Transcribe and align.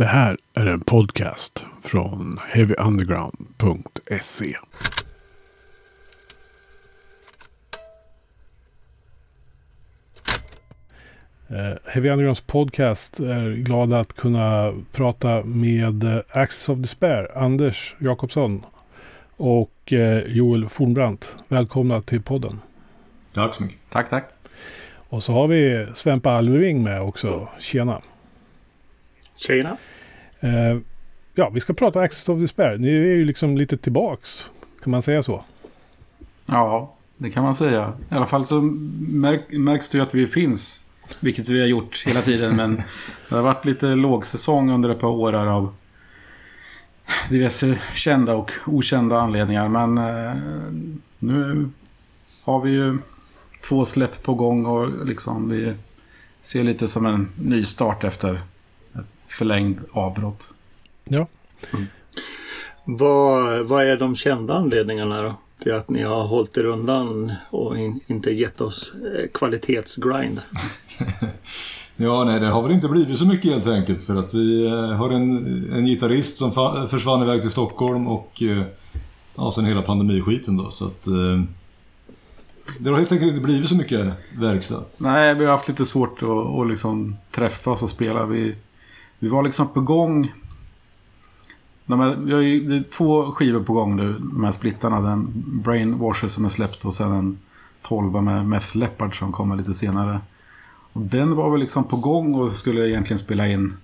Det 0.00 0.06
här 0.06 0.36
är 0.54 0.66
en 0.66 0.80
podcast 0.80 1.64
från 1.82 2.40
heavyunderground.se. 2.48 4.56
Uh, 11.50 11.74
Heavy 11.84 12.08
Undergrounds 12.08 12.40
podcast 12.40 13.20
är 13.20 13.56
glada 13.56 14.00
att 14.00 14.12
kunna 14.12 14.74
prata 14.92 15.44
med 15.44 16.04
uh, 16.04 16.20
Axis 16.28 16.68
of 16.68 16.78
Despair, 16.78 17.38
Anders 17.38 17.94
Jakobsson 17.98 18.64
och 19.36 19.92
uh, 19.92 20.18
Joel 20.18 20.68
Fornbrandt. 20.68 21.36
Välkomna 21.48 22.02
till 22.02 22.22
podden. 22.22 22.60
Tack 23.34 23.54
så 23.54 23.62
mycket. 23.62 23.78
Tack, 23.90 24.10
tack. 24.10 24.28
Och 24.92 25.22
så 25.22 25.32
har 25.32 25.48
vi 25.48 25.86
Svempa 25.94 26.30
Alveving 26.30 26.82
med 26.82 27.02
också. 27.02 27.48
Tjena. 27.58 28.00
Tjena. 29.40 29.76
Uh, 30.44 30.80
ja, 31.34 31.50
vi 31.50 31.60
ska 31.60 31.72
prata 31.72 32.00
Access 32.00 32.28
of 32.28 32.40
Despair. 32.40 32.78
Ni 32.78 32.88
är 32.88 33.14
ju 33.16 33.24
liksom 33.24 33.56
lite 33.56 33.76
tillbaks. 33.76 34.46
Kan 34.82 34.90
man 34.90 35.02
säga 35.02 35.22
så? 35.22 35.44
Ja, 36.46 36.94
det 37.16 37.30
kan 37.30 37.42
man 37.42 37.54
säga. 37.54 37.92
I 38.10 38.14
alla 38.14 38.26
fall 38.26 38.46
så 38.46 38.60
märk, 39.00 39.40
märks 39.50 39.88
det 39.88 39.98
ju 39.98 40.02
att 40.02 40.14
vi 40.14 40.26
finns. 40.26 40.86
Vilket 41.20 41.48
vi 41.48 41.60
har 41.60 41.66
gjort 41.66 42.04
hela 42.06 42.22
tiden. 42.22 42.56
Men 42.56 42.76
det 43.28 43.34
har 43.34 43.42
varit 43.42 43.64
lite 43.64 43.86
lågsäsong 43.86 44.70
under 44.70 44.88
ett 44.88 45.00
par 45.00 45.08
år 45.08 45.32
här 45.32 45.46
av 45.46 45.74
diverse 47.30 47.78
kända 47.94 48.34
och 48.34 48.52
okända 48.66 49.20
anledningar. 49.20 49.68
Men 49.68 49.98
uh, 49.98 50.36
nu 51.18 51.68
har 52.44 52.60
vi 52.60 52.70
ju 52.70 52.98
två 53.68 53.84
släpp 53.84 54.22
på 54.22 54.34
gång 54.34 54.66
och 54.66 55.06
liksom 55.06 55.48
vi 55.48 55.74
ser 56.42 56.64
lite 56.64 56.88
som 56.88 57.06
en 57.06 57.28
ny 57.38 57.64
start 57.64 58.04
efter 58.04 58.40
förlängd 59.30 59.80
avbrott. 59.92 60.48
Ja. 61.04 61.26
Mm. 61.72 61.86
Vad, 62.84 63.66
vad 63.66 63.84
är 63.84 63.96
de 63.96 64.16
kända 64.16 64.54
anledningarna 64.54 65.22
då? 65.22 65.34
Till 65.62 65.74
att 65.74 65.90
ni 65.90 66.02
har 66.02 66.22
hållit 66.22 66.56
er 66.56 66.64
undan 66.64 67.32
och 67.50 67.78
in, 67.78 68.00
inte 68.06 68.30
gett 68.30 68.60
oss 68.60 68.92
eh, 68.94 69.28
kvalitetsgrind? 69.34 70.40
ja, 71.96 72.24
nej, 72.24 72.40
det 72.40 72.46
har 72.46 72.62
väl 72.62 72.72
inte 72.72 72.88
blivit 72.88 73.18
så 73.18 73.26
mycket 73.26 73.52
helt 73.52 73.66
enkelt. 73.66 74.04
För 74.04 74.16
att 74.16 74.34
vi 74.34 74.66
eh, 74.66 74.72
har 74.72 75.10
en, 75.10 75.72
en 75.72 75.86
gitarrist 75.86 76.36
som 76.36 76.52
försvann 76.90 77.22
iväg 77.22 77.40
till 77.40 77.50
Stockholm 77.50 78.08
och 78.08 78.42
eh, 78.42 78.62
ja, 79.36 79.52
sen 79.52 79.64
hela 79.64 79.82
pandemiskiten 79.82 80.56
då. 80.56 80.70
Så 80.70 80.86
att 80.86 81.04
det 82.78 82.90
har 82.90 82.98
helt 82.98 83.12
enkelt 83.12 83.30
inte 83.30 83.44
blivit 83.44 83.68
så 83.68 83.74
mycket 83.74 84.12
verkstad. 84.38 84.84
Nej, 84.96 85.34
vi 85.34 85.44
har 85.44 85.52
haft 85.52 85.68
lite 85.68 85.86
svårt 85.86 86.22
att, 86.22 86.28
att 86.28 86.68
liksom 86.68 87.16
träffas 87.30 87.82
och 87.82 87.90
spela. 87.90 88.26
Vi, 88.26 88.54
vi 89.20 89.28
var 89.28 89.42
liksom 89.42 89.68
på 89.68 89.80
gång. 89.80 90.32
Vi 91.86 92.32
har 92.32 92.40
ju 92.40 92.68
det 92.68 92.76
är 92.76 92.90
två 92.90 93.32
skivor 93.32 93.62
på 93.62 93.72
gång 93.72 93.96
nu, 93.96 94.12
de 94.12 94.44
här 94.44 94.50
splittarna. 94.50 95.00
Den 95.00 95.32
Brainwasher 95.64 96.28
som 96.28 96.44
är 96.44 96.48
släppt 96.48 96.84
och 96.84 96.94
sen 96.94 97.12
en 97.12 97.38
12 97.82 98.22
med 98.22 98.46
Meth 98.46 98.76
Leopard 98.76 99.18
som 99.18 99.32
kommer 99.32 99.56
lite 99.56 99.74
senare. 99.74 100.20
Och 100.92 101.00
den 101.00 101.36
var 101.36 101.50
väl 101.50 101.60
liksom 101.60 101.84
på 101.84 101.96
gång 101.96 102.34
och 102.34 102.56
skulle 102.56 102.88
egentligen 102.88 103.18
spela 103.18 103.48
in 103.48 103.76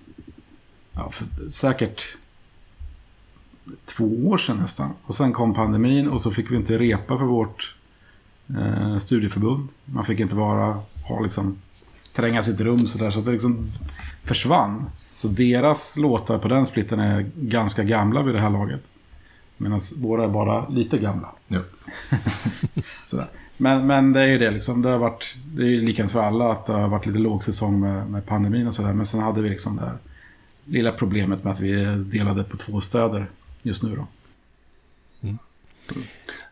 ja, 0.93 1.11
säkert 1.49 2.17
två 3.85 4.27
år 4.27 4.37
sedan 4.37 4.57
nästan. 4.57 4.89
Och 5.03 5.15
sen 5.15 5.33
kom 5.33 5.53
pandemin 5.53 6.07
och 6.07 6.21
så 6.21 6.31
fick 6.31 6.51
vi 6.51 6.55
inte 6.55 6.77
repa 6.77 7.17
för 7.17 7.25
vårt 7.25 7.75
eh, 8.57 8.97
studieförbund. 8.97 9.67
Man 9.85 10.05
fick 10.05 10.19
inte 10.19 10.35
vara, 10.35 10.81
ha 11.07 11.19
liksom, 11.21 11.57
tränga 12.13 12.43
sitt 12.43 12.61
rum 12.61 12.87
sådär. 12.87 13.11
Så 13.11 13.19
att 13.19 13.25
det 13.25 13.31
liksom 13.31 13.71
försvann. 14.23 14.89
Så 15.17 15.27
deras 15.27 15.97
låtar 15.97 16.39
på 16.39 16.47
den 16.47 16.65
splitten 16.65 16.99
är 16.99 17.29
ganska 17.35 17.83
gamla 17.83 18.23
vid 18.23 18.35
det 18.35 18.41
här 18.41 18.49
laget. 18.49 18.81
Medan 19.57 19.79
våra 19.97 20.23
är 20.23 20.27
bara 20.27 20.69
lite 20.69 20.97
gamla. 20.97 21.35
Ja. 21.47 21.61
sådär. 23.05 23.27
Men, 23.57 23.87
men 23.87 24.13
det 24.13 24.21
är 24.21 24.27
ju 24.27 24.37
det 24.37 24.51
liksom. 24.51 24.81
Det 24.81 24.89
har 24.89 24.99
varit, 24.99 25.35
det 25.45 25.63
är 25.63 25.69
ju 25.69 25.81
likadant 25.81 26.11
för 26.11 26.21
alla 26.21 26.51
att 26.51 26.65
det 26.65 26.73
har 26.73 26.89
varit 26.89 27.05
lite 27.05 27.19
lågsäsong 27.19 27.79
med, 27.79 28.09
med 28.09 28.25
pandemin 28.25 28.67
och 28.67 28.73
sådär. 28.73 28.93
Men 28.93 29.05
sen 29.05 29.19
hade 29.19 29.41
vi 29.41 29.49
liksom 29.49 29.75
det 29.75 29.81
här 29.81 29.97
lilla 30.65 30.91
problemet 30.91 31.43
med 31.43 31.53
att 31.53 31.59
vi 31.59 31.85
delade 31.85 32.43
på 32.43 32.57
två 32.57 32.81
städer 32.81 33.29
just 33.63 33.83
nu 33.83 33.95
då. 33.95 34.07
Mm. 35.21 35.37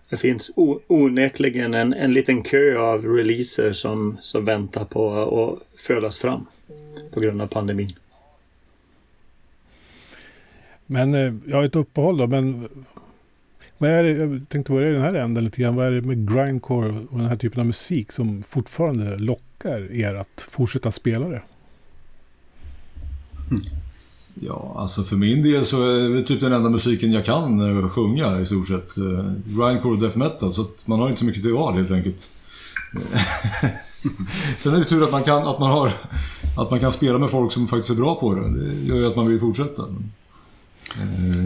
Det 0.09 0.17
finns 0.17 0.51
onekligen 0.87 1.73
en, 1.73 1.93
en 1.93 2.13
liten 2.13 2.43
kö 2.43 2.79
av 2.79 3.05
releaser 3.05 3.73
som, 3.73 4.17
som 4.21 4.45
väntar 4.45 4.85
på 4.85 5.13
att 5.43 5.81
födas 5.81 6.17
fram 6.17 6.45
på 7.13 7.19
grund 7.19 7.41
av 7.41 7.47
pandemin. 7.47 7.93
Men 10.85 11.13
eh, 11.13 11.33
jag 11.47 11.57
har 11.57 11.63
ett 11.63 11.75
uppehåll 11.75 12.17
då, 12.17 12.27
men 12.27 12.67
vad 13.77 13.89
är 13.89 14.03
det, 14.03 14.11
jag 14.11 14.45
tänkte 14.49 14.71
börja 14.71 14.89
i 14.89 14.93
den 14.93 15.01
här 15.01 15.13
änden 15.13 15.43
lite 15.43 15.61
grann. 15.61 15.75
Vad 15.75 15.87
är 15.87 15.91
det 15.91 16.01
med 16.01 16.33
grindcore 16.33 16.89
och 17.09 17.19
den 17.19 17.27
här 17.27 17.37
typen 17.37 17.59
av 17.59 17.65
musik 17.65 18.11
som 18.11 18.43
fortfarande 18.43 19.17
lockar 19.17 19.91
er 19.91 20.13
att 20.13 20.45
fortsätta 20.49 20.91
spela 20.91 21.29
det? 21.29 21.41
Mm. 23.51 23.63
Ja, 24.41 24.75
alltså 24.77 25.03
för 25.03 25.15
min 25.15 25.43
del 25.43 25.65
så 25.65 25.83
är 25.83 26.09
det 26.09 26.23
typ 26.23 26.39
den 26.41 26.53
enda 26.53 26.69
musiken 26.69 27.11
jag 27.11 27.25
kan 27.25 27.79
eh, 27.83 27.89
sjunga 27.89 28.39
i 28.39 28.45
stort 28.45 28.67
sett. 28.67 28.97
Eh, 28.97 29.31
grindcore 29.45 29.93
och 29.93 29.99
death 29.99 30.17
metal, 30.17 30.53
så 30.53 30.61
att 30.61 30.87
man 30.87 30.99
har 30.99 31.07
inte 31.07 31.19
så 31.19 31.25
mycket 31.25 31.43
till 31.43 31.53
val 31.53 31.73
helt 31.73 31.91
enkelt. 31.91 32.29
Sen 34.57 34.73
är 34.73 34.79
det 34.79 34.85
tur 34.85 35.03
att 35.03 35.11
man, 35.11 35.23
kan, 35.23 35.47
att, 35.47 35.59
man 35.59 35.71
har, 35.71 35.93
att 36.57 36.71
man 36.71 36.79
kan 36.79 36.91
spela 36.91 37.17
med 37.17 37.29
folk 37.29 37.51
som 37.51 37.67
faktiskt 37.67 37.89
är 37.89 37.95
bra 37.95 38.15
på 38.15 38.33
det. 38.33 38.49
Det 38.49 38.85
gör 38.85 38.95
ju 38.95 39.07
att 39.07 39.15
man 39.15 39.27
vill 39.27 39.39
fortsätta. 39.39 39.83
Eh, 40.97 41.45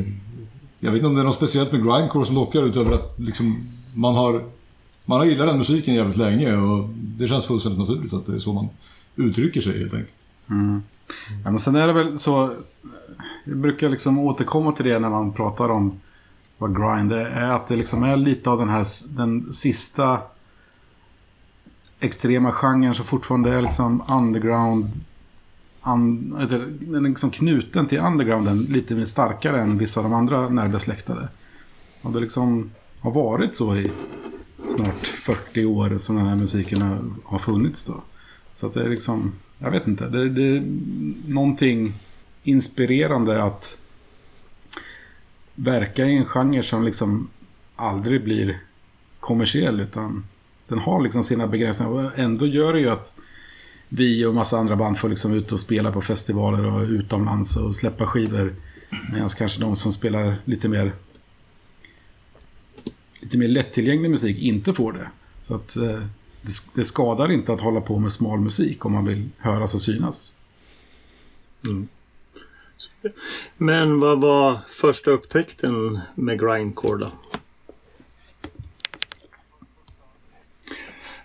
jag 0.79 0.91
vet 0.91 0.97
inte 0.97 1.07
om 1.07 1.15
det 1.15 1.21
är 1.21 1.25
något 1.25 1.35
speciellt 1.35 1.71
med 1.71 1.83
grindcore 1.83 2.25
som 2.25 2.35
lockar 2.35 2.63
utöver 2.63 2.91
att 2.91 3.19
liksom 3.19 3.63
man 3.93 4.15
har 4.15 4.43
man 5.05 5.19
har 5.19 5.25
gillat 5.25 5.47
den 5.47 5.57
musiken 5.57 5.93
jävligt 5.93 6.17
länge 6.17 6.55
och 6.55 6.89
det 6.93 7.27
känns 7.27 7.45
fullständigt 7.45 7.79
naturligt 7.79 8.13
att 8.13 8.25
det 8.25 8.35
är 8.35 8.39
så 8.39 8.53
man 8.53 8.69
uttrycker 9.15 9.61
sig 9.61 9.79
helt 9.79 9.93
enkelt. 9.93 10.13
Mm. 10.49 10.81
Ja, 11.43 11.51
men 11.51 11.59
sen 11.59 11.75
är 11.75 11.87
det 11.87 11.93
väl 11.93 12.17
så, 12.17 12.53
jag 13.45 13.57
brukar 13.57 13.89
liksom 13.89 14.19
återkomma 14.19 14.71
till 14.71 14.85
det 14.85 14.99
när 14.99 15.09
man 15.09 15.33
pratar 15.33 15.69
om 15.69 15.99
vad 16.57 16.75
grind 16.77 17.11
är, 17.11 17.25
är 17.25 17.51
att 17.51 17.67
det 17.67 17.75
liksom 17.75 18.03
är 18.03 18.17
lite 18.17 18.49
av 18.49 18.57
den 18.57 18.69
här, 18.69 18.85
den 19.17 19.53
sista 19.53 20.21
extrema 21.99 22.51
genren 22.51 22.95
som 22.95 23.05
fortfarande 23.05 23.53
är 23.53 23.61
liksom 23.61 24.03
underground, 24.09 24.91
an, 25.81 26.29
den 26.49 26.95
är 26.95 27.09
liksom 27.09 27.31
knuten 27.31 27.87
till 27.87 27.99
undergrounden 27.99 28.63
lite 28.63 28.95
mer 28.95 29.05
starkare 29.05 29.61
än 29.61 29.77
vissa 29.77 29.99
av 29.99 30.03
de 30.03 30.13
andra 30.13 30.49
närbesläktade. 30.49 31.27
Och 32.01 32.11
det 32.11 32.19
liksom 32.19 32.71
har 32.99 33.11
varit 33.11 33.55
så 33.55 33.75
i 33.75 33.91
snart 34.69 35.07
40 35.07 35.65
år 35.65 35.97
som 35.97 36.15
den 36.15 36.25
här 36.25 36.35
musiken 36.35 36.81
har 37.23 37.39
funnits 37.39 37.83
då. 37.83 38.01
Så 38.55 38.67
att 38.67 38.73
det 38.73 38.83
är 38.83 38.89
liksom 38.89 39.31
jag 39.59 39.71
vet 39.71 39.87
inte. 39.87 40.09
Det, 40.09 40.29
det 40.29 40.57
är 40.57 40.63
någonting 41.27 41.93
inspirerande 42.43 43.43
att 43.43 43.77
verka 45.55 46.05
i 46.05 46.17
en 46.17 46.25
genre 46.25 46.63
som 46.63 46.83
liksom 46.83 47.29
aldrig 47.75 48.23
blir 48.23 48.61
kommersiell. 49.19 49.79
Utan 49.79 50.25
den 50.67 50.79
har 50.79 51.01
liksom 51.01 51.23
sina 51.23 51.47
begränsningar. 51.47 51.91
Och 51.91 52.19
ändå 52.19 52.45
gör 52.45 52.73
det 52.73 52.79
ju 52.79 52.89
att 52.89 53.13
vi 53.89 54.25
och 54.25 54.35
massa 54.35 54.57
andra 54.57 54.75
band 54.75 54.97
får 54.97 55.09
liksom 55.09 55.33
ut 55.33 55.51
och 55.51 55.59
spela 55.59 55.91
på 55.91 56.01
festivaler 56.01 56.73
och 56.73 56.81
utomlands 56.81 57.57
och 57.57 57.75
släppa 57.75 58.05
skivor. 58.05 58.55
Medan 59.13 59.29
kanske 59.29 59.61
de 59.61 59.75
som 59.75 59.91
spelar 59.91 60.35
lite 60.45 60.67
mer 60.67 60.91
lite 63.19 63.37
mer 63.37 63.47
lättillgänglig 63.47 64.11
musik 64.11 64.37
inte 64.37 64.73
får 64.73 64.93
det. 64.93 65.11
Så 65.41 65.55
att 65.55 65.75
eh, 65.75 66.03
det, 66.41 66.51
det, 66.73 66.85
skadar 66.85 67.31
inte 67.31 67.53
att 67.53 67.61
hålla 67.61 67.81
på 67.81 67.99
med 67.99 68.11
smal 68.11 68.39
musik 68.39 68.85
om 68.85 68.93
man 68.93 69.05
vill 69.05 69.29
höras 69.37 69.75
och 69.75 69.81
synas. 69.81 70.33
Mm. 71.65 71.87
Men 73.57 73.99
vad 73.99 74.21
var 74.21 74.59
första 74.67 75.11
upptäckten 75.11 75.99
med 76.15 76.39
grindcore 76.39 76.97
då? 76.97 77.11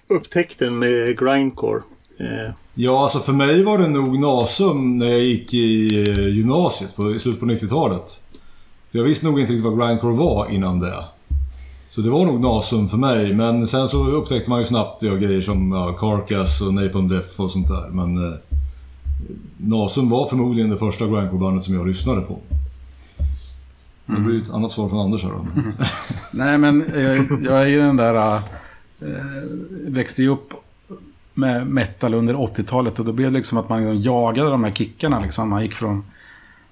Upptäckten 0.06 0.78
med 0.78 1.19
grindcore? 1.19 1.82
Eh. 2.19 2.55
Ja, 2.75 3.02
alltså 3.02 3.19
för 3.19 3.32
mig 3.32 3.62
var 3.62 3.78
det 3.78 3.88
nog 3.88 4.19
Nasum 4.19 4.99
när 4.99 5.06
jag 5.06 5.20
gick 5.20 5.55
i 5.55 5.99
eh, 6.08 6.28
gymnasiet 6.28 6.96
på, 6.96 7.14
i 7.14 7.19
slutet 7.19 7.40
på 7.40 7.46
90-talet. 7.46 8.20
Jag 8.90 9.05
visste 9.05 9.26
nog 9.26 9.40
inte 9.40 9.52
riktigt 9.52 9.70
vad 9.70 9.78
grindcore 9.78 10.14
var 10.14 10.50
innan 10.50 10.81
det. 10.81 11.05
Så 11.88 12.00
det 12.00 12.11
var 12.11 12.26
nog 12.26 12.40
Nasum 12.40 12.88
för 12.88 12.96
mig, 12.96 13.34
men 13.34 13.66
sen 13.66 13.88
så 13.88 14.06
upptäckte 14.06 14.50
man 14.50 14.58
ju 14.58 14.64
snabbt 14.64 15.02
ja, 15.02 15.14
grejer 15.14 15.43
som 15.43 15.72
ja, 15.72 15.93
Carcass 15.93 16.61
och 16.61 16.75
Napalm 16.75 17.08
Death 17.08 17.40
och 17.40 17.50
sånt 17.50 17.69
där. 17.69 17.88
Men 17.88 18.32
eh, 18.32 18.38
Nasum 19.56 20.10
var 20.10 20.26
förmodligen 20.26 20.70
det 20.70 20.78
första 20.78 21.06
grindcore-bandet 21.06 21.64
som 21.64 21.75
jag 21.75 21.87
lyssnade 21.87 22.20
på. 22.20 22.38
Det 24.06 24.20
blir 24.20 24.43
ett 24.43 24.50
annat 24.50 24.70
svar 24.70 24.88
från 24.88 25.00
Anders 25.00 25.22
här 25.22 25.31
då. 25.31 25.46
Nej 26.32 26.58
men 26.58 26.84
jag, 26.94 27.44
jag 27.44 27.62
är 27.62 27.67
ju 27.67 27.78
den 27.78 27.96
där... 27.96 28.34
Äh, 28.34 28.40
växte 29.87 30.22
ju 30.22 30.28
upp 30.28 30.63
med 31.34 31.66
metal 31.66 32.14
under 32.14 32.34
80-talet 32.34 32.98
och 32.98 33.04
då 33.04 33.12
blev 33.12 33.32
det 33.32 33.38
liksom 33.38 33.58
att 33.58 33.69
man 33.69 34.00
jagade 34.00 34.50
de 34.50 34.64
här 34.64 34.72
kickarna 34.72 35.20
liksom. 35.20 35.48
Man 35.48 35.62
gick 35.62 35.75
från 35.75 36.04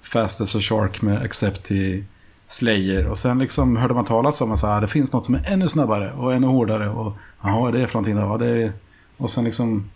Fast 0.01 0.41
as 0.41 0.55
a 0.55 0.59
Shark 0.61 1.01
med 1.01 1.21
Accept 1.21 1.63
till 1.63 2.05
Slayer. 2.47 3.07
Och 3.07 3.17
sen 3.17 3.39
liksom 3.39 3.77
hörde 3.77 3.93
man 3.93 4.05
talas 4.05 4.41
om 4.41 4.51
att 4.51 4.81
det 4.81 4.87
finns 4.87 5.13
något 5.13 5.25
som 5.25 5.35
är 5.35 5.53
ännu 5.53 5.67
snabbare 5.67 6.11
och 6.11 6.33
ännu 6.33 6.47
hårdare. 6.47 6.89
Och 6.89 7.17
jaha, 7.43 7.67
är 7.67 7.71
det 7.71 7.87
för 7.87 7.95
någonting 7.95 8.15
då? 8.15 8.21
Ja, 8.21 8.37
det 8.37 8.63
är... 8.63 8.73
Och 9.17 9.29
sen 9.29 9.43
liksom 9.43 9.89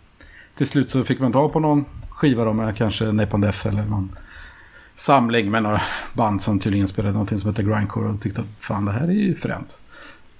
till 0.56 0.66
slut 0.66 0.90
så 0.90 1.04
fick 1.04 1.20
man 1.20 1.32
ta 1.32 1.48
på 1.48 1.60
någon 1.60 1.84
skiva 2.08 2.44
då 2.44 2.52
med 2.52 2.76
kanske 2.76 3.04
Napalm 3.04 3.40
Death 3.40 3.66
eller 3.66 3.84
någon 3.84 4.16
samling 4.96 5.50
med 5.50 5.62
några 5.62 5.82
band 6.12 6.42
som 6.42 6.58
tydligen 6.58 6.88
spelade 6.88 7.12
någonting 7.12 7.38
som 7.38 7.50
heter 7.50 7.62
Grindcore 7.62 8.08
och 8.08 8.20
tyckte 8.20 8.40
att 8.40 8.46
fan 8.58 8.84
det 8.84 8.92
här 8.92 9.08
är 9.08 9.12
ju 9.12 9.34
fränt. 9.34 9.78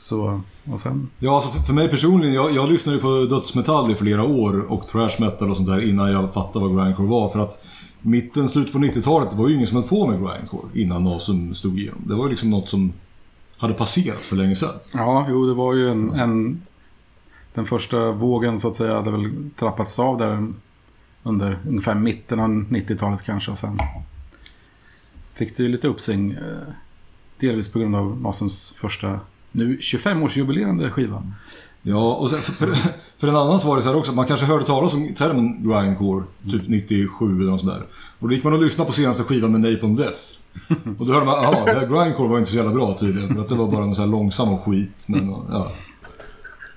Så, 0.00 0.40
och 0.72 0.80
sen... 0.80 1.10
Ja, 1.18 1.34
alltså 1.34 1.50
för, 1.50 1.60
för 1.60 1.72
mig 1.72 1.88
personligen, 1.88 2.34
jag, 2.34 2.54
jag 2.54 2.70
lyssnade 2.70 2.98
på 2.98 3.26
dödsmetall 3.30 3.90
i 3.90 3.94
flera 3.94 4.24
år 4.24 4.60
och 4.72 4.88
thrash 4.88 5.20
metal 5.20 5.50
och 5.50 5.56
sånt 5.56 5.68
där 5.68 5.88
innan 5.88 6.12
jag 6.12 6.34
fattade 6.34 6.68
vad 6.68 6.84
grindcore 6.84 7.08
var. 7.08 7.28
För 7.28 7.38
att 7.38 7.62
mitten, 8.00 8.48
slutet 8.48 8.72
på 8.72 8.78
90-talet 8.78 9.34
var 9.34 9.48
ju 9.48 9.54
ingen 9.54 9.66
som 9.66 9.76
höll 9.76 9.88
på 9.88 10.06
med 10.06 10.18
grindcore 10.18 10.68
innan 10.74 11.04
Nasum 11.04 11.54
stod 11.54 11.78
igenom. 11.78 12.02
Det 12.06 12.14
var 12.14 12.24
ju 12.24 12.30
liksom 12.30 12.50
något 12.50 12.68
som 12.68 12.92
hade 13.56 13.74
passerat 13.74 14.18
för 14.18 14.36
länge 14.36 14.56
sedan. 14.56 14.74
Ja, 14.94 15.26
jo 15.28 15.46
det 15.46 15.54
var 15.54 15.74
ju 15.74 15.90
en, 15.90 16.10
en... 16.10 16.62
Den 17.54 17.66
första 17.66 18.12
vågen 18.12 18.58
så 18.58 18.68
att 18.68 18.74
säga 18.74 18.94
hade 18.94 19.10
väl 19.10 19.50
trappats 19.56 19.98
av 19.98 20.18
där 20.18 20.46
under 21.22 21.58
ungefär 21.68 21.94
mitten 21.94 22.40
av 22.40 22.48
90-talet 22.48 23.22
kanske. 23.22 23.50
Och 23.50 23.58
sen 23.58 23.78
fick 25.32 25.56
det 25.56 25.62
ju 25.62 25.68
lite 25.68 25.88
uppsving. 25.88 26.30
Eh, 26.30 26.72
delvis 27.40 27.72
på 27.72 27.78
grund 27.78 27.96
av 27.96 28.20
Nasums 28.20 28.72
första 28.72 29.20
nu 29.52 29.76
25-årsjubilerande 29.76 30.90
skiva. 30.90 31.22
Ja, 31.82 32.14
och 32.14 32.30
sen, 32.30 32.38
för, 32.38 32.74
för 33.18 33.28
en 33.28 33.36
annan 33.36 33.60
så 33.60 33.68
var 33.68 33.76
det 33.76 33.82
så 33.82 33.88
här 33.88 33.96
också, 33.96 34.12
man 34.12 34.26
kanske 34.26 34.46
hörde 34.46 34.66
talas 34.66 34.94
om 34.94 35.14
termen 35.14 35.68
grindcore, 35.68 36.24
typ 36.50 36.68
97 36.68 37.40
eller 37.40 37.50
något 37.50 37.60
sånt 37.60 37.72
där. 37.72 37.82
Och 38.18 38.28
då 38.28 38.34
gick 38.34 38.44
man 38.44 38.52
och 38.52 38.62
lyssnade 38.62 38.86
på 38.86 38.92
senaste 38.92 39.24
skivan 39.24 39.52
med 39.52 39.72
Napalm 39.72 39.96
Death. 39.96 40.20
Och 40.98 41.06
då 41.06 41.12
hörde 41.12 41.26
man, 41.26 41.44
här 41.66 41.86
grindcore 41.86 42.28
var 42.28 42.38
inte 42.38 42.50
så 42.50 42.56
jävla 42.56 42.72
bra 42.72 42.96
tydligen. 43.00 43.34
För 43.34 43.40
att 43.40 43.48
det 43.48 43.54
var 43.54 43.68
bara 43.70 43.84
en 43.84 43.94
sån 43.94 44.04
här 44.04 44.10
långsam 44.10 44.48
och 44.48 44.64
skit. 44.64 45.04
Men, 45.06 45.28
ja. 45.28 45.72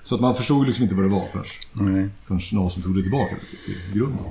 Så 0.02 0.14
att 0.14 0.20
man 0.20 0.34
förstod 0.34 0.66
liksom 0.66 0.82
inte 0.82 0.94
vad 0.94 1.04
det 1.04 1.10
var 1.10 1.26
förrän, 1.32 2.10
förrän 2.26 2.40
någon 2.52 2.70
som 2.70 2.82
tog 2.82 2.96
det 2.96 3.02
tillbaka 3.02 3.34
till, 3.50 3.74
till 3.74 3.98
grunden 4.00 4.24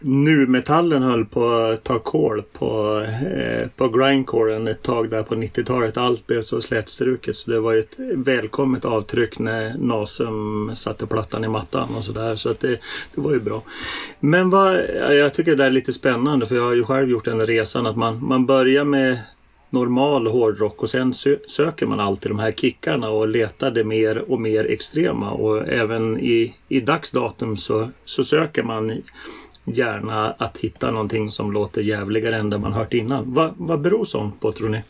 nu-metallen 0.00 1.02
höll 1.02 1.24
på 1.24 1.48
att 1.52 1.84
ta 1.84 1.98
kål 1.98 2.42
på, 2.52 3.00
eh, 3.36 3.68
på 3.76 3.88
grindcoren 3.88 4.68
ett 4.68 4.82
tag 4.82 5.10
där 5.10 5.22
på 5.22 5.34
90-talet. 5.34 5.96
Allt 5.96 6.26
blev 6.26 6.42
så 6.42 6.60
slätstruket 6.60 7.36
så 7.36 7.50
det 7.50 7.60
var 7.60 7.74
ett 7.74 7.94
välkommet 8.14 8.84
avtryck 8.84 9.38
när 9.38 9.78
Nasum 9.78 10.72
satte 10.76 11.06
plattan 11.06 11.44
i 11.44 11.48
mattan 11.48 11.88
och 11.96 12.04
sådär. 12.04 12.36
Så 12.36 12.50
att 12.50 12.60
det, 12.60 12.80
det 13.14 13.20
var 13.20 13.32
ju 13.32 13.40
bra. 13.40 13.62
Men 14.20 14.50
vad, 14.50 14.80
jag 15.10 15.34
tycker 15.34 15.50
det 15.50 15.56
där 15.56 15.66
är 15.66 15.70
lite 15.70 15.92
spännande 15.92 16.46
för 16.46 16.54
jag 16.54 16.62
har 16.62 16.74
ju 16.74 16.84
själv 16.84 17.10
gjort 17.10 17.24
den 17.24 17.46
resan 17.46 17.86
att 17.86 17.96
man, 17.96 18.24
man 18.24 18.46
börjar 18.46 18.84
med 18.84 19.18
normal 19.70 20.26
hårdrock 20.26 20.82
och 20.82 20.90
sen 20.90 21.14
sö 21.14 21.36
söker 21.46 21.86
man 21.86 22.00
alltid 22.00 22.30
de 22.30 22.38
här 22.38 22.52
kickarna 22.52 23.10
och 23.10 23.28
letar 23.28 23.70
det 23.70 23.84
mer 23.84 24.30
och 24.30 24.40
mer 24.40 24.64
extrema 24.64 25.30
och 25.30 25.68
även 25.68 26.20
i, 26.20 26.54
i 26.68 26.80
dagsdatum 26.80 27.56
så, 27.56 27.90
så 28.04 28.24
söker 28.24 28.62
man 28.62 29.02
gärna 29.70 30.30
att 30.30 30.58
hitta 30.58 30.90
någonting 30.90 31.30
som 31.30 31.52
låter 31.52 31.80
jävligare 31.80 32.36
än 32.36 32.50
det 32.50 32.58
man 32.58 32.72
hört 32.72 32.94
innan. 32.94 33.34
Va, 33.34 33.54
vad 33.56 33.80
beror 33.80 34.04
sånt 34.04 34.40
på 34.40 34.52
tror 34.52 34.68
ni? 34.68 34.82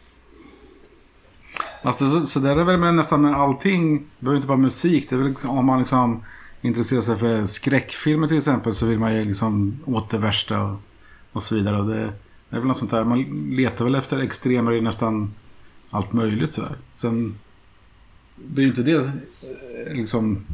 Alltså, 1.82 2.06
så, 2.06 2.26
så 2.26 2.40
där 2.40 2.56
är 2.56 2.64
väl 2.64 2.78
med 2.78 2.94
nästan 2.94 3.22
med 3.22 3.34
allting. 3.34 3.98
Det 3.98 4.04
behöver 4.18 4.36
inte 4.36 4.48
vara 4.48 4.58
musik. 4.58 5.06
Det 5.10 5.14
är 5.14 5.18
väl 5.18 5.28
liksom, 5.28 5.58
om 5.58 5.66
man 5.66 5.78
liksom 5.78 6.22
intresserar 6.60 7.00
sig 7.00 7.16
för 7.16 7.44
skräckfilmer 7.44 8.28
till 8.28 8.36
exempel 8.36 8.74
så 8.74 8.86
vill 8.86 8.98
man 8.98 9.14
ju 9.14 9.24
liksom 9.24 9.80
åt 9.86 10.10
det 10.10 10.18
värsta 10.18 10.62
och, 10.62 10.76
och 11.32 11.42
så 11.42 11.54
vidare. 11.54 11.80
Och 11.80 11.86
det, 11.86 12.12
det, 12.50 12.56
är 12.56 12.58
väl 12.58 12.66
något 12.66 12.76
sånt 12.76 12.90
där. 12.90 13.04
Man 13.04 13.22
letar 13.50 13.84
väl 13.84 13.94
efter 13.94 14.18
extremer 14.18 14.72
i 14.72 14.80
nästan 14.80 15.34
allt 15.90 16.12
möjligt 16.12 16.54
sådär. 16.54 16.76
Sen 16.94 17.38
blir 18.36 18.64
ju 18.64 18.70
inte 18.70 18.82
det 18.82 18.96
eh, 18.96 19.94
liksom 19.94 20.46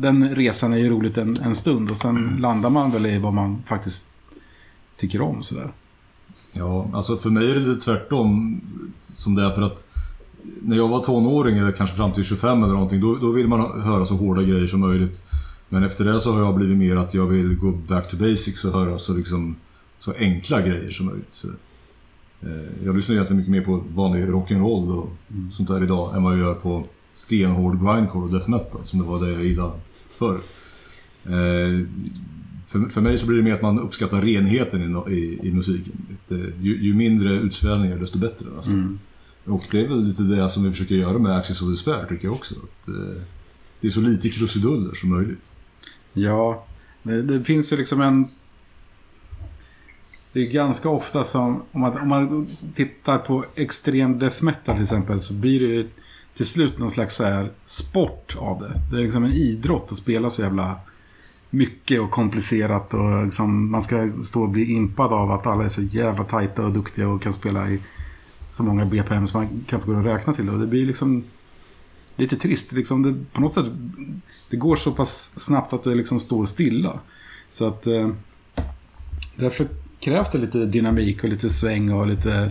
den 0.00 0.34
resan 0.34 0.72
är 0.72 0.78
ju 0.78 0.88
roligt 0.88 1.18
en, 1.18 1.36
en 1.36 1.54
stund 1.54 1.90
och 1.90 1.96
sen 1.96 2.16
mm. 2.16 2.38
landar 2.38 2.70
man 2.70 2.90
väl 2.90 3.06
i 3.06 3.18
vad 3.18 3.34
man 3.34 3.62
faktiskt 3.66 4.04
tycker 4.96 5.20
om 5.20 5.42
sådär. 5.42 5.72
Ja, 6.52 6.90
alltså 6.92 7.16
för 7.16 7.30
mig 7.30 7.50
är 7.50 7.54
det 7.54 7.60
lite 7.60 7.80
tvärtom 7.80 8.60
som 9.14 9.34
det 9.34 9.42
är 9.42 9.50
för 9.50 9.62
att 9.62 9.86
när 10.62 10.76
jag 10.76 10.88
var 10.88 11.04
tonåring 11.04 11.58
eller 11.58 11.72
kanske 11.72 11.96
fram 11.96 12.12
till 12.12 12.24
25 12.24 12.62
eller 12.62 12.72
någonting 12.72 13.00
då, 13.00 13.14
då 13.14 13.32
vill 13.32 13.48
man 13.48 13.82
höra 13.82 14.06
så 14.06 14.14
hårda 14.14 14.42
grejer 14.42 14.66
som 14.66 14.80
möjligt. 14.80 15.22
Men 15.68 15.82
efter 15.82 16.04
det 16.04 16.20
så 16.20 16.32
har 16.32 16.40
jag 16.40 16.54
blivit 16.54 16.78
mer 16.78 16.96
att 16.96 17.14
jag 17.14 17.26
vill 17.26 17.56
gå 17.56 17.70
back 17.70 18.10
to 18.10 18.16
basics 18.16 18.64
och 18.64 18.72
höra 18.72 18.98
så, 18.98 19.14
liksom, 19.14 19.56
så 19.98 20.12
enkla 20.18 20.60
grejer 20.60 20.90
som 20.90 21.06
möjligt. 21.06 21.34
Så, 21.34 21.48
eh, 22.40 22.84
jag 22.84 22.96
lyssnar 22.96 23.14
egentligen 23.14 23.36
mycket 23.38 23.52
mer 23.52 23.60
på 23.60 23.84
vanlig 23.94 24.24
rock'n'roll 24.24 24.98
och 24.98 25.08
mm. 25.30 25.52
sånt 25.52 25.68
där 25.68 25.82
idag 25.82 26.16
än 26.16 26.22
vad 26.22 26.32
jag 26.32 26.40
gör 26.40 26.54
på 26.54 26.86
stenhård 27.14 27.84
grindcore 27.84 28.24
och 28.24 28.30
death 28.30 28.50
metal 28.50 28.80
som 28.84 28.98
det 28.98 29.04
var 29.04 29.24
det 29.24 29.32
jag 29.32 29.44
gillade 29.44 29.72
förr. 30.10 30.40
Eh, 31.24 31.86
för, 32.66 32.88
för 32.88 33.00
mig 33.00 33.18
så 33.18 33.26
blir 33.26 33.36
det 33.36 33.42
mer 33.42 33.54
att 33.54 33.62
man 33.62 33.80
uppskattar 33.80 34.22
renheten 34.22 34.82
i, 34.82 35.12
i, 35.12 35.48
i 35.48 35.52
musiken. 35.52 35.92
Det, 36.28 36.52
ju, 36.60 36.82
ju, 36.82 36.94
mindre 36.94 37.34
utsvävningar 37.34 37.96
desto 37.96 38.18
bättre. 38.18 38.46
Alltså. 38.56 38.70
Mm. 38.70 38.98
Och 39.44 39.64
det 39.70 39.80
är 39.80 39.88
väl 39.88 40.04
lite 40.04 40.22
det 40.22 40.50
som 40.50 40.64
vi 40.64 40.70
försöker 40.70 40.94
göra 40.94 41.18
med 41.18 41.36
Axis 41.36 41.62
of 41.62 41.70
Despair 41.70 42.06
tycker 42.08 42.24
jag 42.24 42.34
också. 42.34 42.54
Att, 42.54 42.88
eh, 42.88 43.22
det 43.80 43.86
är 43.86 43.90
så 43.90 44.00
lite 44.00 44.28
krusiduller 44.28 44.94
som 44.94 45.10
möjligt. 45.10 45.50
Ja, 46.12 46.66
det, 47.02 47.22
det 47.22 47.44
finns 47.44 47.72
ju 47.72 47.76
liksom 47.76 48.00
en... 48.00 48.26
Det 50.32 50.40
är 50.40 50.50
ganska 50.50 50.88
ofta 50.88 51.24
som, 51.24 51.62
om 51.72 51.80
man, 51.80 51.98
om 51.98 52.08
man 52.08 52.46
tittar 52.74 53.18
på 53.18 53.44
extrem 53.54 54.18
death 54.18 54.44
metal 54.44 54.74
till 54.74 54.82
exempel, 54.82 55.20
så 55.20 55.34
blir 55.34 55.60
det 55.60 55.88
till 56.36 56.46
slut 56.46 56.78
någon 56.78 56.90
slags 56.90 57.14
så 57.14 57.24
här 57.24 57.50
sport 57.66 58.36
av 58.38 58.60
det. 58.60 58.80
Det 58.90 58.96
är 58.96 59.04
liksom 59.04 59.24
en 59.24 59.32
idrott 59.32 59.88
att 59.90 59.96
spela 59.96 60.30
så 60.30 60.42
jävla 60.42 60.76
mycket 61.50 62.00
och 62.00 62.10
komplicerat 62.10 62.94
och 62.94 63.24
liksom 63.24 63.70
man 63.70 63.82
ska 63.82 64.12
stå 64.24 64.42
och 64.42 64.48
bli 64.48 64.72
impad 64.72 65.12
av 65.12 65.30
att 65.30 65.46
alla 65.46 65.64
är 65.64 65.68
så 65.68 65.82
jävla 65.82 66.24
tajta 66.24 66.64
och 66.64 66.72
duktiga 66.72 67.08
och 67.08 67.22
kan 67.22 67.32
spela 67.32 67.68
i 67.68 67.80
så 68.50 68.62
många 68.62 68.84
BPM 68.84 69.26
som 69.26 69.40
man 69.40 69.64
knappt 69.68 69.86
går 69.86 70.00
att 70.00 70.06
räkna 70.06 70.32
till. 70.32 70.50
Och 70.50 70.58
det 70.58 70.66
blir 70.66 70.86
liksom 70.86 71.24
lite 72.16 72.36
trist. 72.36 72.72
Liksom 72.72 73.02
det, 73.02 73.24
på 73.32 73.40
något 73.40 73.52
sätt, 73.52 73.66
det 74.50 74.56
går 74.56 74.76
så 74.76 74.92
pass 74.92 75.40
snabbt 75.40 75.72
att 75.72 75.84
det 75.84 75.94
liksom 75.94 76.20
står 76.20 76.46
stilla. 76.46 77.00
Så 77.50 77.66
att 77.66 77.86
eh, 77.86 78.10
därför 79.36 79.68
krävs 80.00 80.30
det 80.30 80.38
lite 80.38 80.66
dynamik 80.66 81.24
och 81.24 81.30
lite 81.30 81.50
sväng 81.50 81.92
och 81.92 82.06
lite 82.06 82.50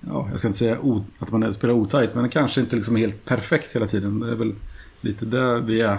ja, 0.00 0.28
jag 0.30 0.38
ska 0.38 0.48
inte 0.48 0.58
säga 0.58 0.78
att 1.18 1.30
man 1.30 1.52
spelar 1.52 1.74
otajt, 1.74 2.14
men 2.14 2.28
kanske 2.28 2.60
inte 2.60 2.76
liksom 2.76 2.96
helt 2.96 3.24
perfekt 3.24 3.76
hela 3.76 3.86
tiden. 3.86 4.20
Det 4.20 4.30
är 4.30 4.36
väl 4.36 4.54
lite 5.00 5.26
där 5.26 5.60
vi 5.60 5.80
är 5.80 5.98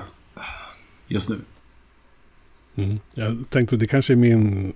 just 1.08 1.29
nu. 1.29 1.39
Mm. 2.75 3.00
Jag 3.13 3.43
tänkte 3.50 3.75
att 3.75 3.79
det 3.79 3.88
kanske 3.88 4.13
är 4.13 4.17
min 4.17 4.74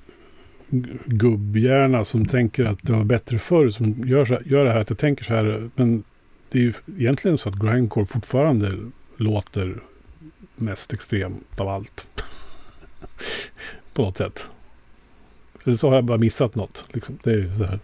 gubbhjärna 1.05 2.05
som 2.05 2.25
tänker 2.25 2.65
att 2.65 2.79
det 2.82 2.94
var 2.94 3.03
bättre 3.03 3.39
förr 3.39 3.70
som 3.70 4.08
gör, 4.08 4.25
så, 4.25 4.38
gör 4.46 4.65
det 4.65 4.72
här 4.72 4.79
att 4.79 4.89
jag 4.89 5.00
tänker 5.00 5.24
så 5.24 5.34
här. 5.34 5.70
Men 5.75 6.03
det 6.50 6.60
är 6.60 6.63
ju 6.63 6.74
egentligen 6.98 7.38
så 7.38 7.50
att 7.50 7.55
grindcore 7.55 8.05
fortfarande 8.05 8.72
låter 9.17 9.82
mest 10.55 10.94
extremt 10.94 11.60
av 11.60 11.70
allt. 11.70 12.08
På 13.94 14.01
något 14.01 14.17
sätt. 14.17 14.48
Eller 15.63 15.77
så 15.77 15.88
har 15.88 15.96
jag 15.96 16.05
bara 16.05 16.17
missat 16.17 16.55
något. 16.55 16.86
Liksom. 16.91 17.17
Det 17.24 17.32
är 17.32 17.38
ju 17.38 17.58
så 17.58 17.63
här. 17.63 17.79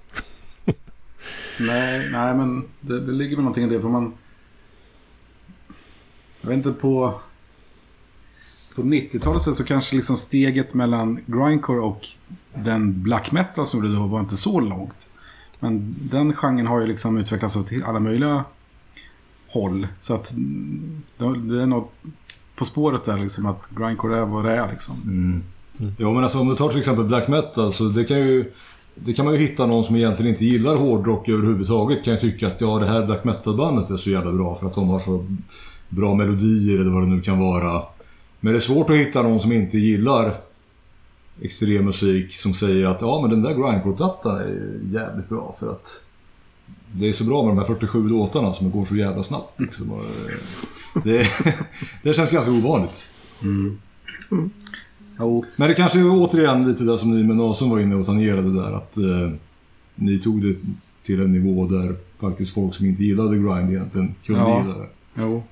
Nej, 1.59 2.09
nej 2.11 2.35
men 2.35 2.67
det, 2.81 2.99
det 2.99 3.11
ligger 3.11 3.35
väl 3.35 3.43
någonting 3.43 3.63
i 3.63 3.69
det. 3.69 3.81
För 3.81 3.89
man... 3.89 4.13
Jag 6.41 6.49
vet 6.49 6.57
inte 6.57 6.71
på... 6.71 7.21
På 8.75 8.81
90-talet 8.81 9.41
så 9.41 9.63
kanske 9.63 9.95
liksom 9.95 10.17
steget 10.17 10.73
mellan 10.73 11.19
grindcore 11.25 11.79
och 11.79 12.07
den 12.55 13.03
black 13.03 13.31
metal 13.31 13.67
som 13.67 13.81
det 13.81 13.95
då 13.95 14.07
var 14.07 14.19
inte 14.19 14.37
så 14.37 14.59
långt. 14.59 15.09
Men 15.59 15.95
den 16.11 16.33
genren 16.33 16.67
har 16.67 16.81
ju 16.81 16.87
liksom 16.87 17.17
utvecklats 17.17 17.55
åt 17.55 17.71
alla 17.85 17.99
möjliga 17.99 18.45
håll. 19.47 19.87
Så 19.99 20.13
att 20.13 20.33
det 21.17 21.61
är 21.61 21.65
något 21.65 21.93
på 22.55 22.65
spåret 22.65 23.03
där 23.03 23.17
liksom 23.17 23.45
att 23.45 23.69
grindcore 23.69 24.17
är 24.17 24.25
vad 24.25 24.45
det 24.45 24.51
är 24.51 24.71
liksom. 24.71 24.95
Mm. 25.03 25.43
Mm. 25.79 25.93
Ja 25.97 26.13
men 26.13 26.23
alltså 26.23 26.39
om 26.39 26.49
du 26.49 26.55
tar 26.55 26.69
till 26.69 26.79
exempel 26.79 27.05
black 27.05 27.27
metal 27.27 27.73
så 27.73 27.83
det 27.83 28.03
kan 28.03 28.17
ju 28.17 28.51
det 28.95 29.13
kan 29.13 29.25
man 29.25 29.33
ju 29.33 29.39
hitta 29.39 29.65
någon 29.65 29.83
som 29.83 29.95
egentligen 29.95 30.31
inte 30.31 30.45
gillar 30.45 30.75
hårdrock 30.75 31.29
överhuvudtaget 31.29 32.03
kan 32.03 32.13
ju 32.13 32.19
tycka 32.19 32.47
att 32.47 32.61
ja, 32.61 32.79
det 32.79 32.85
här 32.85 33.05
black 33.05 33.23
metal-bandet 33.23 33.89
är 33.89 33.97
så 33.97 34.09
jävla 34.09 34.31
bra 34.31 34.55
för 34.55 34.67
att 34.67 34.75
de 34.75 34.89
har 34.89 34.99
så 34.99 35.25
bra 35.89 36.15
melodier 36.15 36.79
eller 36.79 36.91
vad 36.91 37.03
det 37.03 37.09
nu 37.09 37.21
kan 37.21 37.39
vara. 37.39 37.83
Men 38.39 38.53
det 38.53 38.57
är 38.57 38.61
svårt 38.61 38.89
att 38.89 38.95
hitta 38.95 39.21
någon 39.21 39.39
som 39.39 39.51
inte 39.51 39.77
gillar 39.77 40.41
extrem 41.41 41.85
musik 41.85 42.33
som 42.33 42.53
säger 42.53 42.85
att 42.85 43.01
ja 43.01 43.21
men 43.21 43.29
den 43.29 43.41
där 43.41 43.53
grindcore-plattan 43.53 44.37
är 44.37 44.79
jävligt 44.93 45.29
bra 45.29 45.55
för 45.59 45.71
att 45.71 46.03
det 46.93 47.09
är 47.09 47.13
så 47.13 47.23
bra 47.23 47.43
med 47.43 47.51
de 47.51 47.57
här 47.57 47.65
47 47.65 48.09
låtarna 48.09 48.53
som 48.53 48.71
går 48.71 48.85
så 48.85 48.95
jävla 48.95 49.23
snabbt. 49.23 49.59
Liksom. 49.59 49.91
Eh, 49.91 51.01
det, 51.03 51.27
det 52.03 52.13
känns 52.13 52.31
ganska 52.31 52.51
ovanligt. 52.51 53.09
Mm. 53.41 53.79
Mm. 54.31 54.49
Jo. 55.21 55.45
Men 55.57 55.67
det 55.69 55.73
kanske 55.73 55.99
är 55.99 56.09
återigen 56.09 56.67
lite 56.67 56.83
där 56.83 56.97
som 56.97 57.11
ni 57.17 57.23
med 57.23 57.35
Nason 57.35 57.69
var 57.69 57.79
inne 57.79 57.95
och 57.95 58.05
tangerade 58.05 58.53
där. 58.53 58.71
Att 58.71 58.97
eh, 58.97 59.31
ni 59.95 60.19
tog 60.19 60.41
det 60.43 60.55
till 61.03 61.21
en 61.21 61.31
nivå 61.31 61.67
där 61.67 61.95
faktiskt 62.19 62.53
folk 62.53 62.75
som 62.75 62.85
inte 62.85 63.03
gillade 63.03 63.35
grind 63.37 63.69
egentligen 63.69 64.15
kunde 64.25 64.41
Ja. 64.41 64.61
gilla 64.63 64.77
det. 64.77 64.87
Jo. 65.15 65.43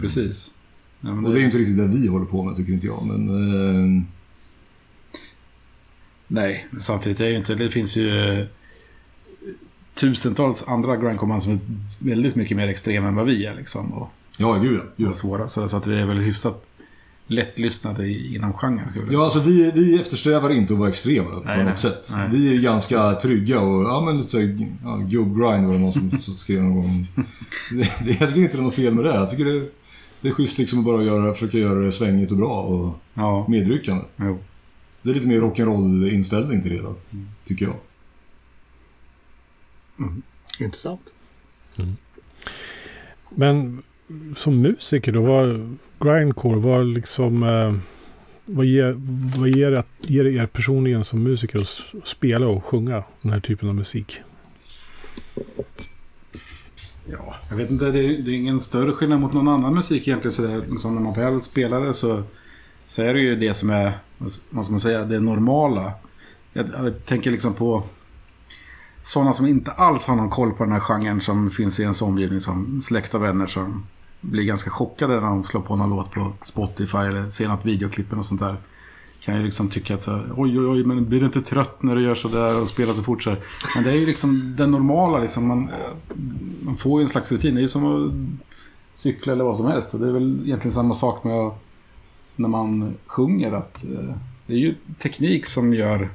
Precis. 0.00 0.54
Ja, 1.00 1.14
men 1.14 1.24
Och 1.26 1.32
det 1.32 1.36
är 1.38 1.40
ju 1.40 1.46
inte 1.46 1.58
riktigt 1.58 1.76
det 1.76 1.86
vi 1.86 2.06
håller 2.06 2.26
på 2.26 2.42
med 2.42 2.56
tycker 2.56 2.72
inte 2.72 2.86
jag. 2.86 3.06
Men 3.06 3.28
eh, 3.98 4.02
Nej, 6.26 6.66
men 6.70 6.80
samtidigt 6.82 7.20
är 7.20 7.24
det 7.24 7.30
ju 7.30 7.36
inte... 7.36 7.54
Det 7.54 7.70
finns 7.70 7.96
ju 7.96 8.08
eh, 8.08 8.44
tusentals 9.94 10.64
andra 10.68 10.96
grindcommand 10.96 11.42
som 11.42 11.52
är 11.52 11.58
väldigt 11.98 12.36
mycket 12.36 12.56
mer 12.56 12.68
extrema 12.68 13.08
än 13.08 13.14
vad 13.14 13.26
vi 13.26 13.44
är 13.46 13.54
liksom. 13.54 13.92
Och, 13.92 14.08
ja, 14.38 14.54
gud 14.54 14.78
ja. 14.78 14.82
Gud, 14.96 15.08
och 15.08 15.16
svåra. 15.16 15.48
Så, 15.48 15.68
så 15.68 15.76
att 15.76 15.86
vi 15.86 16.00
är 16.00 16.06
väl 16.06 16.18
hyfsat 16.18 16.70
lättlyssnade 17.26 18.06
i- 18.06 18.34
inom 18.34 18.52
genren. 18.52 19.08
Ja, 19.10 19.24
alltså 19.24 19.40
vi, 19.40 19.70
vi 19.74 20.00
eftersträvar 20.00 20.50
inte 20.50 20.72
att 20.72 20.78
vara 20.78 20.88
extrema 20.88 21.30
på 21.30 21.40
Nej, 21.44 21.58
något 21.58 21.66
nej. 21.66 21.78
sätt. 21.78 22.10
Nej. 22.12 22.28
Vi 22.32 22.56
är 22.56 22.60
ganska 22.60 23.12
trygga 23.14 23.60
och, 23.60 23.82
ja 23.84 24.02
men 24.06 24.16
lite 24.16 24.28
såhär, 24.28 24.68
ja, 24.82 24.96
gubb-grind 24.96 25.66
var 25.66 25.72
det 25.72 25.78
någon 25.80 25.92
som, 25.92 26.10
som 26.20 26.34
skrev 26.36 26.62
någon 26.62 26.74
gång. 26.74 27.06
Det, 27.70 27.76
det, 28.04 28.10
jag 28.20 28.28
tycker 28.28 28.36
inte 28.40 28.56
det 28.56 28.60
är 28.60 28.62
något 28.62 28.74
fel 28.74 28.94
med 28.94 29.04
det. 29.04 29.14
Jag 29.14 29.30
tycker 29.30 29.44
det, 29.44 29.68
det 30.20 30.28
är 30.28 30.32
schysst 30.32 30.58
liksom 30.58 30.78
att 30.78 30.84
bara 30.84 31.02
göra, 31.02 31.34
försöka 31.34 31.58
göra 31.58 31.80
det 31.80 31.92
svängigt 31.92 32.30
och 32.30 32.36
bra 32.36 32.60
och 32.62 32.94
Ja, 33.14 33.46
medryckande. 33.48 34.04
jo. 34.16 34.38
Det 35.02 35.10
är 35.10 35.14
lite 35.14 35.26
mer 35.28 35.40
rock'n'roll-inställning 35.40 36.62
till 36.62 36.70
det 36.76 36.82
då, 36.82 36.94
tycker 37.44 37.64
jag. 37.64 37.74
Intressant. 40.60 41.00
Men 43.30 43.82
som 44.36 44.62
musiker 44.62 45.12
då, 45.12 45.22
vad 45.22 45.76
grindcore, 46.00 46.58
vad 46.58 46.86
liksom... 46.86 47.42
Eh, 47.42 47.74
vad 48.44 48.66
ger, 48.66 48.94
vad 49.38 49.48
ger, 49.48 49.70
det, 49.70 49.84
ger 50.00 50.24
det 50.24 50.32
er 50.32 50.46
personligen 50.46 51.04
som 51.04 51.22
musiker 51.22 51.60
att 51.60 51.84
spela 52.04 52.46
och 52.46 52.64
sjunga 52.64 53.02
den 53.22 53.32
här 53.32 53.40
typen 53.40 53.68
av 53.68 53.74
musik? 53.74 54.20
Ja, 57.04 57.34
jag 57.50 57.56
vet 57.56 57.70
inte. 57.70 57.90
Det 57.90 57.98
är, 57.98 58.22
det 58.22 58.30
är 58.30 58.34
ingen 58.34 58.60
större 58.60 58.92
skillnad 58.92 59.20
mot 59.20 59.32
någon 59.32 59.48
annan 59.48 59.74
musik 59.74 60.08
egentligen. 60.08 60.32
Så 60.32 60.42
där, 60.42 60.62
liksom, 60.70 60.94
när 60.94 61.02
man 61.02 61.14
väl 61.14 61.42
spelar 61.42 61.86
det 61.86 61.94
så, 61.94 62.22
så 62.86 63.02
är 63.02 63.14
det 63.14 63.20
ju 63.20 63.36
det 63.36 63.54
som 63.54 63.70
är, 63.70 63.92
vad 64.50 64.64
ska 64.64 64.72
man 64.72 64.80
säga, 64.80 65.04
det 65.04 65.20
normala. 65.20 65.92
Jag, 66.52 66.66
jag 66.68 67.06
tänker 67.06 67.30
liksom 67.30 67.54
på 67.54 67.84
sådana 69.02 69.32
som 69.32 69.46
inte 69.46 69.70
alls 69.70 70.06
har 70.06 70.16
någon 70.16 70.30
koll 70.30 70.52
på 70.52 70.64
den 70.64 70.72
här 70.72 70.80
genren 70.80 71.20
som 71.20 71.50
finns 71.50 71.80
i 71.80 71.82
ens 71.82 72.02
omgivning 72.02 72.40
som 72.40 72.80
släkt 72.82 73.14
och 73.14 73.22
vänner 73.22 73.46
som 73.46 73.86
blir 74.22 74.44
ganska 74.44 74.70
chockade 74.70 75.14
när 75.14 75.20
de 75.20 75.44
slår 75.44 75.60
på 75.60 75.76
någon 75.76 75.90
låt 75.90 76.10
på 76.10 76.32
Spotify 76.42 76.98
eller 76.98 77.28
ser 77.28 77.48
något 77.48 77.64
videoklippen 77.64 78.18
och 78.18 78.24
sånt 78.24 78.40
där. 78.40 78.56
Kan 79.20 79.36
ju 79.36 79.42
liksom 79.42 79.68
tycka 79.68 79.94
att 79.94 80.02
så 80.02 80.10
här, 80.10 80.32
oj 80.36 80.58
oj 80.58 80.66
oj, 80.66 80.84
men 80.84 81.08
blir 81.08 81.20
du 81.20 81.26
inte 81.26 81.42
trött 81.42 81.82
när 81.82 81.96
du 81.96 82.02
gör 82.02 82.14
sådär 82.14 82.60
och 82.60 82.68
spelar 82.68 82.94
så 82.94 83.02
fort 83.02 83.22
så 83.22 83.30
här? 83.30 83.40
Men 83.74 83.84
det 83.84 83.90
är 83.90 83.94
ju 83.94 84.06
liksom 84.06 84.54
den 84.56 84.70
normala 84.70 85.18
liksom. 85.18 85.48
Man, 85.48 85.70
man 86.62 86.76
får 86.76 87.00
ju 87.00 87.02
en 87.02 87.08
slags 87.08 87.32
rutin. 87.32 87.54
Det 87.54 87.60
är 87.60 87.62
ju 87.62 87.68
som 87.68 87.84
att 87.84 88.12
cykla 88.98 89.32
eller 89.32 89.44
vad 89.44 89.56
som 89.56 89.66
helst. 89.66 89.94
Och 89.94 90.00
det 90.00 90.08
är 90.08 90.12
väl 90.12 90.42
egentligen 90.44 90.72
samma 90.72 90.94
sak 90.94 91.24
med 91.24 91.50
när 92.36 92.48
man 92.48 92.94
sjunger. 93.06 93.52
att 93.52 93.84
eh, 93.84 94.14
Det 94.46 94.52
är 94.52 94.58
ju 94.58 94.74
teknik 94.98 95.46
som 95.46 95.74
gör 95.74 96.10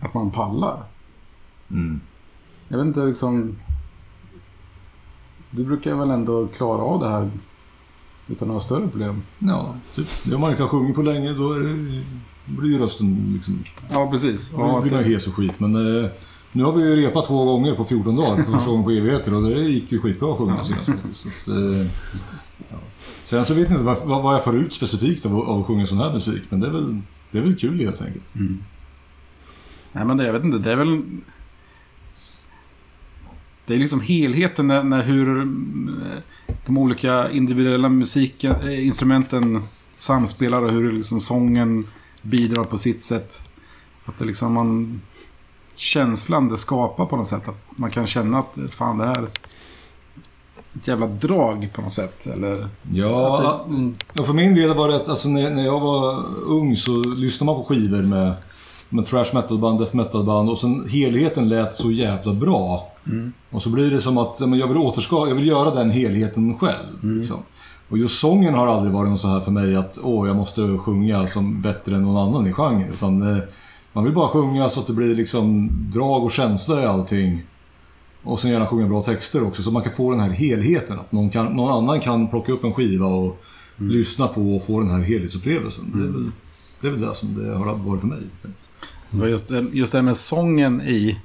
att 0.00 0.14
man 0.14 0.30
pallar. 0.30 0.84
Mm. 1.70 2.00
Jag 2.68 2.78
vet 2.78 2.86
inte 2.86 3.00
liksom... 3.00 3.56
Du 5.56 5.64
brukar 5.64 5.94
väl 5.94 6.10
ändå 6.10 6.46
klara 6.46 6.82
av 6.82 7.00
det 7.00 7.08
här 7.08 7.30
utan 8.28 8.48
några 8.48 8.60
större 8.60 8.88
problem? 8.88 9.22
Ja, 9.38 9.74
typ. 9.94 10.08
Om 10.34 10.40
man 10.40 10.50
inte 10.50 10.62
har 10.62 10.68
sjungit 10.68 10.94
på 10.94 11.02
länge 11.02 11.32
då 11.32 11.52
är 11.52 11.60
det, 11.60 12.02
blir 12.44 12.70
ju 12.70 12.78
rösten 12.78 13.30
liksom... 13.34 13.64
Ja, 13.90 14.08
precis. 14.10 14.50
Ja, 14.56 14.76
det 14.76 14.82
blir 14.82 14.92
man 14.92 15.04
hes 15.04 15.26
och 15.26 15.34
skit. 15.34 15.60
Men 15.60 16.04
eh, 16.04 16.10
nu 16.52 16.64
har 16.64 16.72
vi 16.72 16.82
ju 16.82 16.96
repat 16.96 17.26
två 17.26 17.44
gånger 17.44 17.74
på 17.74 17.84
14 17.84 18.16
dagar 18.16 18.36
för 18.42 18.52
första 18.52 18.70
gången 18.70 18.84
på 18.84 18.90
evigheter 18.90 19.34
och 19.34 19.42
det 19.42 19.60
gick 19.60 19.92
ju 19.92 20.00
skitbra 20.00 20.32
att 20.32 20.38
sjunga 20.38 20.64
senast 20.64 20.86
faktiskt. 20.86 21.22
Så 21.22 21.28
att, 21.28 21.48
eh, 21.58 21.86
ja. 22.70 22.76
Sen 23.24 23.44
så 23.44 23.54
vet 23.54 23.70
jag 23.70 23.80
inte 23.80 23.96
vad, 24.06 24.22
vad 24.22 24.34
jag 24.34 24.44
får 24.44 24.56
ut 24.56 24.72
specifikt 24.72 25.26
av, 25.26 25.40
av 25.40 25.60
att 25.60 25.66
sjunga 25.66 25.86
sån 25.86 25.98
här 25.98 26.12
musik. 26.12 26.42
Men 26.48 26.60
det 26.60 26.66
är 26.66 26.72
väl, 26.72 27.00
det 27.30 27.38
är 27.38 27.42
väl 27.42 27.56
kul 27.56 27.80
helt 27.80 28.02
enkelt. 28.02 28.34
Nej, 29.92 30.04
men 30.04 30.16
det, 30.16 30.26
jag 30.26 30.32
vet 30.32 30.44
inte. 30.44 30.58
Det 30.58 30.72
är 30.72 30.76
väl... 30.76 31.02
Det 33.66 33.74
är 33.74 33.78
liksom 33.78 34.00
helheten 34.00 34.66
när, 34.66 34.82
när 34.82 35.02
hur 35.02 35.40
eh, 35.40 35.46
de 36.66 36.78
olika 36.78 37.30
individuella 37.30 37.88
musiken, 37.88 38.54
eh, 38.66 38.86
instrumenten 38.86 39.62
samspelar 39.98 40.62
och 40.62 40.72
hur 40.72 40.92
liksom 40.92 41.20
sången 41.20 41.86
bidrar 42.22 42.64
på 42.64 42.78
sitt 42.78 43.02
sätt. 43.02 43.40
Att 44.04 44.18
det 44.18 44.24
liksom 44.24 44.52
man... 44.52 45.00
Känslan 45.74 46.48
det 46.48 46.58
skapar 46.58 47.06
på 47.06 47.16
något 47.16 47.26
sätt. 47.26 47.48
Att 47.48 47.62
man 47.70 47.90
kan 47.90 48.06
känna 48.06 48.38
att 48.38 48.58
fan 48.70 48.98
det 48.98 49.06
här... 49.06 49.22
är 49.22 49.28
Ett 50.74 50.88
jävla 50.88 51.06
drag 51.06 51.68
på 51.74 51.82
något 51.82 51.92
sätt. 51.92 52.26
Eller... 52.26 52.68
Ja, 52.92 53.66
Ja, 54.12 54.24
för 54.24 54.32
min 54.32 54.54
del 54.54 54.74
var 54.74 54.88
det 54.88 54.96
att 54.96 55.08
alltså, 55.08 55.28
när, 55.28 55.50
när 55.50 55.64
jag 55.64 55.80
var 55.80 56.24
ung 56.44 56.76
så 56.76 57.04
lyssnade 57.04 57.52
man 57.52 57.62
på 57.62 57.68
skivor 57.68 58.02
med, 58.02 58.40
med 58.88 59.06
thrash 59.06 59.34
metal-band, 59.34 59.78
death 59.78 59.96
metal-band 59.96 60.50
och 60.50 60.58
sen 60.58 60.88
helheten 60.88 61.48
lät 61.48 61.74
så 61.74 61.90
jävla 61.90 62.34
bra. 62.34 62.95
Och 63.50 63.62
så 63.62 63.70
blir 63.70 63.90
det 63.90 64.00
som 64.00 64.18
att 64.18 64.36
jag, 64.40 64.68
vill 64.68 64.76
återska, 64.76 65.16
jag 65.16 65.34
vill 65.34 65.46
göra 65.46 65.74
den 65.74 65.90
helheten 65.90 66.58
själv. 66.58 67.16
Liksom. 67.16 67.36
Och 67.88 67.98
just 67.98 68.20
sången 68.20 68.54
har 68.54 68.66
aldrig 68.66 68.92
varit 68.92 69.10
något 69.10 69.20
så 69.20 69.28
här 69.28 69.40
för 69.40 69.50
mig 69.50 69.76
att 69.76 69.98
åh, 70.02 70.26
jag 70.26 70.36
måste 70.36 70.78
sjunga 70.78 71.26
som 71.26 71.62
bättre 71.62 71.96
än 71.96 72.02
någon 72.02 72.28
annan 72.28 72.46
i 72.46 72.52
genren. 72.52 72.92
Utan 72.92 73.22
eh, 73.22 73.42
man 73.92 74.04
vill 74.04 74.12
bara 74.12 74.28
sjunga 74.28 74.68
så 74.68 74.80
att 74.80 74.86
det 74.86 74.92
blir 74.92 75.14
liksom 75.14 75.70
drag 75.94 76.24
och 76.24 76.32
känsla 76.32 76.82
i 76.82 76.86
allting. 76.86 77.42
Och 78.22 78.40
sen 78.40 78.50
gärna 78.50 78.66
sjunga 78.66 78.88
bra 78.88 79.02
texter 79.02 79.46
också 79.46 79.62
så 79.62 79.70
man 79.70 79.82
kan 79.82 79.92
få 79.92 80.10
den 80.10 80.20
här 80.20 80.30
helheten. 80.30 80.98
Att 80.98 81.12
någon, 81.12 81.30
kan, 81.30 81.46
någon 81.46 81.84
annan 81.84 82.00
kan 82.00 82.28
plocka 82.28 82.52
upp 82.52 82.64
en 82.64 82.74
skiva 82.74 83.06
och 83.06 83.42
lyssna 83.76 84.28
på 84.28 84.56
och 84.56 84.64
få 84.64 84.80
den 84.80 84.90
här 84.90 85.00
helhetsupplevelsen. 85.00 85.84
Det, 85.94 86.02
är 86.02 86.12
väl, 86.12 86.30
det 86.80 86.86
är 86.86 86.90
väl 86.90 87.00
det 87.00 87.14
som 87.14 87.42
det 87.42 87.54
har 87.54 87.74
varit 87.74 88.00
för 88.00 88.08
mig. 88.08 88.22
Just, 89.30 89.50
just 89.72 89.92
det 89.92 89.98
här 89.98 90.02
med 90.02 90.16
sången 90.16 90.80
i 90.80 91.18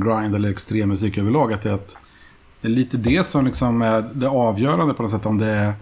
grind 0.00 0.34
eller 0.34 0.50
extremmusik 0.50 1.18
överlag. 1.18 1.52
Att 1.52 1.62
det, 1.62 1.70
är 1.70 1.74
att 1.74 1.96
det 2.60 2.68
är 2.68 2.72
lite 2.72 2.96
det 2.96 3.26
som 3.26 3.44
liksom 3.44 3.82
är 3.82 4.04
det 4.12 4.28
avgörande 4.28 4.94
på 4.94 5.02
något 5.02 5.10
sätt. 5.10 5.26
Om 5.26 5.38
det 5.38 5.46
är 5.46 5.74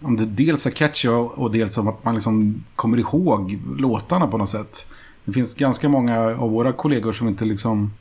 om 0.00 0.16
det 0.16 0.26
dels 0.26 0.66
är 0.66 0.70
catchy 0.70 1.08
och, 1.08 1.38
och 1.38 1.50
dels 1.50 1.78
om 1.78 1.88
att 1.88 2.04
man 2.04 2.14
liksom 2.14 2.64
kommer 2.76 3.00
ihåg 3.00 3.58
låtarna 3.78 4.26
på 4.26 4.38
något 4.38 4.48
sätt. 4.48 4.86
Det 5.24 5.32
finns 5.32 5.54
ganska 5.54 5.88
många 5.88 6.20
av 6.20 6.50
våra 6.50 6.72
kollegor 6.72 7.12
som 7.12 7.28
inte 7.28 7.44
liksom 7.44 7.92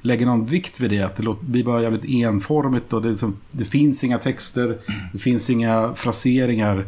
lägger 0.00 0.26
någon 0.26 0.46
vikt 0.46 0.80
vid 0.80 0.90
det. 0.90 1.02
Att 1.02 1.16
det 1.16 1.36
blir 1.40 1.64
bara 1.64 1.82
jävligt 1.82 2.04
enformigt 2.04 2.92
och 2.92 3.02
det, 3.02 3.08
liksom, 3.08 3.36
det 3.50 3.64
finns 3.64 4.04
inga 4.04 4.18
texter, 4.18 4.78
det 5.12 5.18
finns 5.18 5.50
inga 5.50 5.94
fraseringar. 5.94 6.86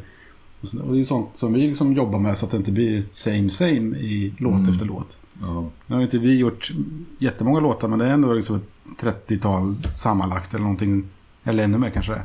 Och 0.83 0.95
det 0.95 1.01
är 1.01 1.05
sånt 1.05 1.37
som 1.37 1.53
vi 1.53 1.69
liksom 1.69 1.93
jobbar 1.93 2.19
med 2.19 2.39
så 2.39 2.45
att 2.45 2.51
det 2.51 2.57
inte 2.57 2.73
blir 2.73 3.05
same 3.13 3.51
same 3.51 3.97
i 3.97 4.35
låt 4.39 4.69
efter 4.69 4.85
låt. 4.85 5.19
Ja. 5.41 5.71
Nu 5.87 5.95
har 5.95 6.03
inte 6.03 6.19
vi 6.19 6.38
gjort 6.38 6.73
jättemånga 7.19 7.61
låtar 7.61 7.88
men 7.88 7.99
det 7.99 8.05
är 8.05 8.11
ändå 8.11 8.33
liksom 8.33 8.57
ett 8.57 9.00
30-tal 9.00 9.76
sammanlagt 9.95 10.55
eller 10.55 10.62
någonting. 10.62 11.09
Eller 11.45 11.64
ännu 11.64 11.79
mer 11.79 11.91
kanske. 11.91 12.23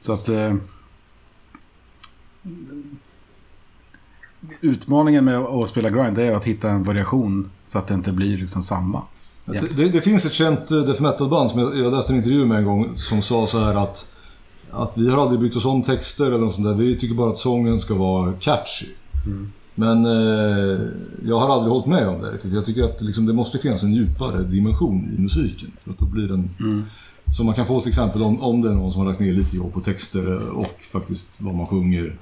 Så 0.00 0.12
att... 0.12 0.28
Eh, 0.28 0.54
utmaningen 4.60 5.24
med 5.24 5.38
att 5.38 5.68
spela 5.68 5.90
grind 5.90 6.18
är 6.18 6.34
att 6.34 6.44
hitta 6.44 6.70
en 6.70 6.82
variation 6.82 7.50
så 7.66 7.78
att 7.78 7.86
det 7.86 7.94
inte 7.94 8.12
blir 8.12 8.38
liksom 8.38 8.62
samma. 8.62 9.02
Ja. 9.44 9.52
Det, 9.52 9.76
det, 9.76 9.88
det 9.88 10.00
finns 10.00 10.24
ett 10.24 10.32
känt 10.32 10.70
eh, 10.70 10.78
death 10.78 11.02
metal-band 11.02 11.50
som 11.50 11.60
jag, 11.60 11.78
jag 11.78 11.92
läste 11.92 12.12
en 12.12 12.16
intervju 12.16 12.46
med 12.46 12.58
en 12.58 12.64
gång 12.64 12.96
som 12.96 13.22
sa 13.22 13.46
så 13.46 13.58
här 13.58 13.74
att 13.74 14.12
att 14.72 14.98
vi 14.98 15.10
har 15.10 15.22
aldrig 15.22 15.40
brytt 15.40 15.56
oss 15.56 15.64
om 15.64 15.82
texter 15.82 16.26
eller 16.26 16.38
något 16.38 16.54
sånt 16.54 16.66
där. 16.66 16.74
Vi 16.74 16.98
tycker 16.98 17.14
bara 17.14 17.30
att 17.30 17.38
sången 17.38 17.80
ska 17.80 17.94
vara 17.94 18.32
catchy. 18.32 18.86
Men 19.74 20.06
eh, 20.06 20.80
jag 21.24 21.38
har 21.38 21.54
aldrig 21.54 21.72
hållit 21.72 21.86
med 21.86 22.08
om 22.08 22.22
det 22.22 22.30
riktigt. 22.30 22.52
Jag 22.52 22.66
tycker 22.66 22.82
att 22.82 22.98
det, 22.98 23.04
liksom, 23.04 23.26
det 23.26 23.32
måste 23.32 23.58
finnas 23.58 23.82
en 23.82 23.92
djupare 23.92 24.42
dimension 24.42 25.14
i 25.18 25.20
musiken. 25.20 25.72
För 25.80 25.90
att 25.90 25.98
då 25.98 26.04
blir 26.04 26.28
den... 26.28 26.50
Som 27.36 27.46
man 27.46 27.54
kan 27.54 27.66
få 27.66 27.80
till 27.80 27.88
exempel 27.88 28.22
om, 28.22 28.42
om 28.42 28.62
det 28.62 28.70
är 28.70 28.74
någon 28.74 28.92
som 28.92 29.00
har 29.00 29.08
lagt 29.08 29.20
ner 29.20 29.32
lite 29.32 29.56
jobb 29.56 29.72
på 29.72 29.80
texter 29.80 30.50
och 30.50 30.80
faktiskt 30.92 31.30
vad 31.38 31.54
man 31.54 31.66
sjunger. 31.66 32.16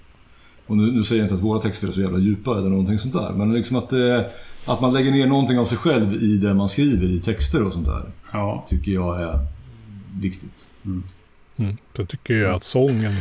Och 0.66 0.76
nu, 0.76 0.92
nu 0.92 1.04
säger 1.04 1.22
jag 1.22 1.26
inte 1.26 1.34
att 1.34 1.42
våra 1.42 1.58
texter 1.58 1.88
är 1.88 1.92
så 1.92 2.00
jävla 2.00 2.18
djupa 2.18 2.58
eller 2.58 2.68
någonting 2.68 2.98
sånt 2.98 3.14
där. 3.14 3.32
Men 3.32 3.52
liksom 3.52 3.76
att, 3.76 3.92
eh, 3.92 4.20
att 4.66 4.80
man 4.80 4.92
lägger 4.92 5.10
ner 5.10 5.26
någonting 5.26 5.58
av 5.58 5.64
sig 5.64 5.78
själv 5.78 6.22
i 6.22 6.36
det 6.36 6.54
man 6.54 6.68
skriver 6.68 7.08
i 7.08 7.20
texter 7.20 7.62
och 7.62 7.72
sånt 7.72 7.86
där. 7.86 8.12
Ja. 8.32 8.64
Tycker 8.68 8.92
jag 8.92 9.22
är 9.22 9.46
viktigt. 10.20 10.66
Mm. 10.84 11.76
Så 11.96 12.06
tycker 12.06 12.34
jag 12.34 12.54
att 12.54 12.64
sången 12.64 13.12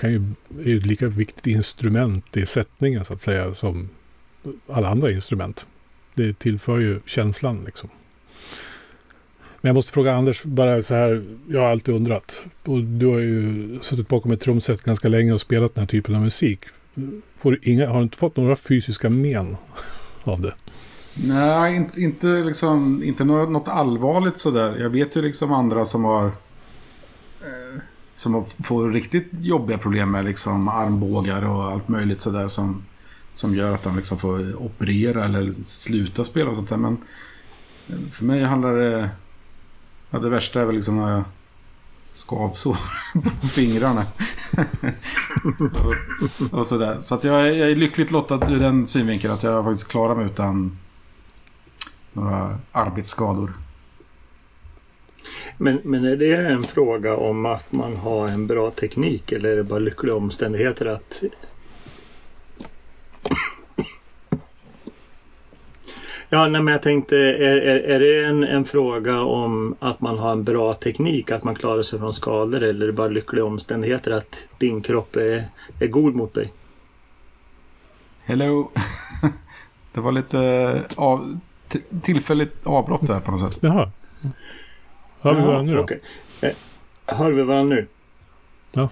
kan 0.00 0.12
ju, 0.12 0.22
är 0.64 0.68
ju 0.68 0.78
ett 0.78 0.86
lika 0.86 1.08
viktigt 1.08 1.46
instrument 1.46 2.36
i 2.36 2.46
sättningen 2.46 3.04
så 3.04 3.12
att 3.12 3.20
säga 3.20 3.54
som 3.54 3.88
alla 4.68 4.88
andra 4.88 5.10
instrument. 5.10 5.66
Det 6.14 6.38
tillför 6.38 6.78
ju 6.78 7.00
känslan 7.06 7.62
liksom. 7.64 7.90
Men 9.60 9.68
jag 9.68 9.74
måste 9.74 9.92
fråga 9.92 10.14
Anders, 10.14 10.42
bara 10.42 10.82
så 10.82 10.94
här, 10.94 11.24
jag 11.48 11.60
har 11.60 11.68
alltid 11.68 11.94
undrat. 11.94 12.46
Och 12.64 12.84
du 12.84 13.06
har 13.06 13.18
ju 13.18 13.78
suttit 13.82 14.08
bakom 14.08 14.32
ett 14.32 14.40
trumset 14.40 14.82
ganska 14.82 15.08
länge 15.08 15.32
och 15.32 15.40
spelat 15.40 15.74
den 15.74 15.82
här 15.82 15.86
typen 15.86 16.14
av 16.14 16.22
musik. 16.22 16.60
får 17.36 17.58
inga, 17.62 17.88
har 17.88 17.96
du 17.96 18.02
inte 18.02 18.16
fått 18.16 18.36
några 18.36 18.56
fysiska 18.56 19.10
men 19.10 19.56
av 20.24 20.40
det? 20.40 20.54
Nej, 21.14 21.76
inte, 21.76 22.00
inte, 22.00 22.26
liksom, 22.26 23.02
inte 23.04 23.24
något 23.24 23.68
allvarligt 23.68 24.38
sådär. 24.38 24.76
Jag 24.78 24.90
vet 24.90 25.16
ju 25.16 25.22
liksom 25.22 25.52
andra 25.52 25.84
som 25.84 26.04
har... 26.04 26.30
Som 28.14 28.44
får 28.44 28.90
riktigt 28.90 29.28
jobbiga 29.40 29.78
problem 29.78 30.10
med 30.10 30.24
liksom 30.24 30.68
armbågar 30.68 31.48
och 31.48 31.64
allt 31.64 31.88
möjligt 31.88 32.20
sådär 32.20 32.48
som, 32.48 32.84
som 33.34 33.54
gör 33.54 33.74
att 33.74 33.82
de 33.82 33.96
liksom 33.96 34.18
får 34.18 34.62
operera 34.62 35.24
eller 35.24 35.52
sluta 35.64 36.24
spela 36.24 36.50
och 36.50 36.56
sånt 36.56 36.68
där. 36.68 36.76
Men 36.76 36.98
för 38.12 38.24
mig 38.24 38.44
handlar 38.44 38.76
det... 38.76 39.10
Ja, 40.10 40.18
det 40.18 40.30
värsta 40.30 40.60
är 40.60 40.64
väl 40.64 40.74
liksom 40.74 40.96
när 40.96 41.10
jag 41.10 41.24
skavsår 42.14 42.76
på 43.40 43.46
fingrarna. 43.46 44.06
och, 46.50 46.58
och 46.58 46.66
sådär. 46.66 47.00
Så 47.00 47.14
att 47.14 47.24
jag, 47.24 47.48
är, 47.48 47.52
jag 47.52 47.70
är 47.70 47.76
lyckligt 47.76 48.10
lottad 48.10 48.50
ur 48.50 48.60
den 48.60 48.86
synvinkeln 48.86 49.34
att 49.34 49.42
jag 49.42 49.64
faktiskt 49.64 49.88
klarar 49.88 50.14
mig 50.14 50.26
utan 50.26 50.78
några 52.12 52.58
arbetsskador. 52.72 53.52
Men, 55.58 55.80
men 55.84 56.04
är 56.04 56.16
det 56.16 56.36
en 56.36 56.62
fråga 56.62 57.16
om 57.16 57.46
att 57.46 57.72
man 57.72 57.96
har 57.96 58.28
en 58.28 58.46
bra 58.46 58.70
teknik 58.70 59.32
eller 59.32 59.48
är 59.48 59.56
det 59.56 59.64
bara 59.64 59.78
lyckliga 59.78 60.14
omständigheter 60.14 60.86
att 60.86 61.22
Ja, 66.28 66.48
nej, 66.48 66.62
men 66.62 66.72
jag 66.72 66.82
tänkte, 66.82 67.16
är, 67.16 67.56
är, 67.56 67.78
är 67.78 68.00
det 68.00 68.24
en, 68.24 68.44
en 68.44 68.64
fråga 68.64 69.20
om 69.20 69.76
att 69.78 70.00
man 70.00 70.18
har 70.18 70.32
en 70.32 70.44
bra 70.44 70.74
teknik, 70.74 71.30
att 71.30 71.44
man 71.44 71.54
klarar 71.54 71.82
sig 71.82 71.98
från 71.98 72.14
skador 72.14 72.62
eller 72.62 72.82
är 72.82 72.86
det 72.86 72.92
bara 72.92 73.08
lyckliga 73.08 73.44
omständigheter 73.44 74.10
att 74.10 74.44
din 74.58 74.82
kropp 74.82 75.16
är, 75.16 75.48
är 75.80 75.86
god 75.86 76.14
mot 76.14 76.34
dig? 76.34 76.52
Hello. 78.24 78.70
Det 79.92 80.00
var 80.00 80.12
lite 80.12 80.82
av, 80.96 81.40
tillfälligt 82.02 82.66
avbrott 82.66 83.06
där 83.06 83.20
på 83.20 83.30
något 83.30 83.40
sätt. 83.40 83.58
Jaha. 83.60 83.90
Hör 85.24 85.34
vi 85.34 85.42
varandra 85.42 85.62
nu 85.62 85.74
då? 85.74 85.82
Okay. 85.82 85.98
Eh, 86.40 86.52
hör 87.06 87.32
vi 87.32 87.42
varandra 87.42 87.76
nu? 87.76 87.86
Ja. 88.72 88.88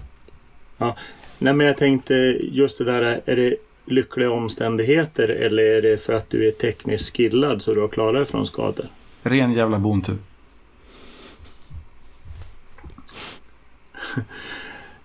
ja. 0.77 0.95
Nej, 1.39 1.53
men 1.53 1.67
jag 1.67 1.77
tänkte 1.77 2.13
just 2.41 2.77
det 2.77 2.83
där, 2.83 3.21
är 3.25 3.35
det 3.35 3.55
lyckliga 3.85 4.31
omständigheter 4.31 5.27
eller 5.29 5.63
är 5.63 5.81
det 5.81 5.97
för 5.97 6.13
att 6.13 6.29
du 6.29 6.47
är 6.47 6.51
tekniskt 6.51 7.17
skillad 7.17 7.61
så 7.61 7.73
du 7.73 7.81
har 7.81 7.87
klarat 7.87 8.13
dig 8.13 8.25
från 8.25 8.47
skador? 8.47 8.85
Ren 9.23 9.53
jävla 9.53 9.79
bontur. 9.79 10.15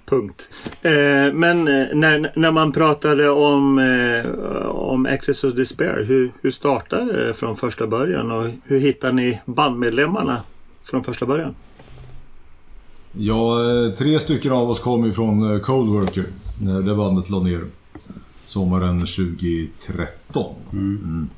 Punkt. 0.05 0.49
Eh, 0.83 1.33
men 1.33 1.69
eh, 1.69 1.87
när, 1.95 2.33
när 2.39 2.51
man 2.51 2.73
pratade 2.73 3.31
om, 3.31 3.79
eh, 3.79 4.27
om 4.67 5.07
Access 5.07 5.45
of 5.45 5.55
Despair, 5.55 6.05
hur, 6.05 6.33
hur 6.43 6.51
startade 6.51 7.27
det 7.27 7.35
från 7.35 7.57
första 7.57 7.87
början 7.87 8.31
och 8.31 8.51
hur 8.65 8.79
hittar 8.79 9.13
ni 9.13 9.41
bandmedlemmarna 9.45 10.43
från 10.91 11.05
första 11.05 11.27
början? 11.27 11.55
Ja, 13.13 13.71
eh, 13.71 13.93
tre 13.93 14.21
stycken 14.21 14.53
av 14.53 14.71
oss 14.71 14.81
kom 14.81 15.05
ju 15.05 15.13
från 15.13 15.55
eh, 15.55 15.61
Cold 15.61 15.91
Worker 15.91 16.25
när 16.61 16.83
det 16.83 16.95
bandet 16.95 17.31
la 17.31 17.41
ner 17.41 17.65
sommaren 18.45 19.01
2013. 19.01 20.55
Mm. 20.73 20.99
Mm. 21.03 21.29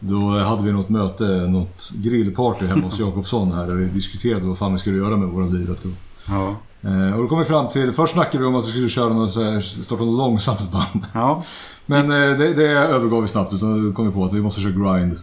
Då 0.00 0.38
hade 0.38 0.62
vi 0.62 0.72
något 0.72 0.88
möte, 0.88 1.24
något 1.24 1.90
grillparty 1.94 2.66
hemma 2.66 2.82
hos 2.82 2.98
Jakobsson 3.00 3.52
här 3.52 3.66
där 3.66 3.74
vi 3.74 3.84
diskuterade 3.84 4.46
vad 4.46 4.58
fan 4.58 4.72
vi 4.72 4.78
skulle 4.78 4.96
göra 4.96 5.16
med 5.16 5.28
våra 5.28 5.46
liv 5.46 5.70
efter. 5.70 5.90
Ja. 6.28 6.56
Eh, 6.82 7.14
och 7.14 7.22
då 7.22 7.28
kom 7.28 7.38
vi 7.38 7.44
fram 7.44 7.68
till, 7.68 7.92
först 7.92 8.12
snackade 8.12 8.38
vi 8.38 8.44
om 8.44 8.54
att 8.54 8.66
vi 8.66 8.70
skulle 8.70 8.88
köra 8.88 9.12
något, 9.12 9.64
starta 9.64 10.04
något 10.04 10.18
långsamt 10.18 10.72
band. 10.72 11.04
Ja. 11.14 11.44
Men 11.86 12.04
eh, 12.04 12.38
det, 12.38 12.54
det 12.54 12.68
övergav 12.68 13.22
vi 13.22 13.28
snabbt 13.28 13.52
utan 13.52 13.86
då 13.86 13.92
kom 13.92 14.06
vi 14.06 14.12
på 14.12 14.24
att 14.24 14.32
vi 14.32 14.40
måste 14.40 14.60
köra 14.60 14.98
grind. 14.98 15.18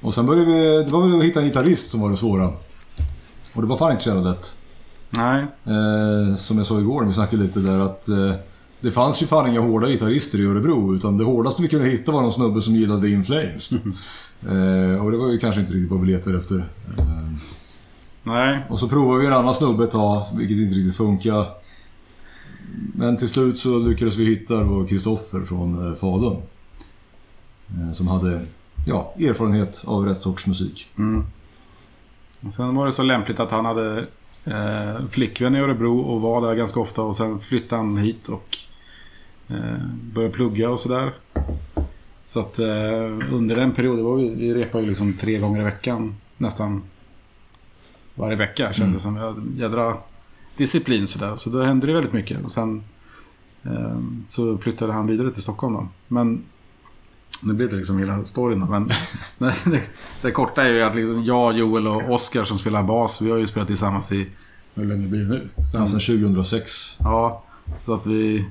Och 0.00 0.14
sen 0.14 0.26
började 0.26 0.46
vi, 0.46 0.84
det 0.84 0.90
var 0.90 1.02
väl 1.02 1.18
att 1.18 1.24
hitta 1.24 1.40
en 1.40 1.46
gitarrist 1.46 1.90
som 1.90 2.00
var 2.00 2.10
det 2.10 2.16
svåra. 2.16 2.52
Och 3.52 3.62
det 3.62 3.68
var 3.68 3.76
fan 3.76 3.90
inte 3.90 4.04
så 4.04 4.10
jävla 4.10 4.30
lätt. 4.30 4.56
Nej. 5.10 5.46
Eh, 5.64 6.34
som 6.36 6.58
jag 6.58 6.66
sa 6.66 6.80
igår 6.80 7.00
när 7.00 7.08
vi 7.08 7.14
snackade 7.14 7.42
lite 7.42 7.60
där 7.60 7.80
att 7.80 8.08
eh, 8.08 8.34
det 8.80 8.90
fanns 8.90 9.22
ju 9.22 9.26
fan 9.26 9.50
inga 9.50 9.60
hårda 9.60 9.88
gitarrister 9.88 10.40
i 10.40 10.46
Örebro 10.46 10.94
utan 10.94 11.18
det 11.18 11.24
hårdaste 11.24 11.62
vi 11.62 11.68
kunde 11.68 11.88
hitta 11.88 12.12
var 12.12 12.22
någon 12.22 12.32
snubbe 12.32 12.62
som 12.62 12.76
gillade 12.76 13.10
In 13.10 13.24
Flames. 13.24 13.70
Eh, 14.42 15.04
och 15.04 15.10
det 15.10 15.18
var 15.18 15.30
ju 15.30 15.38
kanske 15.38 15.60
inte 15.60 15.72
riktigt 15.72 15.90
vad 15.90 16.00
vi 16.00 16.12
letade 16.12 16.38
efter. 16.38 16.58
Eh, 16.98 17.04
Nej. 18.22 18.58
Och 18.68 18.80
så 18.80 18.88
provade 18.88 19.20
vi 19.20 19.26
en 19.26 19.32
annan 19.32 19.54
snubbe 19.54 19.84
ett 19.84 19.90
tag, 19.90 20.26
vilket 20.34 20.56
inte 20.56 20.74
riktigt 20.74 20.96
funkade. 20.96 21.46
Men 22.94 23.16
till 23.16 23.28
slut 23.28 23.58
så 23.58 23.78
lyckades 23.78 24.16
vi 24.16 24.24
hitta 24.24 24.86
Kristoffer 24.88 25.40
från 25.40 25.88
eh, 25.88 25.94
Fadun. 25.94 26.42
Eh, 27.68 27.92
som 27.92 28.08
hade 28.08 28.46
ja, 28.86 29.14
erfarenhet 29.18 29.84
av 29.86 30.06
rätt 30.06 30.18
sorts 30.18 30.46
musik. 30.46 30.90
Mm. 30.98 31.24
Sen 32.50 32.74
var 32.74 32.86
det 32.86 32.92
så 32.92 33.02
lämpligt 33.02 33.40
att 33.40 33.50
han 33.50 33.64
hade 33.64 34.06
eh, 34.44 35.06
flickvän 35.10 35.56
i 35.56 35.60
Örebro 35.60 36.00
och 36.00 36.20
var 36.20 36.40
där 36.40 36.54
ganska 36.54 36.80
ofta 36.80 37.02
och 37.02 37.16
sen 37.16 37.40
flyttade 37.40 37.82
han 37.82 37.96
hit 37.96 38.28
och 38.28 38.58
eh, 39.48 39.86
började 40.14 40.34
plugga 40.34 40.70
och 40.70 40.80
sådär. 40.80 41.12
Så 42.24 42.40
att 42.40 42.58
eh, 42.58 43.32
under 43.32 43.56
den 43.56 43.72
perioden 43.72 44.04
var 44.04 44.16
vi, 44.16 44.28
vi 44.28 44.54
repade 44.54 44.84
ju 44.84 44.88
liksom 44.88 45.12
tre 45.12 45.38
gånger 45.38 45.60
i 45.60 45.64
veckan 45.64 46.16
nästan 46.36 46.82
varje 48.14 48.36
vecka 48.36 48.72
känns 48.72 48.78
mm. 48.78 48.92
det 48.92 49.00
som. 49.00 49.44
Jädra 49.56 49.96
disciplin 50.56 51.06
sådär. 51.06 51.36
Så 51.36 51.50
då 51.50 51.62
hände 51.62 51.86
det 51.86 51.92
väldigt 51.92 52.12
mycket. 52.12 52.44
Och 52.44 52.50
sen 52.50 52.82
eh, 53.62 54.00
så 54.28 54.58
flyttade 54.58 54.92
han 54.92 55.06
vidare 55.06 55.32
till 55.32 55.42
Stockholm 55.42 55.74
då. 55.74 55.88
Men 56.08 56.44
nu 57.40 57.54
blir 57.54 57.68
det 57.68 57.76
liksom 57.76 57.98
hela 57.98 58.24
storyn. 58.24 58.66
Men 58.70 58.88
det, 59.64 59.82
det, 60.22 60.30
korta 60.30 60.62
är 60.62 60.68
ju 60.68 60.82
att 60.82 60.94
liksom 60.94 61.24
jag, 61.24 61.58
Joel 61.58 61.86
och 61.86 62.10
Oskar 62.10 62.44
som 62.44 62.58
spelar 62.58 62.82
bas, 62.82 63.20
vi 63.20 63.30
har 63.30 63.38
ju 63.38 63.46
spelat 63.46 63.68
tillsammans 63.68 64.12
i, 64.12 64.26
hur 64.74 64.84
länge 64.84 65.06
blir 65.06 65.20
det 65.20 65.28
nu? 65.28 65.48
Sen, 65.72 65.88
Sedan 65.88 66.00
2006. 66.00 66.96
Ja, 66.98 67.44
så 67.84 67.94
att 67.94 68.06
vi... 68.06 68.46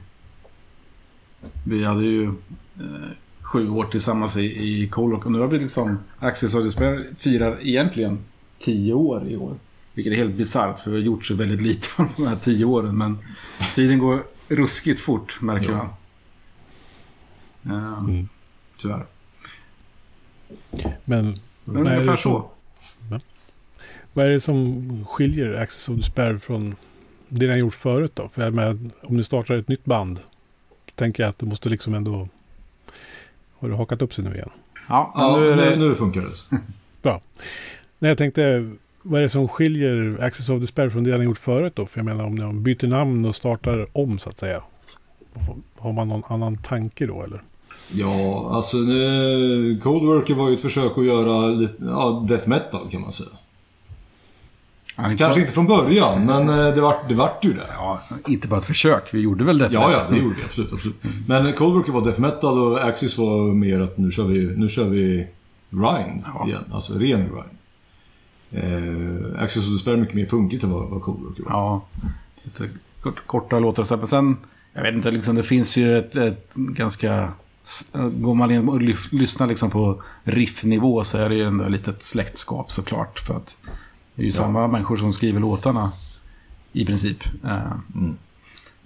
Vi 1.63 1.83
hade 1.83 2.03
ju 2.03 2.23
eh, 2.23 3.11
sju 3.41 3.69
år 3.69 3.83
tillsammans 3.85 4.37
i, 4.37 4.41
i 4.43 4.89
Colrock 4.89 5.25
och 5.25 5.31
nu 5.31 5.39
har 5.39 5.47
vi 5.47 5.59
liksom 5.59 5.97
Access 6.19 6.55
of 6.55 6.63
Despair 6.63 7.05
firar 7.17 7.59
egentligen 7.61 8.19
tio 8.59 8.93
år 8.93 9.27
i 9.27 9.37
år. 9.37 9.57
Vilket 9.93 10.13
är 10.13 10.17
helt 10.17 10.35
bisarrt 10.35 10.79
för 10.79 10.91
vi 10.91 10.97
har 10.97 11.03
gjort 11.03 11.25
så 11.25 11.35
väldigt 11.35 11.61
lite 11.61 11.87
av 11.97 12.07
de 12.17 12.27
här 12.27 12.35
tio 12.35 12.65
åren. 12.65 12.97
Men 12.97 13.17
tiden 13.75 13.99
går 13.99 14.23
ruskigt 14.47 14.99
fort 14.99 15.41
märker 15.41 15.71
man. 15.71 15.87
Ja. 17.61 17.97
Mm. 17.97 18.27
Tyvärr. 18.77 19.05
Men, 21.05 21.35
men 21.63 21.88
ungefär 21.88 22.15
så. 22.15 22.49
Ja. 23.11 23.19
Vad 24.13 24.25
är 24.25 24.29
det 24.29 24.41
som 24.41 25.05
skiljer 25.05 25.53
Access 25.53 25.89
of 25.89 25.95
Despair 25.95 26.38
från 26.38 26.75
det 27.29 27.45
ni 27.45 27.51
har 27.51 27.57
gjort 27.57 27.75
förut 27.75 28.11
då? 28.13 28.29
För 28.29 28.51
med, 28.51 28.89
om 29.01 29.17
ni 29.17 29.23
startar 29.23 29.55
ett 29.55 29.67
nytt 29.67 29.85
band 29.85 30.19
tänker 30.95 31.23
jag 31.23 31.29
att 31.29 31.39
det 31.39 31.45
måste 31.45 31.69
liksom 31.69 31.93
ändå... 31.93 32.27
Har 33.57 33.69
du 33.69 33.75
hakat 33.75 34.01
upp 34.01 34.13
sig 34.13 34.23
nu 34.23 34.33
igen? 34.33 34.49
Ja, 34.89 35.11
ja 35.15 35.38
nu, 35.39 35.55
det... 35.55 35.75
nu 35.75 35.95
funkar 35.95 36.21
det. 36.21 36.57
Bra. 37.01 37.21
Nej, 37.99 38.09
jag 38.09 38.17
tänkte, 38.17 38.71
vad 39.01 39.19
är 39.19 39.23
det 39.23 39.29
som 39.29 39.47
skiljer 39.47 40.17
Access 40.21 40.49
of 40.49 40.61
Despair 40.61 40.89
från 40.89 41.03
det 41.03 41.09
ni 41.09 41.17
har 41.17 41.23
gjort 41.23 41.38
förut 41.38 41.75
då? 41.75 41.85
För 41.85 41.99
jag 41.99 42.05
menar 42.05 42.23
om 42.23 42.35
ni 42.35 42.53
byter 42.53 42.88
namn 42.88 43.25
och 43.25 43.35
startar 43.35 43.88
om 43.91 44.19
så 44.19 44.29
att 44.29 44.38
säga. 44.38 44.63
Har 45.77 45.93
man 45.93 46.07
någon 46.07 46.23
annan 46.27 46.57
tanke 46.57 47.05
då 47.05 47.23
eller? 47.23 47.41
Ja, 47.93 48.49
alltså 48.51 48.77
nu, 48.77 49.79
Cold 49.83 50.03
Worker 50.03 50.33
var 50.33 50.49
ju 50.49 50.55
ett 50.55 50.61
försök 50.61 50.97
att 50.97 51.05
göra 51.05 51.47
lite, 51.47 51.83
ja, 51.83 52.25
death 52.27 52.49
metal 52.49 52.89
kan 52.91 53.01
man 53.01 53.11
säga. 53.11 53.29
Ja, 54.95 55.03
Kanske 55.03 55.25
bara... 55.25 55.39
inte 55.39 55.51
från 55.51 55.67
början, 55.67 56.25
men 56.25 56.49
eh, 56.49 56.75
det 56.75 56.81
vart, 56.81 57.09
det 57.09 57.15
vart 57.15 57.45
ju 57.45 57.53
det. 57.53 57.67
Ja, 57.73 58.01
inte 58.27 58.47
bara 58.47 58.59
ett 58.59 58.65
försök. 58.65 59.13
Vi 59.13 59.19
gjorde 59.19 59.43
väl 59.43 59.57
death 59.57 59.73
ja, 59.73 59.87
metal? 59.87 60.03
Ja, 60.09 60.15
det 60.15 60.23
gjorde 60.23 60.35
vi. 60.35 60.43
Absolut, 60.43 60.73
absolut. 60.73 60.95
Men 61.27 61.53
Cold 61.53 61.75
Worker 61.75 61.91
var 61.91 62.01
death 62.01 62.19
metal 62.21 62.59
och 62.59 62.83
Axis 62.83 63.17
var 63.17 63.53
mer 63.53 63.79
att 63.79 63.97
nu 63.97 64.11
kör 64.11 64.25
vi, 64.25 64.55
nu 64.57 64.69
kör 64.69 64.89
vi 64.89 65.27
grind 65.69 66.23
ja. 66.25 66.47
igen. 66.47 66.63
Alltså 66.71 66.93
ren 66.93 67.29
grind. 67.29 67.57
Eh, 68.51 69.43
Access 69.43 69.67
of 69.67 69.73
Despair 69.73 69.97
mycket 69.97 70.15
mer 70.15 70.25
punkigt 70.25 70.63
än 70.63 70.71
vad, 70.71 70.89
vad 70.89 71.01
Cold 71.01 71.19
Worker 71.19 71.43
var. 71.43 71.51
Ja, 71.51 71.85
lite 72.43 72.69
kort, 73.01 73.27
korta 73.27 73.59
låtar. 73.59 73.97
Men 73.97 74.07
sen, 74.07 74.37
jag 74.73 74.83
vet 74.83 74.93
inte, 74.93 75.11
liksom, 75.11 75.35
det 75.35 75.43
finns 75.43 75.77
ju 75.77 75.97
ett, 75.97 76.15
ett 76.15 76.53
ganska... 76.55 77.33
Går 77.93 78.36
man 78.36 78.51
in 78.51 78.69
och 78.69 78.82
lyssnar 79.12 79.47
liksom 79.47 79.69
på 79.69 80.04
riffnivå 80.23 81.04
så 81.04 81.17
är 81.17 81.30
det 81.30 81.36
ju 81.36 81.43
ändå 81.47 81.63
ett 81.63 81.71
litet 81.71 82.04
släktskap 82.04 82.71
såklart. 82.71 83.19
För 83.19 83.34
att 83.34 83.58
det 84.15 84.21
är 84.21 84.23
ju 84.23 84.30
ja. 84.30 84.36
samma 84.36 84.67
människor 84.67 84.97
som 84.97 85.13
skriver 85.13 85.39
låtarna 85.39 85.91
i 86.73 86.86
princip. 86.86 87.17
Eh, 87.43 87.71
mm. 87.95 88.17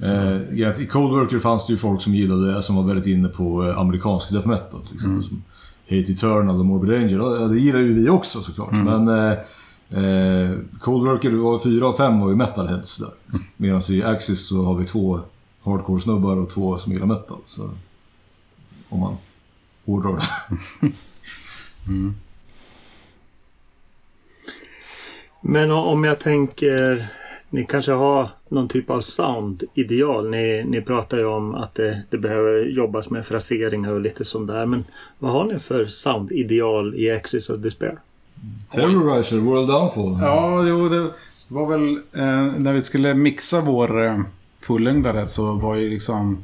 Eh, 0.04 0.82
I 0.82 0.88
Cold 0.90 1.14
Worker 1.14 1.40
fanns 1.40 1.68
det 1.68 1.74
ju 1.74 1.80
folk 1.80 2.02
som 2.02 2.16
gillade 2.16 2.54
det, 2.54 2.64
som 2.64 2.76
var 2.76 2.84
väldigt 2.84 3.08
inne 3.08 3.28
på 3.28 3.68
eh, 3.68 3.80
amerikansk 3.80 4.32
death 4.32 4.48
metal. 4.48 4.82
Till 4.82 4.96
exempel, 4.96 5.12
mm. 5.12 5.24
som 5.24 5.44
Hate 5.90 6.12
Eternal 6.12 6.60
och 6.60 6.66
Morbid 6.66 6.96
Angel. 6.96 7.12
Ja, 7.12 7.48
det 7.48 7.60
gillar 7.60 7.80
ju 7.80 7.94
vi 7.94 8.10
också 8.10 8.42
såklart. 8.42 8.72
Mm. 8.72 9.06
Men 9.06 9.32
eh, 9.32 10.04
eh, 10.04 10.58
Cold 10.80 11.08
Worker 11.08 11.32
var 11.32 11.60
fyra 11.60 11.88
av 11.88 11.94
fem 11.94 12.20
var 12.20 12.30
ju 12.30 12.36
metalheads 12.36 12.98
där. 12.98 13.12
Mm. 13.30 13.42
Medan 13.58 13.82
i 13.90 14.04
Axis 14.04 14.48
så 14.48 14.64
har 14.64 14.76
vi 14.76 14.86
två 14.86 15.20
hardcore-snubbar 15.64 16.38
och 16.38 16.50
två 16.50 16.78
som 16.78 16.94
gillar 16.94 17.06
metal. 17.06 17.38
Så, 17.46 17.70
om 18.90 19.00
man 19.00 19.18
hårdrar 19.86 20.16
det. 20.16 20.92
Men 25.42 25.72
o- 25.72 25.76
om 25.86 26.04
jag 26.04 26.20
tänker, 26.20 27.08
ni 27.50 27.66
kanske 27.66 27.92
har 27.92 28.30
någon 28.50 28.68
typ 28.68 28.90
av 28.90 29.02
sound-ideal. 29.02 30.30
Ni, 30.30 30.64
ni 30.68 30.82
pratar 30.82 31.18
ju 31.18 31.26
om 31.26 31.56
att 31.56 31.76
det, 31.76 32.02
det 32.10 32.18
behöver 32.18 32.66
jobbas 32.66 33.10
med 33.10 33.26
fraseringar 33.26 33.92
och 33.92 34.02
lite 34.02 34.26
sånt 34.26 34.48
där. 34.48 34.66
Men 34.66 34.84
vad 35.20 35.32
har 35.32 35.46
ni 35.46 35.60
för 35.60 35.86
sound-ideal 35.86 36.96
i 36.96 37.12
Axis 37.12 37.50
of 37.50 37.60
Despair? 37.60 37.98
Terrorizer, 38.72 39.38
World 39.38 39.68
Downfall. 39.68 40.18
Ja, 40.22 40.68
jo, 40.68 40.90
det 40.90 41.12
var 41.48 41.68
väl 41.68 41.96
eh, 41.96 42.60
när 42.60 42.74
vi 42.74 42.82
skulle 42.82 43.14
mixa 43.14 43.62
vår 43.62 44.06
eh, 44.06 44.20
fullängdare 44.62 45.28
så 45.28 45.54
var 45.54 45.76
ju 45.76 45.90
liksom... 45.90 46.44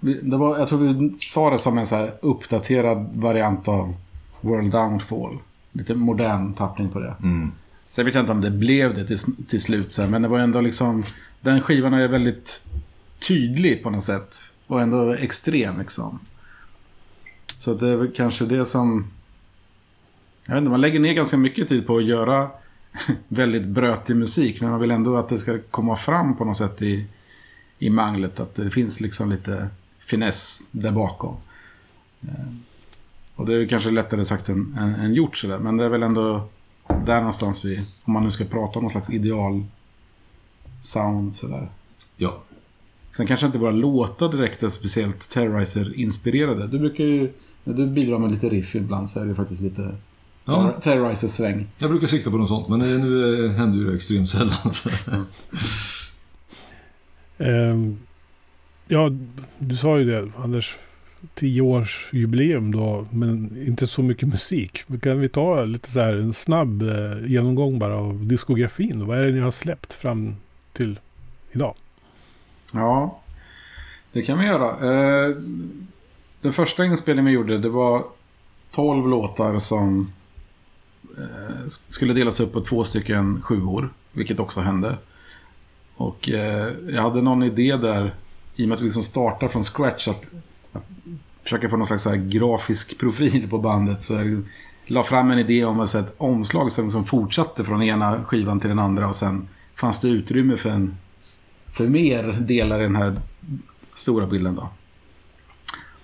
Det 0.00 0.36
var, 0.36 0.58
jag 0.58 0.68
tror 0.68 0.78
vi 0.78 1.14
sa 1.18 1.50
det 1.50 1.58
som 1.58 1.78
en 1.78 1.86
så 1.86 1.96
här 1.96 2.12
uppdaterad 2.22 3.10
variant 3.14 3.68
av 3.68 3.94
World 4.40 4.72
Downfall. 4.72 5.38
Lite 5.72 5.94
modern 5.94 6.54
tappning 6.54 6.88
på 6.88 6.98
det. 6.98 7.14
Mm. 7.22 7.52
Sen 7.88 8.04
vet 8.04 8.14
jag 8.14 8.22
inte 8.22 8.32
om 8.32 8.40
det 8.40 8.50
blev 8.50 8.94
det 8.94 9.06
till, 9.06 9.18
till 9.46 9.60
slut 9.60 9.92
sen, 9.92 10.10
men 10.10 10.22
det 10.22 10.28
var 10.28 10.38
ändå 10.38 10.60
liksom... 10.60 11.04
Den 11.40 11.60
skivan 11.60 11.94
är 11.94 12.08
väldigt 12.08 12.62
tydlig 13.18 13.82
på 13.82 13.90
något 13.90 14.04
sätt. 14.04 14.36
Och 14.66 14.80
ändå 14.80 15.12
extrem 15.12 15.78
liksom. 15.78 16.20
Så 17.56 17.74
det 17.74 17.88
är 17.88 17.96
väl 17.96 18.12
kanske 18.14 18.44
det 18.44 18.66
som... 18.66 19.10
Jag 20.46 20.54
vet 20.54 20.58
inte, 20.58 20.70
man 20.70 20.80
lägger 20.80 21.00
ner 21.00 21.14
ganska 21.14 21.36
mycket 21.36 21.68
tid 21.68 21.86
på 21.86 21.96
att 21.96 22.04
göra 22.04 22.50
väldigt 23.28 23.66
brötig 23.66 24.16
musik. 24.16 24.60
Men 24.60 24.70
man 24.70 24.80
vill 24.80 24.90
ändå 24.90 25.16
att 25.16 25.28
det 25.28 25.38
ska 25.38 25.58
komma 25.70 25.96
fram 25.96 26.36
på 26.36 26.44
något 26.44 26.56
sätt 26.56 26.82
i, 26.82 27.06
i 27.78 27.90
manglet. 27.90 28.40
Att 28.40 28.54
det 28.54 28.70
finns 28.70 29.00
liksom 29.00 29.30
lite 29.30 29.68
finess 30.10 30.60
där 30.70 30.92
bakom. 30.92 31.36
Eh, 32.22 32.34
Och 33.36 33.46
det 33.46 33.54
är 33.54 33.68
kanske 33.68 33.90
lättare 33.90 34.24
sagt 34.24 34.48
än, 34.48 34.76
än, 34.80 34.94
än 34.94 35.14
gjort 35.14 35.36
sådär. 35.36 35.58
Men 35.58 35.76
det 35.76 35.84
är 35.84 35.88
väl 35.88 36.02
ändå 36.02 36.48
där 37.06 37.18
någonstans 37.18 37.64
vi, 37.64 37.80
om 38.04 38.12
man 38.12 38.24
nu 38.24 38.30
ska 38.30 38.44
prata 38.44 38.78
om 38.78 38.82
någon 38.82 38.90
slags 38.90 39.10
ideal 39.10 39.64
sound 40.82 41.34
sådär. 41.34 41.68
Ja. 42.16 42.42
Sen 43.16 43.26
kanske 43.26 43.46
inte 43.46 43.58
våra 43.58 43.70
låtar 43.70 44.28
direkt 44.32 44.62
är 44.62 44.68
speciellt 44.68 45.30
Terrorizer-inspirerade. 45.30 46.66
Du 46.66 46.78
brukar 46.78 47.04
ju, 47.04 47.32
när 47.64 47.74
du 47.74 47.86
bidrar 47.86 48.18
med 48.18 48.30
lite 48.30 48.48
riff 48.48 48.74
ibland 48.74 49.10
så 49.10 49.20
är 49.20 49.26
det 49.26 49.34
faktiskt 49.34 49.60
lite 49.62 49.96
Ja. 50.44 50.52
Terror- 50.52 50.80
Terrorizer-sväng. 50.80 51.66
Jag 51.78 51.90
brukar 51.90 52.06
sikta 52.06 52.30
på 52.30 52.36
något 52.36 52.48
sånt, 52.48 52.68
men 52.68 52.78
nu 52.78 53.44
eh, 53.46 53.50
händer 53.52 53.78
ju 53.78 53.86
det 53.90 53.96
extremt 53.96 54.30
sällan. 54.30 54.72
Så. 54.74 54.90
Ja, 58.92 59.10
du 59.58 59.76
sa 59.76 59.98
ju 59.98 60.04
det, 60.04 60.32
Anders. 60.36 60.78
Tioårsjubileum 61.34 62.72
då, 62.72 63.06
men 63.10 63.64
inte 63.66 63.86
så 63.86 64.02
mycket 64.02 64.28
musik. 64.28 64.84
Kan 65.02 65.20
vi 65.20 65.28
ta 65.28 65.64
lite 65.64 65.90
så 65.90 66.00
här 66.00 66.16
en 66.16 66.32
snabb 66.32 66.82
eh, 66.82 67.26
genomgång 67.26 67.78
bara 67.78 67.96
av 67.96 68.26
diskografin? 68.26 69.06
Vad 69.06 69.18
är 69.18 69.26
det 69.26 69.32
ni 69.32 69.40
har 69.40 69.50
släppt 69.50 69.92
fram 69.92 70.36
till 70.72 70.98
idag? 71.52 71.74
Ja, 72.72 73.20
det 74.12 74.22
kan 74.22 74.38
vi 74.38 74.46
göra. 74.46 74.68
Eh, 75.28 75.36
Den 76.40 76.52
första 76.52 76.84
inspelningen 76.84 77.26
vi 77.26 77.32
gjorde, 77.32 77.58
det 77.58 77.68
var 77.68 78.04
12 78.70 79.08
låtar 79.08 79.58
som 79.58 80.12
eh, 81.18 81.66
skulle 81.66 82.14
delas 82.14 82.40
upp 82.40 82.52
på 82.52 82.60
två 82.60 82.84
stycken 82.84 83.42
sjuor, 83.42 83.88
vilket 84.12 84.40
också 84.40 84.60
hände. 84.60 84.98
Och 85.96 86.28
eh, 86.30 86.68
jag 86.88 87.02
hade 87.02 87.22
någon 87.22 87.42
idé 87.42 87.76
där, 87.76 88.14
i 88.56 88.64
och 88.64 88.68
med 88.68 88.76
att 88.76 88.80
vi 88.80 88.84
liksom 88.84 89.02
startar 89.02 89.48
från 89.48 89.64
scratch, 89.64 90.08
att, 90.08 90.22
att 90.72 90.84
försöka 91.42 91.68
få 91.68 91.76
någon 91.76 91.86
slags 91.86 92.02
så 92.02 92.10
här 92.10 92.16
grafisk 92.16 92.98
profil 92.98 93.48
på 93.50 93.58
bandet. 93.58 94.02
Så 94.02 94.12
jag 94.12 94.42
la 94.86 95.04
fram 95.04 95.30
en 95.30 95.38
idé 95.38 95.64
om 95.64 95.80
alltså 95.80 95.98
ett 95.98 96.14
omslag 96.18 96.72
som 96.72 96.84
liksom 96.84 97.04
fortsatte 97.04 97.64
från 97.64 97.82
ena 97.82 98.24
skivan 98.24 98.60
till 98.60 98.68
den 98.68 98.78
andra 98.78 99.08
och 99.08 99.16
sen 99.16 99.48
fanns 99.74 100.00
det 100.00 100.08
utrymme 100.08 100.56
för 100.56 100.70
en 100.70 100.96
för 101.72 101.88
mer 101.88 102.22
delar 102.40 102.80
i 102.80 102.82
den 102.82 102.96
här 102.96 103.20
stora 103.94 104.26
bilden 104.26 104.54
då. 104.54 104.68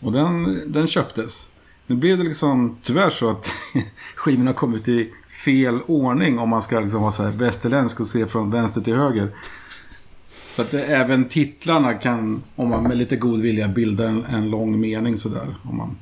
Och 0.01 0.13
den, 0.13 0.63
den 0.73 0.87
köptes. 0.87 1.51
Nu 1.87 1.97
blev 1.97 2.19
det 2.19 2.25
liksom 2.25 2.77
tyvärr 2.83 3.11
så 3.11 3.31
att 3.31 3.47
skivorna 4.15 4.53
kom 4.53 4.75
ut 4.75 4.89
i 4.89 5.13
fel 5.45 5.81
ordning 5.87 6.39
om 6.39 6.49
man 6.49 6.63
ska 6.63 6.81
liksom 6.81 7.01
vara 7.01 7.13
så 7.13 7.23
här 7.23 7.31
västerländsk 7.31 8.01
och 8.01 8.07
se 8.07 8.27
från 8.27 8.51
vänster 8.51 8.81
till 8.81 8.95
höger. 8.95 9.31
Så 10.57 10.62
att 10.62 10.71
det, 10.71 10.85
även 10.85 11.25
titlarna 11.25 11.95
kan, 11.95 12.42
om 12.55 12.69
man 12.69 12.83
med 12.83 12.97
lite 12.99 13.16
god 13.16 13.40
vilja, 13.40 13.69
bilda 13.69 14.09
en, 14.09 14.25
en 14.25 14.51
lång 14.51 14.81
mening 14.81 15.19
sådär. 15.19 15.55
Om 15.62 15.77
man 15.77 15.97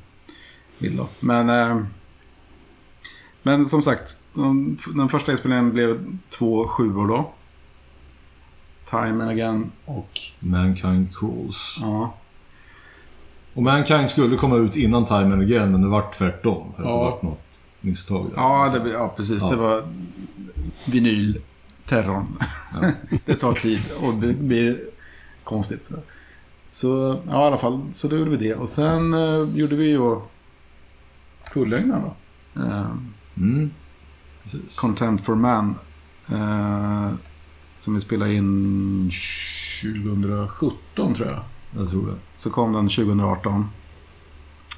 vill 0.77 0.97
då. 0.97 1.07
Men, 1.19 1.49
eh, 1.49 1.83
men 3.43 3.65
som 3.65 3.81
sagt, 3.81 4.19
den, 4.33 4.77
den 4.95 5.09
första 5.09 5.31
inspelningen 5.31 5.73
blev 5.73 6.17
två 6.29 6.67
sjuor 6.67 7.07
då. 7.07 7.33
Time 8.89 9.23
and 9.23 9.29
Again 9.29 9.71
och... 9.85 10.19
Mankind 10.39 11.15
Crawls. 11.17 11.77
Ja. 11.81 12.13
Och 13.53 13.63
Mankind 13.63 14.09
skulle 14.09 14.35
komma 14.35 14.55
ut 14.57 14.75
innan 14.75 15.05
Time 15.05 15.33
and 15.33 15.41
Again, 15.41 15.71
men 15.71 15.81
det 15.81 15.87
vart 15.87 16.13
tvärtom. 16.17 16.73
För 16.75 16.83
att 16.83 16.89
Ja. 16.89 16.95
det 16.95 17.11
vart 17.11 17.21
något 17.21 17.47
misstag 17.81 18.25
där. 18.29 18.41
Ja, 18.41 18.73
det, 18.83 18.89
ja 18.89 19.13
precis. 19.17 19.43
Ja. 19.43 19.49
Det 19.49 19.55
var 19.55 19.83
vinylterrorn. 20.85 22.37
Det 23.25 23.35
tar 23.35 23.53
tid 23.53 23.81
och 24.01 24.13
det 24.13 24.33
blir 24.33 24.79
konstigt. 25.43 25.83
Så, 25.83 25.95
så 26.69 27.21
ja, 27.27 27.43
i 27.43 27.47
alla 27.47 27.57
fall. 27.57 27.81
Så 27.91 28.07
då 28.07 28.17
gjorde 28.17 28.31
vi 28.31 28.37
det. 28.37 28.55
Och 28.55 28.69
sen 28.69 29.13
eh, 29.13 29.57
gjorde 29.57 29.75
vi 29.75 29.89
ju 29.89 30.19
fullängden 31.53 32.01
då. 32.01 32.15
Eh, 32.61 32.91
Mm. 33.37 33.71
Precis. 34.43 34.75
Content 34.75 35.25
for 35.25 35.35
Man. 35.35 35.75
Eh, 36.27 37.13
som 37.77 37.93
vi 37.93 37.99
spelade 37.99 38.33
in 38.33 39.11
2017 39.81 41.13
tror 41.13 41.27
jag. 41.27 41.41
Jag 41.77 41.89
tror 41.89 42.07
det. 42.07 42.15
Så 42.37 42.49
kom 42.49 42.73
den 42.73 42.89
2018. 42.89 43.69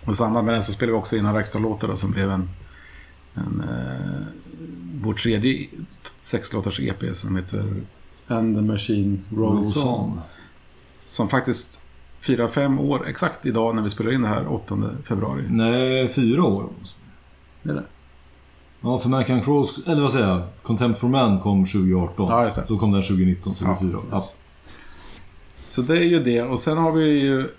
Och 0.05 0.12
i 0.12 0.15
samband 0.15 0.45
med 0.45 0.55
den 0.55 0.63
så 0.63 0.73
spelade 0.73 0.91
vi 0.91 0.99
också 0.99 1.15
in 1.15 1.23
några 1.23 1.39
extra 1.39 1.60
låtar 1.60 1.88
då, 1.88 1.95
som 1.95 2.12
blev 2.12 2.29
en, 2.29 2.49
en 3.33 3.62
eh, 3.62 4.27
vår 5.01 5.13
tredje 5.13 5.67
sexlåtars 6.17 6.79
EP 6.79 7.15
som 7.15 7.36
heter 7.36 7.83
And 8.27 8.55
the 8.55 8.62
Machine 8.62 9.23
Rolls 9.29 9.77
On. 9.77 10.21
Som 11.05 11.29
faktiskt 11.29 11.79
firar 12.19 12.47
fem 12.47 12.79
år 12.79 13.07
exakt 13.07 13.45
idag 13.45 13.75
när 13.75 13.81
vi 13.81 13.89
spelar 13.89 14.12
in 14.12 14.21
det 14.21 14.27
här 14.27 14.53
8 14.53 14.77
februari. 15.03 15.43
Nej, 15.49 16.10
fyra 16.10 16.43
år. 16.43 16.69
Är 17.63 17.73
det. 17.73 17.83
Ja, 18.81 18.99
för 18.99 19.10
Mankind 19.10 19.43
Crawls, 19.43 19.79
eller 19.88 20.01
vad 20.01 20.12
säger 20.12 20.27
jag? 20.27 20.41
Contempt 20.63 20.99
for 20.99 21.07
Man 21.07 21.39
kom 21.39 21.65
2018. 21.65 22.29
Ja, 22.29 22.43
just 22.43 22.55
det. 22.55 22.63
Då 22.67 22.79
kom 22.79 22.91
den 22.91 23.01
2019, 23.01 23.55
så 23.55 23.63
det 23.63 23.69
är 23.69 23.73
Ja, 23.73 23.79
fyra 23.81 23.97
år. 23.97 24.03
Ja. 24.12 24.23
Så 25.67 25.81
det 25.81 25.97
är 25.97 26.03
ju 26.03 26.23
det. 26.23 26.41
Och 26.41 26.60
sen 26.60 26.77
har 26.77 26.91
vi 26.91 27.05
ju, 27.05 27.49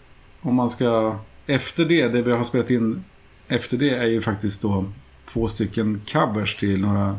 om 0.41 0.55
man 0.55 0.71
ska... 0.71 1.19
Efter 1.47 1.85
det, 1.85 2.09
det 2.09 2.23
vi 2.23 2.33
har 2.33 2.45
spelat 2.45 2.71
in 2.71 3.05
efter 3.49 3.77
det 3.77 3.91
är 3.91 4.07
ju 4.07 4.23
faktiskt 4.23 4.63
då 4.63 4.85
två 5.27 5.49
stycken 5.49 6.01
covers 6.13 6.57
till 6.57 6.81
några... 6.81 7.17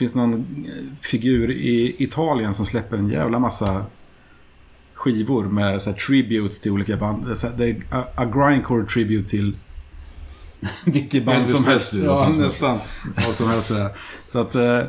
Finns 0.00 0.14
någon 0.14 0.34
eh, 0.34 0.96
figur 1.00 1.50
i 1.50 1.96
Italien 1.98 2.54
som 2.54 2.64
släpper 2.66 2.96
en 2.98 3.08
jävla 3.08 3.38
massa 3.38 3.84
skivor 4.94 5.44
med 5.44 5.82
så 5.82 5.90
här, 5.90 5.96
tributes 5.96 6.60
till 6.60 6.72
olika 6.72 6.96
band. 6.96 7.38
Så 7.38 7.46
här, 7.46 7.54
Det 7.56 7.70
är 7.70 7.76
a, 7.90 8.04
a 8.16 8.24
grindcore 8.24 8.84
tribute 8.86 9.28
till 9.30 9.56
vilket 10.84 11.24
band 11.24 11.50
som 11.50 11.64
helst. 11.64 11.94
Vad 11.94 12.04
Ja, 12.04 12.28
nästan. 12.38 12.78
Vad 13.26 13.34
som 13.34 13.48
helst. 13.48 13.68
sådär. 13.68 13.88
Så 14.28 14.38
att 14.38 14.54
eh, 14.54 14.80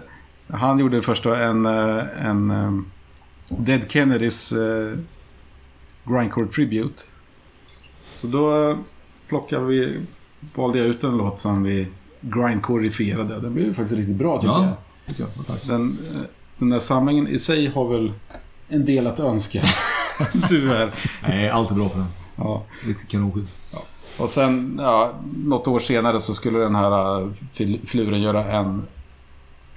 han 0.47 0.79
gjorde 0.79 1.01
först 1.01 1.23
då 1.23 1.33
en, 1.33 1.65
eh, 1.65 2.25
en 2.25 2.51
eh, 2.51 2.71
Dead 3.49 3.91
Kennedys 3.91 4.51
eh, 4.51 4.97
Grindcore 6.05 6.47
Tribute. 6.47 7.03
Så 8.11 8.27
då 8.27 8.77
plockade 9.27 9.65
vi, 9.65 9.99
valde 10.55 10.77
jag 10.79 10.87
ut 10.87 11.03
en 11.03 11.17
låt 11.17 11.39
som 11.39 11.63
vi 11.63 11.87
grindcorifierade. 12.21 13.39
Den 13.39 13.53
blev 13.53 13.65
ju 13.67 13.73
faktiskt 13.73 13.97
riktigt 13.99 14.15
bra 14.17 14.37
tycker 14.39 14.53
Ja. 14.53 14.63
jag. 14.65 14.73
Tycker 15.07 15.23
jag. 15.47 15.57
Den, 15.67 15.97
eh, 16.15 16.21
den 16.57 16.69
där 16.69 16.79
samlingen 16.79 17.27
i 17.27 17.39
sig 17.39 17.67
har 17.67 17.87
väl 17.87 18.13
en 18.69 18.85
del 18.85 19.07
att 19.07 19.19
önska. 19.19 19.61
Tyvärr. 20.49 20.93
Nej, 21.23 21.49
allt 21.49 21.71
är 21.71 21.75
bra 21.75 21.89
på 21.89 21.97
den. 21.97 22.07
Ja. 22.35 22.63
Riktigt 22.85 23.07
kanonskiv. 23.07 23.49
Och 24.17 24.29
sen, 24.29 24.75
ja, 24.81 25.13
något 25.45 25.67
år 25.67 25.79
senare 25.79 26.19
så 26.19 26.33
skulle 26.33 26.59
den 26.59 26.75
här 26.75 27.31
fil- 27.53 27.79
fluren 27.85 28.21
göra 28.21 28.51
en 28.51 28.83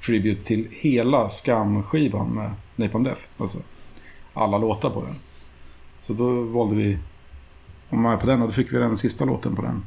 tribute 0.06 0.44
till 0.44 0.68
hela 0.70 1.28
Skam-skivan 1.28 2.28
med 2.34 2.50
Napalm 2.76 3.04
Death. 3.04 3.20
Alltså 3.38 3.58
alla 4.34 4.58
låtar 4.58 4.90
på 4.90 5.02
den. 5.02 5.14
Så 6.00 6.12
då 6.12 6.42
valde 6.42 6.76
vi 6.76 6.98
om 7.90 8.02
man 8.02 8.12
är 8.12 8.16
på 8.16 8.26
den 8.26 8.42
och 8.42 8.48
då 8.48 8.52
fick 8.54 8.72
vi 8.72 8.78
den 8.78 8.96
sista 8.96 9.24
låten 9.24 9.56
på 9.56 9.62
den. 9.62 9.84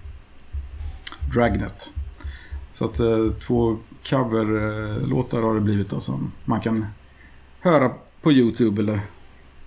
Dragnet. 1.34 1.92
Så 2.74 2.86
att 2.86 3.00
eh, 3.00 3.32
två 3.48 3.78
coverlåtar 4.10 5.42
har 5.42 5.56
det 5.56 5.62
blivit 5.62 6.02
som 6.02 6.32
man 6.46 6.62
kan 6.62 6.86
höra 7.62 7.92
på 8.22 8.32
YouTube 8.32 8.82
eller 8.82 9.00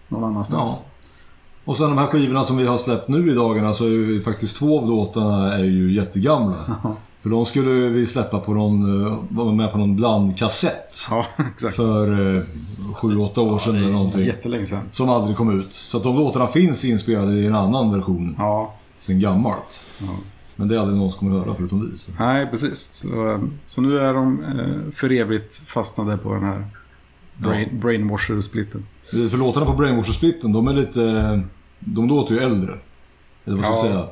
någon 0.09 0.25
annanstans. 0.25 0.71
Ja. 0.85 0.87
Och 1.65 1.77
sen 1.77 1.89
de 1.89 1.99
här 1.99 2.07
skivorna 2.07 2.45
som 2.45 2.57
vi 2.57 2.67
har 2.67 2.79
släppt 2.79 3.09
nu 3.09 3.31
i 3.31 3.35
dagarna 3.35 3.75
så 3.75 3.85
är 3.85 3.89
ju 3.89 4.23
faktiskt 4.23 4.57
två 4.57 4.79
av 4.81 4.89
låtarna 4.89 5.55
är 5.55 5.65
ju 5.65 5.95
jättegamla. 5.95 6.57
För 7.21 7.31
de 7.31 7.47
skulle 7.47 7.71
vi 7.71 8.07
släppa 8.07 8.39
på 8.39 8.55
någon, 8.55 9.07
eh, 9.07 9.19
vara 9.29 9.53
med 9.53 9.73
på 9.73 9.79
någon 9.79 9.97
blandkassett. 9.97 10.97
Ja, 11.11 11.27
exakt. 11.55 11.77
För 11.77 12.37
eh, 12.37 12.43
sju, 12.95 13.17
åtta 13.17 13.41
år 13.41 13.59
sedan 13.59 13.75
eller 13.77 13.91
någonting. 13.93 14.25
Jättelänge 14.25 14.67
sedan. 14.67 14.81
Som 14.93 15.09
aldrig 15.09 15.37
kom 15.37 15.61
ut. 15.61 15.73
Så 15.73 15.97
att 15.97 16.03
de 16.03 16.17
låtarna 16.17 16.47
finns 16.47 16.85
inspelade 16.85 17.33
i 17.33 17.47
en 17.47 17.55
annan 17.55 17.93
version 17.93 18.35
Ja. 18.39 18.75
sen 19.01 19.21
gammalt. 19.21 19.85
ja. 19.99 20.07
Men 20.61 20.69
det 20.69 20.75
är 20.75 20.79
aldrig 20.79 20.99
någon 20.99 21.11
som 21.11 21.19
kommer 21.19 21.39
höra 21.45 21.55
förutom 21.55 21.91
vi. 21.91 21.99
Så. 21.99 22.13
Nej, 22.19 22.47
precis. 22.51 22.89
Så, 22.93 23.31
eh, 23.33 23.41
så 23.67 23.81
nu 23.81 23.99
är 23.99 24.15
de 24.15 24.45
eh, 24.45 24.93
för 24.93 25.13
evigt 25.13 25.59
fastnade 25.59 26.17
på 26.17 26.35
den 26.35 26.43
här 26.45 26.65
brain, 27.37 27.69
brainwasher-splitten. 27.81 28.83
För 29.11 29.37
låtarna 29.37 29.67
på 29.67 29.73
Brainwasher-splitten, 29.73 30.53
de 30.53 30.69
är 30.69 30.73
lite... 30.73 31.43
De 31.79 32.09
låter 32.09 32.35
ju 32.35 32.41
äldre. 32.41 32.79
Eller 33.45 33.57
vad 33.57 33.65
ska 33.65 33.75
jag 33.75 33.79
Ja. 33.79 33.83
säga? 34.03 34.09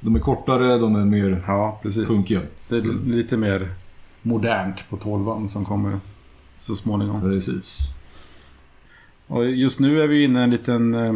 De 0.00 0.16
är 0.16 0.20
kortare, 0.20 0.78
de 0.78 0.96
är 0.96 1.04
mer 1.04 1.42
Ja, 1.46 1.80
precis. 1.82 2.08
punkiga. 2.08 2.40
Det 2.68 2.76
är 2.76 2.82
lite 3.06 3.36
mer 3.36 3.68
modernt 4.22 4.84
på 4.90 4.96
12 4.96 5.46
som 5.46 5.64
kommer 5.64 6.00
så 6.54 6.74
småningom. 6.74 7.20
Precis. 7.20 7.78
Och 9.26 9.50
just 9.50 9.80
nu 9.80 10.02
är 10.02 10.06
vi 10.06 10.24
inne 10.24 10.40
i 10.40 10.42
en 10.44 10.50
liten 10.50 10.94
eh, 10.94 11.14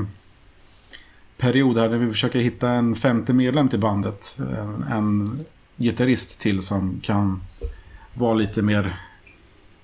period 1.36 1.78
här 1.78 1.88
där 1.88 1.96
vi 1.96 2.08
försöker 2.08 2.38
hitta 2.38 2.70
en 2.70 2.96
femte 2.96 3.32
medlem 3.32 3.68
till 3.68 3.78
bandet. 3.78 4.38
En, 4.38 4.82
en 4.82 5.40
gitarrist 5.76 6.40
till 6.40 6.62
som 6.62 7.00
kan 7.02 7.40
vara 8.14 8.34
lite 8.34 8.62
mer 8.62 8.96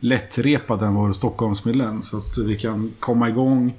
lättrepad 0.00 0.82
än 0.82 0.94
vår 0.94 1.12
Stockholmsmedlem. 1.12 2.02
Så 2.02 2.16
att 2.16 2.38
vi 2.38 2.58
kan 2.58 2.92
komma 2.98 3.28
igång, 3.28 3.74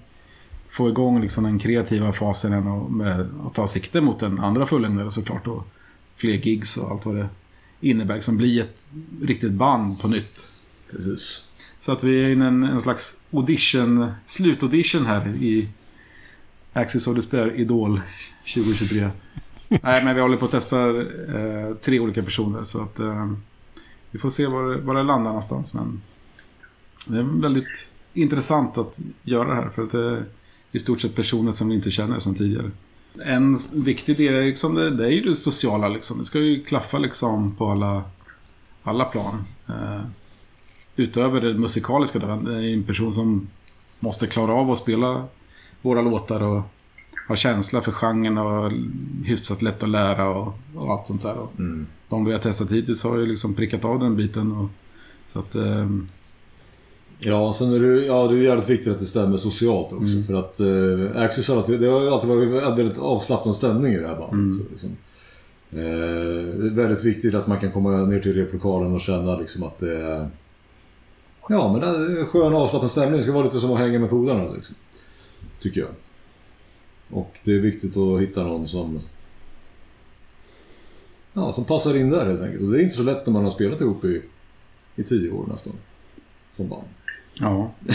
få 0.67 0.89
igång 0.89 1.21
liksom 1.21 1.43
den 1.43 1.59
kreativa 1.59 2.13
fasen 2.13 2.67
och, 2.67 2.91
med, 2.91 3.29
och 3.43 3.53
ta 3.53 3.67
sikte 3.67 4.01
mot 4.01 4.21
en 4.21 4.39
andra 4.39 4.65
fullängdare 4.65 5.11
såklart. 5.11 5.47
Och 5.47 5.67
fler 6.15 6.33
gigs 6.33 6.77
och 6.77 6.91
allt 6.91 7.05
vad 7.05 7.15
det 7.15 7.29
innebär. 7.81 8.15
Liksom 8.15 8.37
bli 8.37 8.59
ett 8.59 8.85
riktigt 9.21 9.51
band 9.51 10.01
på 10.01 10.07
nytt. 10.07 10.45
Precis. 10.91 11.43
Så 11.79 11.91
att 11.91 12.03
vi 12.03 12.23
är 12.23 12.29
inne 12.29 12.45
i 12.45 12.47
en, 12.47 12.63
en 12.63 12.81
slags 12.81 13.17
audition, 13.31 14.11
slutaudition 14.25 15.05
här 15.05 15.27
i 15.27 15.69
Axis 16.73 17.07
of 17.07 17.15
Despair 17.15 17.59
Idol 17.59 18.01
2023. 18.53 19.09
Nej, 19.69 20.03
men 20.03 20.15
vi 20.15 20.21
håller 20.21 20.37
på 20.37 20.45
att 20.45 20.51
testa 20.51 20.89
eh, 20.89 21.73
tre 21.81 21.99
olika 21.99 22.23
personer 22.23 22.63
så 22.63 22.81
att 22.81 22.99
eh, 22.99 23.31
vi 24.11 24.19
får 24.19 24.29
se 24.29 24.47
var, 24.47 24.63
det- 24.71 24.77
var 24.81 24.95
det 24.95 25.03
landar 25.03 25.29
någonstans. 25.29 25.73
Men 25.73 26.01
det 27.05 27.17
är 27.17 27.41
väldigt 27.41 27.87
intressant 28.13 28.77
att 28.77 28.99
göra 29.23 29.49
det 29.49 29.55
här 29.55 29.69
för 29.69 29.83
att 29.83 29.91
det 29.91 30.03
är 30.09 30.25
i 30.71 30.79
stort 30.79 31.01
sett 31.01 31.15
personer 31.15 31.51
som 31.51 31.69
vi 31.69 31.75
inte 31.75 31.91
känner 31.91 32.19
som 32.19 32.35
tidigare. 32.35 32.71
En 33.25 33.57
viktig 33.75 34.17
del 34.17 34.33
är, 34.33 34.43
liksom 34.45 34.75
det, 34.75 34.89
det 34.89 35.05
är 35.05 35.09
ju 35.11 35.21
det 35.21 35.35
sociala 35.35 35.89
liksom. 35.89 36.17
Det 36.17 36.25
ska 36.25 36.39
ju 36.39 36.63
klaffa 36.63 36.97
liksom 36.99 37.55
på 37.55 37.71
alla, 37.71 38.03
alla 38.83 39.05
plan. 39.05 39.43
Eh, 39.69 40.01
utöver 40.95 41.41
det 41.41 41.53
musikaliska 41.53 42.19
då, 42.19 42.35
det 42.35 42.53
är 42.55 42.73
en 42.73 42.83
person 42.83 43.11
som 43.11 43.47
måste 43.99 44.27
klara 44.27 44.53
av 44.53 44.71
att 44.71 44.77
spela 44.77 45.25
våra 45.81 46.01
låtar 46.01 46.43
och 46.43 46.61
ha 47.27 47.35
känsla 47.35 47.81
för 47.81 47.91
genren 47.91 48.37
och 48.37 48.71
hyfsat 49.25 49.61
lätt 49.61 49.83
att 49.83 49.89
lära 49.89 50.29
och, 50.29 50.53
och 50.75 50.91
allt 50.91 51.07
sånt 51.07 51.21
där. 51.21 51.35
Och 51.37 51.51
Mm. 51.59 51.87
de 52.09 52.25
vi 52.25 52.31
har 52.31 52.39
testat 52.39 52.71
hittills 52.71 53.03
har 53.03 53.17
ju 53.17 53.25
liksom 53.25 53.53
prickat 53.53 53.85
av 53.85 53.99
den 53.99 54.15
biten. 54.15 54.51
Och, 54.51 54.69
så 55.27 55.39
att, 55.39 55.55
ehm, 55.55 56.07
Ja, 57.23 57.53
sen 57.53 57.73
är 57.73 57.79
det, 57.79 58.05
ja, 58.05 58.27
det 58.27 58.35
är 58.37 58.41
jävligt 58.41 58.69
viktigt 58.69 58.93
att 58.93 58.99
det 58.99 59.05
stämmer 59.05 59.37
socialt 59.37 59.93
också. 59.93 60.13
Mm. 60.13 60.23
För 60.23 60.33
att 60.33 60.59
eh, 60.59 61.21
Axis 61.23 61.47
har 61.49 61.57
alltid, 61.57 61.79
det 61.79 61.87
har 61.87 62.11
alltid 62.11 62.29
varit 62.29 62.63
en 62.63 62.75
väldigt 62.77 62.97
avslappnad 62.97 63.55
stämning 63.55 63.93
i 63.93 63.97
det 63.99 64.07
här 64.07 64.15
bandet. 64.15 64.33
Mm. 64.33 64.51
Så, 64.51 64.63
liksom. 64.71 64.89
eh, 65.71 65.77
det 66.61 66.67
är 66.67 66.75
väldigt 66.75 67.03
viktigt 67.03 67.35
att 67.35 67.47
man 67.47 67.59
kan 67.59 67.71
komma 67.71 67.89
ner 67.97 68.19
till 68.19 68.33
replokalen 68.33 68.93
och 68.93 69.01
känna 69.01 69.35
liksom, 69.37 69.63
att 69.63 69.79
det 69.79 70.01
är... 70.01 70.29
Ja, 71.49 71.71
men 71.71 71.81
det 71.81 71.87
är 71.87 72.19
en 72.19 72.25
skön 72.27 72.53
avslappnad 72.55 72.91
stämning. 72.91 73.17
Det 73.17 73.23
ska 73.23 73.31
vara 73.31 73.43
lite 73.45 73.59
som 73.59 73.71
att 73.71 73.79
hänga 73.79 73.99
med 73.99 74.09
polarna. 74.09 74.51
Liksom, 74.55 74.75
tycker 75.61 75.81
jag. 75.81 75.89
Och 77.09 77.39
det 77.43 77.51
är 77.51 77.59
viktigt 77.59 77.97
att 77.97 78.21
hitta 78.21 78.43
någon 78.43 78.67
som... 78.67 78.99
Ja, 81.33 81.53
som 81.53 81.65
passar 81.65 81.97
in 81.97 82.09
där 82.09 82.25
helt 82.25 82.41
enkelt. 82.41 82.63
Och 82.63 82.71
det 82.71 82.79
är 82.79 82.83
inte 82.83 82.95
så 82.95 83.03
lätt 83.03 83.25
när 83.25 83.33
man 83.33 83.43
har 83.43 83.51
spelat 83.51 83.81
ihop 83.81 84.05
i, 84.05 84.21
i 84.95 85.03
tio 85.03 85.31
år 85.31 85.47
nästan. 85.51 85.73
Som 86.49 86.69
band. 86.69 86.87
ja. 87.33 87.71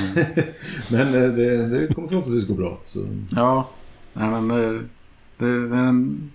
Men 0.90 1.06
eh, 1.14 1.32
det, 1.32 1.66
det 1.66 1.94
kommer 1.94 2.08
förhoppningsvis 2.08 2.48
gå 2.48 2.54
bra. 2.54 2.80
Så. 2.86 3.06
ja, 3.30 3.68
nej, 4.12 4.30
men 4.30 4.50
eh, 4.50 4.80
det 5.38 5.46
är 5.46 5.74
en 5.74 6.30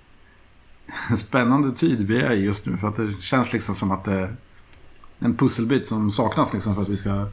spännande 1.18 1.72
tid 1.72 2.08
vi 2.08 2.22
är 2.22 2.34
i 2.34 2.44
just 2.44 2.66
nu. 2.66 2.78
För 2.78 2.88
att 2.88 2.96
det 2.96 3.22
känns 3.22 3.54
liksom 3.54 3.76
som 3.76 3.92
att 3.92 4.04
det 4.04 4.14
är 4.14 4.36
en 5.20 5.38
pusselbit 5.38 5.88
som 5.88 6.12
saknas 6.12 6.54
liksom 6.54 6.76
för 6.76 6.82
att 6.82 6.90
vi 6.90 6.98
ska 6.98 7.28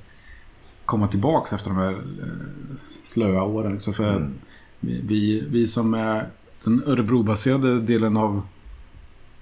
komma 0.89 1.07
tillbaka 1.07 1.55
efter 1.57 1.71
de 1.71 1.77
här 1.79 1.93
eh, 1.93 2.77
slöa 3.03 3.43
åren. 3.43 3.73
Liksom. 3.73 3.95
För 3.95 4.17
Mm. 4.17 4.35
vi, 4.81 5.45
vi, 5.51 5.67
som 5.67 5.95
är 5.95 6.29
den 6.65 6.83
Örebro-baserade 6.87 7.81
delen 7.81 8.17
av, 8.17 8.43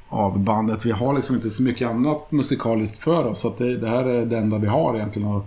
av 0.08 0.38
bandet, 0.40 0.86
vi 0.86 0.90
har 0.90 1.14
liksom 1.14 1.36
inte 1.36 1.50
så 1.50 1.62
mycket 1.62 1.88
annat 1.88 2.32
musikaliskt 2.32 2.98
för 3.02 3.24
oss. 3.24 3.40
Så 3.40 3.48
att 3.48 3.58
det, 3.58 3.76
det 3.76 3.88
här 3.88 4.04
är 4.04 4.26
det 4.26 4.38
enda 4.38 4.58
vi 4.58 4.66
har 4.66 4.94
egentligen. 4.94 5.28
Och 5.28 5.44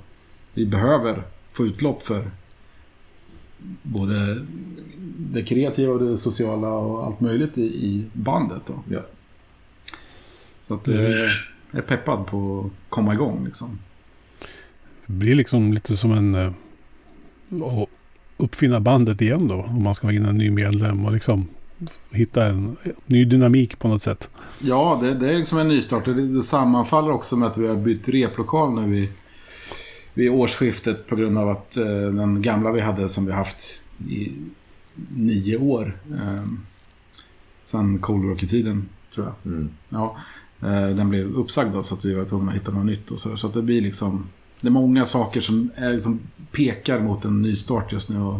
vi 0.53 0.65
behöver 0.65 1.23
få 1.53 1.65
utlopp 1.65 2.01
för 2.01 2.31
både 3.83 4.45
det 5.17 5.43
kreativa 5.43 5.93
och 5.93 5.99
det 5.99 6.17
sociala 6.17 6.69
och 6.69 7.05
allt 7.05 7.19
möjligt 7.19 7.57
i, 7.57 7.61
i 7.63 8.05
bandet. 8.13 8.61
Då. 8.65 8.73
Ja. 8.89 9.01
Så 10.61 10.73
att 10.73 10.87
eh, 10.87 11.01
jag 11.01 11.31
är 11.71 11.81
peppad 11.81 12.27
på 12.27 12.65
att 12.65 12.89
komma 12.89 13.13
igång 13.13 13.45
liksom. 13.45 13.79
Det 15.09 15.15
blir 15.15 15.35
liksom 15.35 15.73
lite 15.73 15.97
som 15.97 16.11
en... 16.11 16.35
eh, 16.35 16.51
att 17.63 17.89
uppfinna 18.37 18.79
bandet 18.79 19.21
igen 19.21 19.47
då. 19.47 19.55
Om 19.55 19.83
man 19.83 19.95
ska 19.95 20.07
vara 20.07 20.15
in 20.15 20.25
en 20.25 20.37
ny 20.37 20.51
medlem 20.51 21.05
och 21.05 21.11
liksom 21.11 21.47
hitta 22.11 22.45
en 22.45 22.77
ny 23.05 23.25
dynamik 23.25 23.79
på 23.79 23.87
något 23.87 24.01
sätt. 24.01 24.29
Ja, 24.59 24.99
det, 25.01 25.13
det 25.13 25.29
är 25.33 25.37
liksom 25.37 25.57
en 25.57 25.67
nystart. 25.67 26.05
Det, 26.05 26.27
det 26.27 26.43
sammanfaller 26.43 27.11
också 27.11 27.35
med 27.35 27.47
att 27.47 27.57
vi 27.57 27.67
har 27.67 27.75
bytt 27.75 28.09
replokal 28.09 28.81
nu 28.81 28.89
vid, 28.89 29.09
vid 30.13 30.29
årsskiftet 30.29 31.07
på 31.07 31.15
grund 31.15 31.37
av 31.37 31.49
att 31.49 31.77
eh, 31.77 31.85
den 31.85 32.41
gamla 32.41 32.71
vi 32.71 32.81
hade 32.81 33.09
som 33.09 33.25
vi 33.25 33.31
haft 33.31 33.81
i 34.09 34.31
nio 35.09 35.57
år. 35.57 35.97
Eh, 36.11 36.45
sen 37.63 37.99
Cold 37.99 38.25
Rocky-tiden, 38.25 38.85
tror 39.13 39.25
jag. 39.25 39.53
Mm. 39.53 39.69
Ja, 39.89 40.17
eh, 40.61 40.89
den 40.89 41.09
blev 41.09 41.33
uppsagd 41.35 41.73
då, 41.73 41.83
så 41.83 41.95
att 41.95 42.05
vi 42.05 42.13
var 42.13 42.25
tvungna 42.25 42.51
att 42.51 42.57
hitta 42.57 42.71
något 42.71 42.85
nytt. 42.85 43.11
Och 43.11 43.19
så, 43.19 43.37
så 43.37 43.47
att 43.47 43.53
det 43.53 43.61
blir 43.61 43.81
liksom... 43.81 44.25
Det 44.61 44.67
är 44.67 44.71
många 44.71 45.05
saker 45.05 45.41
som 45.41 45.69
är, 45.75 45.93
liksom, 45.93 46.19
pekar 46.51 46.99
mot 46.99 47.25
en 47.25 47.41
ny 47.41 47.55
start 47.55 47.91
just 47.93 48.09
nu. 48.09 48.19
Och 48.19 48.39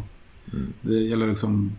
Mm. 0.54 0.74
det 0.82 0.94
gäller 0.94 1.28
liksom 1.28 1.72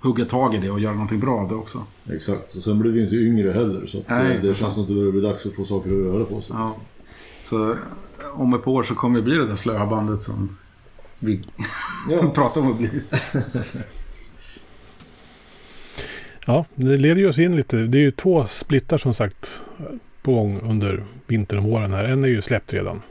hugga 0.00 0.24
tag 0.24 0.54
i 0.54 0.58
det 0.58 0.70
och 0.70 0.80
göra 0.80 0.92
någonting 0.92 1.20
bra 1.20 1.40
av 1.40 1.48
det 1.48 1.54
också. 1.54 1.84
Exakt. 2.12 2.54
Och 2.56 2.62
sen 2.62 2.78
blir 2.78 2.92
vi 2.92 3.02
inte 3.02 3.14
yngre 3.16 3.52
heller. 3.52 3.86
Så 3.86 3.98
att, 3.98 4.08
Nej, 4.08 4.36
eh, 4.36 4.42
det 4.42 4.46
fan. 4.46 4.54
känns 4.54 4.74
som 4.74 4.82
att 4.82 4.88
det 4.88 4.94
börjar 4.94 5.12
bli 5.12 5.20
dags 5.20 5.46
att 5.46 5.54
få 5.54 5.64
saker 5.64 5.90
att 5.90 5.96
röra 6.14 6.24
på 6.24 6.40
sig. 6.40 6.56
Ja. 6.58 6.76
Så 7.44 7.70
eh, 7.70 7.76
om 8.34 8.54
ett 8.54 8.64
par 8.64 8.72
år 8.72 8.82
så 8.82 8.94
kommer 8.94 9.16
vi 9.18 9.22
bli 9.22 9.34
det 9.36 9.46
där 9.46 9.56
slöa 9.56 9.86
bandet 9.86 10.22
som 10.22 10.56
vi 11.18 11.44
Ja. 12.10 12.30
pratar 12.34 12.60
om 12.60 12.70
att 12.72 12.78
bli. 12.78 12.90
Ja, 16.46 16.64
det 16.74 16.96
leder 16.96 17.16
ju 17.16 17.28
oss 17.28 17.38
in 17.38 17.56
lite. 17.56 17.76
Det 17.76 17.98
är 17.98 18.02
ju 18.02 18.10
två 18.10 18.46
splittar 18.46 18.98
som 18.98 19.14
sagt 19.14 19.62
på 20.22 20.32
gång 20.34 20.60
under 20.60 21.04
vintern 21.26 21.58
och 21.58 21.64
våren 21.64 21.92
här. 21.92 22.04
En 22.04 22.24
är 22.24 22.28
ju 22.28 22.42
släppt 22.42 22.72
redan. 22.74 23.02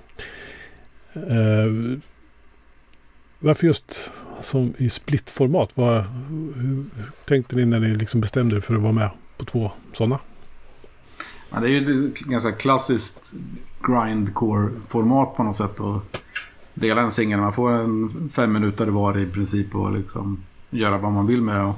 Eh, 1.15 1.99
varför 3.39 3.67
just 3.67 4.11
som 4.41 4.73
i 4.77 4.89
splitformat? 4.89 5.69
Vad, 5.73 6.03
hur, 6.29 6.53
hur 6.55 6.85
tänkte 7.25 7.55
ni 7.55 7.65
när 7.65 7.79
ni 7.79 7.95
liksom 7.95 8.21
bestämde 8.21 8.55
er 8.55 8.59
för 8.59 8.75
att 8.75 8.81
vara 8.81 8.93
med 8.93 9.09
på 9.37 9.45
två 9.45 9.71
sådana? 9.93 10.19
Ja, 11.49 11.59
det 11.59 11.67
är 11.67 11.69
ju 11.69 12.07
ett 12.07 12.19
ganska 12.19 12.51
klassiskt 12.51 13.33
grindcore-format 13.81 15.35
på 15.35 15.43
något 15.43 15.55
sätt. 15.55 15.79
Och 15.79 16.21
dela 16.73 17.01
en 17.01 17.11
singel. 17.11 17.39
Man 17.39 17.53
får 17.53 17.71
en 17.71 18.29
fem 18.29 18.53
minuter 18.53 18.87
var 18.87 19.17
i 19.17 19.25
princip 19.25 19.75
och 19.75 19.91
liksom 19.91 20.43
göra 20.69 20.97
vad 20.97 21.11
man 21.11 21.27
vill 21.27 21.41
med. 21.41 21.65
Och, 21.65 21.75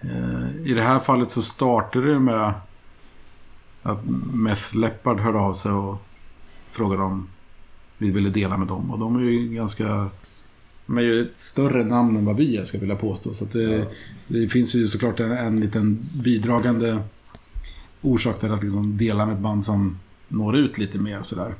eh, 0.00 0.56
I 0.64 0.74
det 0.74 0.82
här 0.82 0.98
fallet 0.98 1.30
så 1.30 1.42
startade 1.42 2.12
det 2.12 2.18
med 2.18 2.54
att 3.82 3.98
Meth 4.32 4.76
Leppard 4.76 5.20
hörde 5.20 5.38
av 5.38 5.54
sig 5.54 5.72
och 5.72 6.02
frågade 6.70 7.02
om 7.02 7.28
vi 7.98 8.10
ville 8.10 8.30
dela 8.30 8.56
med 8.56 8.68
dem. 8.68 8.90
Och 8.90 8.98
de 8.98 9.16
är 9.16 9.20
ju 9.20 9.48
ganska... 9.48 10.10
De 10.86 10.98
är 10.98 11.02
ju 11.02 11.22
ett 11.22 11.38
större 11.38 11.84
namn 11.84 12.16
än 12.16 12.24
vad 12.24 12.36
vi 12.36 12.56
är, 12.56 12.64
ska 12.64 12.76
jag 12.76 12.80
vilja 12.80 12.96
påstå. 12.96 13.34
Så 13.34 13.44
det, 13.44 13.62
Ja. 13.62 13.84
det 14.26 14.48
finns 14.48 14.74
ju 14.74 14.86
såklart 14.86 15.20
en, 15.20 15.32
en 15.32 15.60
liten 15.60 15.98
bidragande 16.12 17.02
orsak 18.02 18.40
till 18.40 18.52
att 18.52 18.62
liksom 18.62 18.96
dela 18.96 19.26
med 19.26 19.34
ett 19.34 19.40
band 19.40 19.64
som 19.64 19.98
når 20.28 20.56
ut 20.56 20.78
lite 20.78 20.98
mer 20.98 21.22
sådär. 21.22 21.54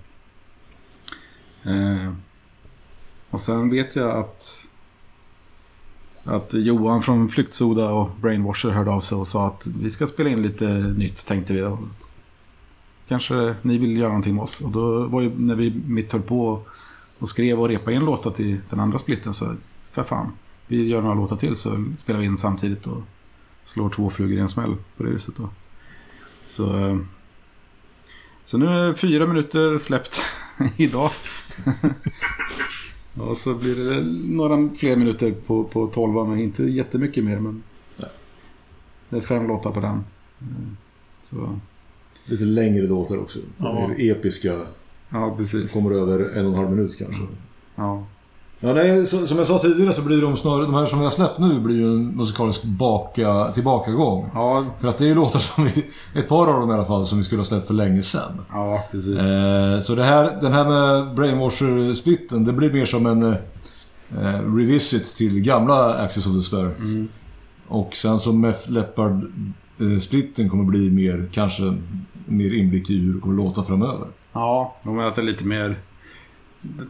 Eh, 1.63 2.13
och 3.31 3.41
sen 3.41 3.71
vet 3.71 3.97
jag 3.97 4.11
att 4.11 4.59
att 6.25 6.55
Johan 6.55 7.03
från 7.03 7.29
Flyktsoda 7.29 7.91
och 7.91 8.11
Brainwasher 8.21 8.71
hörde 8.71 8.91
av 8.91 9.01
sig 9.01 9.17
och 9.17 9.29
sa 9.29 9.47
att 9.47 9.67
vi 9.67 9.91
ska 9.91 10.07
spela 10.07 10.31
in 10.31 10.43
lite 10.43 10.69
nytt 10.97 11.27
tänkte 11.27 11.53
vi. 11.53 11.77
Kanske 13.09 13.55
ni 13.63 13.79
vill 13.79 13.97
göra 13.97 14.09
någonting 14.09 14.35
med 14.35 14.43
oss. 14.43 14.61
Och 14.61 14.71
då 14.71 15.07
var 15.07 15.23
ju 15.23 15.31
när 15.35 15.55
vi 15.55 15.83
mitt 15.87 16.13
höll 16.13 16.23
på 16.23 16.63
och 17.19 17.29
skrev 17.29 17.61
och 17.61 17.69
repade 17.69 17.97
in 17.97 18.05
låtar 18.05 18.31
till 18.31 18.57
den 18.71 18.81
andra 18.81 18.99
splitten 18.99 19.35
så 19.35 19.55
för 19.91 20.03
fan, 20.03 20.33
vi 20.67 20.89
gör 20.89 21.03
några 21.03 21.15
låtar 21.15 21.37
till 21.37 21.57
så 21.57 21.85
spelar 21.97 22.21
vi 22.21 22.27
in 22.27 22.37
samtidigt 22.37 22.87
och 22.87 23.03
slår 23.65 23.91
två 23.91 24.11
flugor 24.11 24.39
i 24.39 24.41
en 24.41 24.49
smäll 24.49 24.77
på 24.97 25.03
det 25.03 25.11
viset. 25.11 25.37
Då. 25.37 25.49
Så, 26.47 26.99
så 28.45 28.59
nu 28.59 28.67
är 28.67 28.95
fyra 28.95 29.27
minuter 29.27 29.79
släppt 29.79 30.21
idag. 30.77 31.11
och 33.21 33.37
så 33.37 33.55
blir 33.55 33.77
det 33.77 34.03
några 34.35 34.75
fler 34.75 34.97
minuter 34.97 35.35
på, 35.47 35.65
på 35.65 35.87
tolvan, 35.87 36.31
men 36.31 36.39
inte 36.39 36.63
jättemycket 36.63 37.25
mer. 37.25 37.41
Men 37.41 37.63
det 39.09 39.17
är 39.17 39.21
fem 39.21 39.49
låtar 39.49 39.71
på 39.71 39.81
den. 39.81 40.05
Så. 41.23 41.59
Lite 42.29 42.45
längre 42.45 42.87
låtar 42.87 43.19
också. 43.19 43.39
Ja. 43.57 43.91
Episka. 43.99 44.55
Ja, 45.11 45.35
precis. 45.39 45.73
Som 45.73 45.83
kommer 45.83 45.97
över 45.97 46.39
en 46.39 46.47
och 46.47 46.53
en 46.53 46.59
halv 46.59 46.71
minut 46.71 46.99
kanske. 46.99 47.23
Ja. 47.75 48.07
Ja, 48.61 48.73
nej, 48.73 49.07
så, 49.07 49.27
som 49.27 49.39
jag 49.39 49.47
sa 49.47 49.59
tidigare 49.59 49.93
så 49.93 50.03
blir 50.03 50.23
de 50.23 50.37
snarare, 50.37 50.63
de 50.63 50.75
här 50.75 50.87
som 50.87 50.99
vi 50.99 51.05
har 51.05 51.13
släppt 51.13 51.39
nu 51.39 51.61
blir 51.61 51.77
ju 51.77 51.85
en 51.85 52.07
musikalisk 52.07 52.65
baka, 52.65 53.53
tillbakagång. 53.55 54.31
Ja, 54.35 54.65
För 54.81 54.89
att 54.89 54.99
det 54.99 55.05
är 55.05 55.09
ju 55.09 55.15
låtar 55.15 55.39
som 55.39 55.65
vi, 55.65 55.85
ett 56.15 56.29
par 56.29 56.47
av 56.47 56.61
dem 56.61 56.71
i 56.71 56.75
alla 56.75 56.85
fall, 56.85 57.07
som 57.07 57.19
vi 57.19 57.25
skulle 57.25 57.41
ha 57.41 57.47
släppt 57.47 57.67
för 57.67 57.75
länge 57.75 58.03
sedan. 58.03 58.41
ja 58.53 58.85
precis. 58.91 59.19
Eh, 59.19 59.81
så 59.81 59.95
det 59.95 60.05
här, 60.05 60.39
den 60.41 60.53
här 60.53 60.65
med 60.65 61.15
Brainwasher-splitten, 61.15 62.45
det 62.45 62.53
blir 62.53 62.73
mer 62.73 62.87
som 62.87 63.07
en 63.07 63.23
eh, 63.23 64.57
revisit 64.57 65.15
till 65.17 65.41
gamla 65.41 65.95
Access 65.95 66.27
of 66.27 66.35
Despair. 66.35 66.71
Mm. 66.79 67.09
Och 67.69 67.97
sen 67.97 68.19
så 68.19 68.33
Meth 68.33 68.71
Leppard-splitten 68.71 70.49
kommer 70.49 70.65
bli 70.65 70.91
mer, 70.91 71.29
kanske, 71.33 71.63
mer 72.29 72.55
inblick 72.55 72.91
i 72.91 72.99
hur 72.99 73.13
det 73.15 73.21
kommer 73.21 73.35
låta 73.37 73.65
framöver. 73.65 74.09
Ja, 74.33 74.77
men 74.83 75.01
att 75.01 75.15
det 75.15 75.21
är 75.23 75.27
lite 75.27 75.45
mer... 75.45 75.77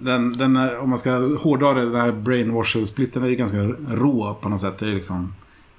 Den, 0.00 0.36
den, 0.38 0.56
är- 0.56 0.78
om 0.78 0.88
man 0.88 0.98
ska 0.98 1.36
hårdra 1.36 1.74
det, 1.74 1.84
den 1.90 2.00
här 2.00 2.12
brainwasher-splitten 2.12 3.22
är 3.22 3.28
ju 3.28 3.34
ganska 3.36 3.58
rå 3.88 4.34
på 4.40 4.48
något 4.48 4.60
sätt. 4.60 4.78
Det, 4.78 4.86
är 4.88 4.94
liksom, 4.94 5.34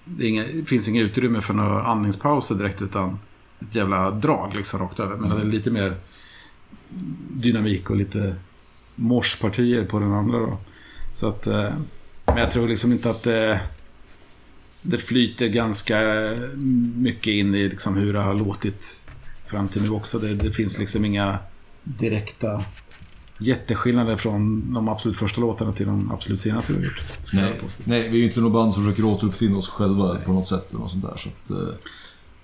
det, 0.06 0.26
är 0.26 0.30
inga, 0.30 0.44
det 0.44 0.66
finns 0.66 0.88
inget 0.88 1.04
utrymme 1.04 1.42
för 1.42 1.54
några 1.54 1.84
andningspauser 1.84 2.56
direkt 2.56 2.82
utan 2.82 3.20
ett 3.60 3.76
jävla 3.76 4.12
drag 4.12 4.56
liksom 4.56 4.80
rakt 4.80 5.00
över. 5.00 5.16
Men 5.16 5.30
det 5.30 5.42
är 5.42 5.46
lite 5.46 5.72
mer 5.72 5.94
dynamik 7.32 7.90
och 7.90 7.96
lite 7.96 8.36
morspartier 8.96 9.86
på 9.86 10.00
den 10.00 10.14
andra 10.14 10.40
då. 10.40 10.58
Så 11.14 11.28
att, 11.28 11.48
eh, 11.48 11.70
men 12.26 12.38
jag 12.38 12.52
tror 12.52 12.68
liksom 12.68 12.92
inte 12.92 13.10
att 13.10 13.24
det, 13.24 13.62
det 14.82 14.98
flyter 14.98 15.48
ganska 15.48 16.00
mycket 16.96 17.32
in 17.34 17.56
i 17.56 17.70
liksom 17.70 17.98
hur 17.98 18.14
det 18.14 18.20
har 18.20 18.34
låtit 18.34 19.06
fram 19.50 19.68
till 19.68 19.82
nu 19.82 19.90
också. 19.90 20.20
Det, 20.20 20.36
det 20.36 20.52
finns 20.52 20.80
liksom 20.80 21.06
inga 21.06 21.40
direkta 21.84 22.64
jätteskillnader 23.38 24.16
från 24.18 24.74
de 24.74 24.90
absolut 24.90 25.18
första 25.18 25.42
låtarna 25.42 25.74
till 25.74 25.86
de 25.86 26.12
absolut 26.12 26.42
senaste 26.42 26.74
vi 26.74 26.80
har 26.80 26.86
gjort. 26.86 27.04
Nej, 27.34 27.60
nej, 27.84 28.10
vi 28.10 28.16
är 28.18 28.20
ju 28.22 28.26
inte 28.28 28.40
något 28.42 28.54
band 28.54 28.74
som 28.74 28.84
försöker 28.84 29.06
återuppfinna 29.06 29.58
oss 29.58 29.70
själva 29.70 30.16
på 30.26 30.34
något 30.34 30.48
sätt 30.48 30.70
eller 30.70 30.80
något 30.80 30.92
sånt 30.92 31.04
där. 31.04 31.18
Så 31.18 31.30
att, 31.30 31.50
eh, 31.50 31.76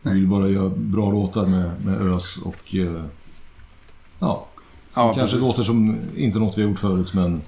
vi 0.02 0.14
vill 0.14 0.28
bara 0.28 0.50
göra 0.50 0.70
bra 0.70 1.12
låtar 1.12 1.46
med, 1.46 1.86
med 1.86 2.02
ös 2.02 2.38
och... 2.38 2.76
Eh, 2.76 3.04
ja. 4.20 4.48
Som 4.92 5.04
Ja, 5.04 5.14
kanske 5.14 5.38
precis. 5.38 5.48
låter 5.48 5.64
som 5.64 5.98
inte 6.16 6.40
något 6.40 6.58
vi 6.58 6.62
har 6.62 6.70
gjort 6.70 6.80
förut 6.80 7.14
men... 7.14 7.42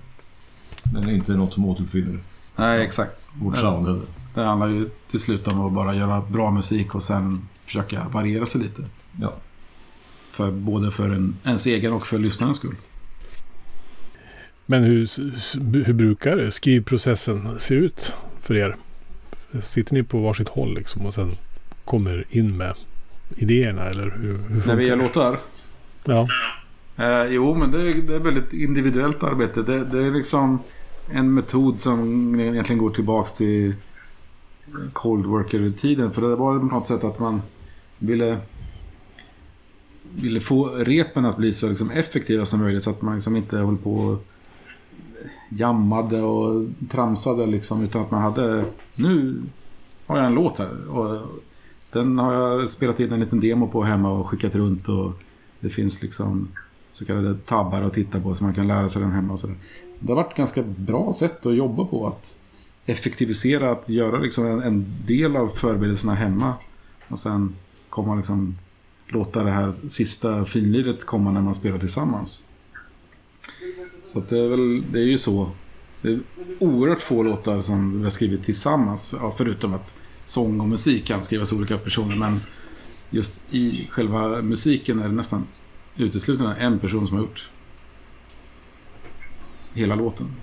Men 0.94 1.10
inte 1.10 1.34
något 1.34 1.54
som 1.54 1.66
återuppfinner 1.66 2.20
Nej, 2.56 2.82
exakt. 2.86 3.26
vårt 3.42 3.58
sound 3.58 3.88
heller. 3.88 4.02
Det 4.36 4.44
handlar 4.44 4.68
ju 4.68 4.90
till 5.12 5.20
slut 5.20 5.48
om 5.48 5.62
att 5.62 5.74
bara 5.74 5.96
göra 5.96 6.22
bra 6.22 6.52
musik 6.52 6.96
och 6.96 7.04
sen 7.04 7.48
försöka 7.66 8.10
variera 8.10 8.46
sig 8.46 8.62
lite. 8.62 8.84
Ja. 9.22 9.34
För, 10.38 10.52
både 10.52 10.92
för 10.92 11.10
en, 11.10 11.36
ens 11.44 11.66
egen 11.68 11.94
och 11.94 12.08
för 12.08 12.20
lyssnarens 12.20 12.58
skull. 12.58 12.76
Men 14.66 14.84
hur, 14.84 15.10
hur 15.84 15.94
brukar 15.94 16.50
skrivprocessen 16.50 17.60
se 17.60 17.76
ut 17.76 18.14
för 18.42 18.56
er? 18.56 18.76
Sitter 19.64 19.94
ni 19.94 20.04
på 20.04 20.20
varsitt 20.20 20.48
håll 20.48 20.76
liksom 20.76 21.06
och 21.06 21.14
sen 21.14 21.38
kommer 21.86 22.26
in 22.30 22.58
med 22.58 22.74
idéerna 23.36 23.84
eller 23.84 24.04
hur, 24.04 24.38
hur 24.50 24.68
När 24.68 24.76
vi 24.76 24.88
gör 24.88 24.96
låtar? 24.96 25.38
Ja, 26.06 26.28
Eh, 26.98 27.26
jo, 27.30 27.54
men 27.54 27.72
det 27.72 27.82
är, 27.82 27.94
det 27.94 28.16
är 28.16 28.20
väldigt 28.20 28.54
individuellt 28.54 29.24
arbete. 29.24 29.62
Det, 29.62 29.86
det 29.86 30.04
är 30.04 30.12
liksom 30.12 30.60
en 31.12 31.34
metod 31.34 31.80
som 31.80 32.40
egentligen 32.40 32.80
går 32.80 32.90
tillbaks 32.90 33.34
till 33.34 33.76
Cold 34.94 35.26
Worker-tiden. 35.26 36.12
För 36.12 36.22
det 36.22 36.36
var 36.36 36.60
på 36.60 36.66
något 36.66 36.88
sätt 36.88 37.04
att 37.04 37.20
man 37.20 37.42
ville, 37.98 38.38
ville 40.22 40.40
få 40.40 40.66
repen 40.66 41.26
att 41.26 41.38
bli 41.38 41.54
så 41.54 41.70
liksom 41.70 41.92
effektiva 41.92 42.46
som 42.46 42.60
möjligt. 42.60 42.84
Så 42.84 42.90
att 42.90 43.02
man 43.02 43.16
liksom 43.16 43.36
inte 43.36 43.58
höll 43.58 43.78
på 43.78 43.94
och 43.94 44.26
jammade 45.50 46.22
och 46.22 46.68
tramsade 46.90 47.46
liksom. 47.46 47.84
Utan 47.84 48.02
att 48.02 48.12
man 48.12 48.22
hade, 48.22 48.66
nu 48.96 49.42
har 50.06 50.18
jag 50.18 50.26
en 50.26 50.36
låt 50.36 50.58
här. 50.58 50.98
Och 50.98 51.28
den 51.92 52.20
har 52.20 52.34
jag 52.34 52.70
spelat 52.70 53.00
in 53.00 53.12
en 53.12 53.20
liten 53.20 53.40
demo 53.40 53.68
på 53.68 53.84
hemma 53.84 54.12
och 54.12 54.28
skickat 54.28 54.56
runt. 54.56 54.90
och 54.90 55.12
det 55.60 55.70
finns 55.70 56.02
liksom 56.02 56.48
så 56.92 57.06
kallade 57.06 57.36
tabbar 57.36 57.82
att 57.82 57.94
titta 57.94 58.22
på 58.22 58.34
så 58.34 58.44
man 58.44 58.54
kan 58.54 58.68
lära 58.68 58.90
sig 58.90 59.02
den 59.02 59.12
hemma. 59.12 59.34
Och 59.34 59.40
så 59.40 59.48
där. 59.48 59.56
Det 60.00 60.12
har 60.12 60.16
varit 60.16 60.32
ett 60.32 60.38
ganska 60.38 60.64
bra 60.64 61.14
sätt 61.14 61.46
att 61.46 61.56
jobba 61.56 61.86
på. 61.86 62.08
Att 62.08 62.36
effektivisera, 62.86 63.72
att 63.72 63.90
göra 63.90 64.20
liksom 64.20 64.46
en, 64.46 64.62
en 64.62 64.86
del 65.08 65.36
av 65.36 65.48
förberedelserna 65.48 66.16
hemma. 66.16 66.54
Och 67.08 67.20
sen 67.20 67.56
komma 67.90 68.16
liksom, 68.16 68.56
låta 69.08 69.44
det 69.44 69.52
här 69.52 69.72
sista 69.72 70.46
finliret 70.46 71.06
komma 71.06 71.32
när 71.32 71.42
man 71.42 71.56
spelar 71.56 71.80
tillsammans. 71.80 72.44
Så 74.04 74.20
att 74.20 74.30
det 74.30 74.40
är 74.40 74.48
väl, 74.48 74.92
det 74.92 75.00
är 75.00 75.06
ju 75.06 75.18
så. 75.18 75.52
Det 76.02 76.10
är 76.10 76.20
oerhört 76.60 77.02
få 77.02 77.24
låtar 77.24 77.62
som 77.62 77.98
vi 77.98 78.04
har 78.04 78.12
skrivit 78.12 78.44
tillsammans. 78.44 79.14
Ja, 79.20 79.34
förutom 79.38 79.74
att 79.74 79.94
sång 80.26 80.62
och 80.62 80.68
musik 80.68 81.06
kan 81.06 81.24
skrivas 81.24 81.54
olika 81.54 81.78
personer. 81.78 82.16
Men 82.16 82.40
just 83.10 83.42
i 83.52 83.88
själva 83.92 84.42
musiken 84.42 85.00
är 85.00 85.08
det 85.08 85.16
nästan 85.16 85.48
uteslutande 85.96 86.56
en 86.56 86.80
person 86.80 87.08
som 87.08 87.18
har 87.18 87.24
gjort 87.24 87.50
hela 89.74 89.96
låten 89.96 90.34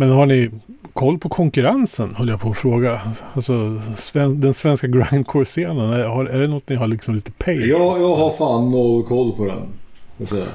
men 0.00 0.10
har 0.10 0.26
ni 0.26 0.50
koll 0.92 1.18
på 1.18 1.28
konkurrensen? 1.28 2.14
Höll 2.14 2.28
jag 2.28 2.40
på 2.40 2.50
att 2.50 2.56
fråga. 2.56 3.00
Alltså 3.34 3.82
sven, 3.96 4.40
den 4.40 4.54
svenska 4.54 4.86
grindcore-scenen. 4.86 5.90
Är, 5.90 6.26
är 6.28 6.40
det 6.40 6.48
något 6.48 6.68
ni 6.68 6.76
har 6.76 6.86
liksom 6.86 7.14
lite 7.14 7.32
pejl? 7.32 7.68
Jag, 7.68 8.00
jag 8.00 8.16
har 8.16 8.30
fan 8.30 8.70
noll 8.70 9.04
koll 9.04 9.32
på 9.36 9.44
den. 9.44 9.68
Jag, 10.16 10.46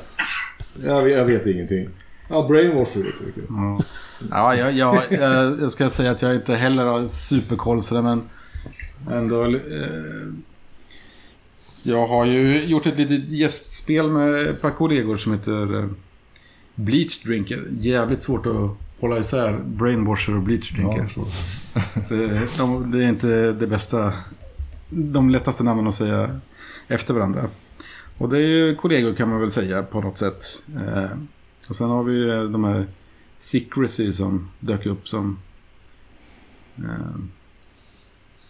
jag, 0.84 1.04
vet, 1.04 1.18
jag 1.18 1.26
vet 1.26 1.46
ingenting. 1.46 1.90
Ja, 2.30 2.48
Brainwasher 2.48 3.04
vet 3.04 3.14
jag 3.20 3.28
mycket. 3.28 3.44
Ja, 3.50 3.82
ja 4.30 4.56
jag, 4.56 4.74
jag, 4.74 5.04
jag, 5.10 5.62
jag 5.62 5.72
ska 5.72 5.90
säga 5.90 6.12
att 6.12 6.22
jag 6.22 6.36
inte 6.36 6.56
heller 6.56 6.86
har 6.86 7.08
superkoll 7.08 7.82
sådär 7.82 8.02
men 8.02 8.22
ändå... 9.12 9.46
Eh, 9.46 9.60
jag 11.84 12.08
har 12.08 12.26
ju 12.26 12.66
gjort 12.66 12.86
ett 12.86 12.98
litet 12.98 13.30
gästspel 13.30 14.08
med 14.08 14.48
ett 14.48 14.62
par 14.62 14.72
kollegor 14.72 15.18
som 15.18 15.34
heter 15.34 15.80
eh, 15.80 15.86
Bleach 16.76 17.24
Drinker. 17.24 17.64
Jävligt 17.80 18.24
svårt 18.24 18.46
att 18.46 18.85
hålla 19.00 19.20
isär 19.20 19.60
Brainwasher 19.66 20.36
och 20.36 20.42
Bleach 20.42 20.72
Drinker. 20.72 21.12
Ja. 21.16 21.26
Det, 22.10 22.48
de, 22.58 22.92
det 22.92 23.04
är 23.04 23.10
inte 23.10 23.52
det 23.52 23.68
bästa, 23.68 24.14
de 24.90 25.30
lättaste 25.30 25.64
namnen 25.64 25.88
att 25.88 25.94
säga 25.94 26.40
efter 26.88 27.14
varandra. 27.14 27.48
Och 28.18 28.30
det 28.30 28.38
är 28.38 28.48
ju 28.48 28.76
kollegor 28.76 29.14
kan 29.14 29.30
man 29.30 29.40
väl 29.40 29.52
säga 29.52 29.84
på 29.84 30.02
något 30.02 30.18
sätt. 30.18 30.44
Eh, 30.76 31.18
och 31.70 31.76
sen 31.76 31.90
har 31.90 32.04
vi 32.04 32.30
eh, 32.30 32.44
de 32.44 32.64
här 32.64 32.86
Secrecy 33.38 34.12
som 34.14 34.50
dök 34.60 34.86
upp 34.86 35.08
som 35.08 35.38
eh, 36.78 37.16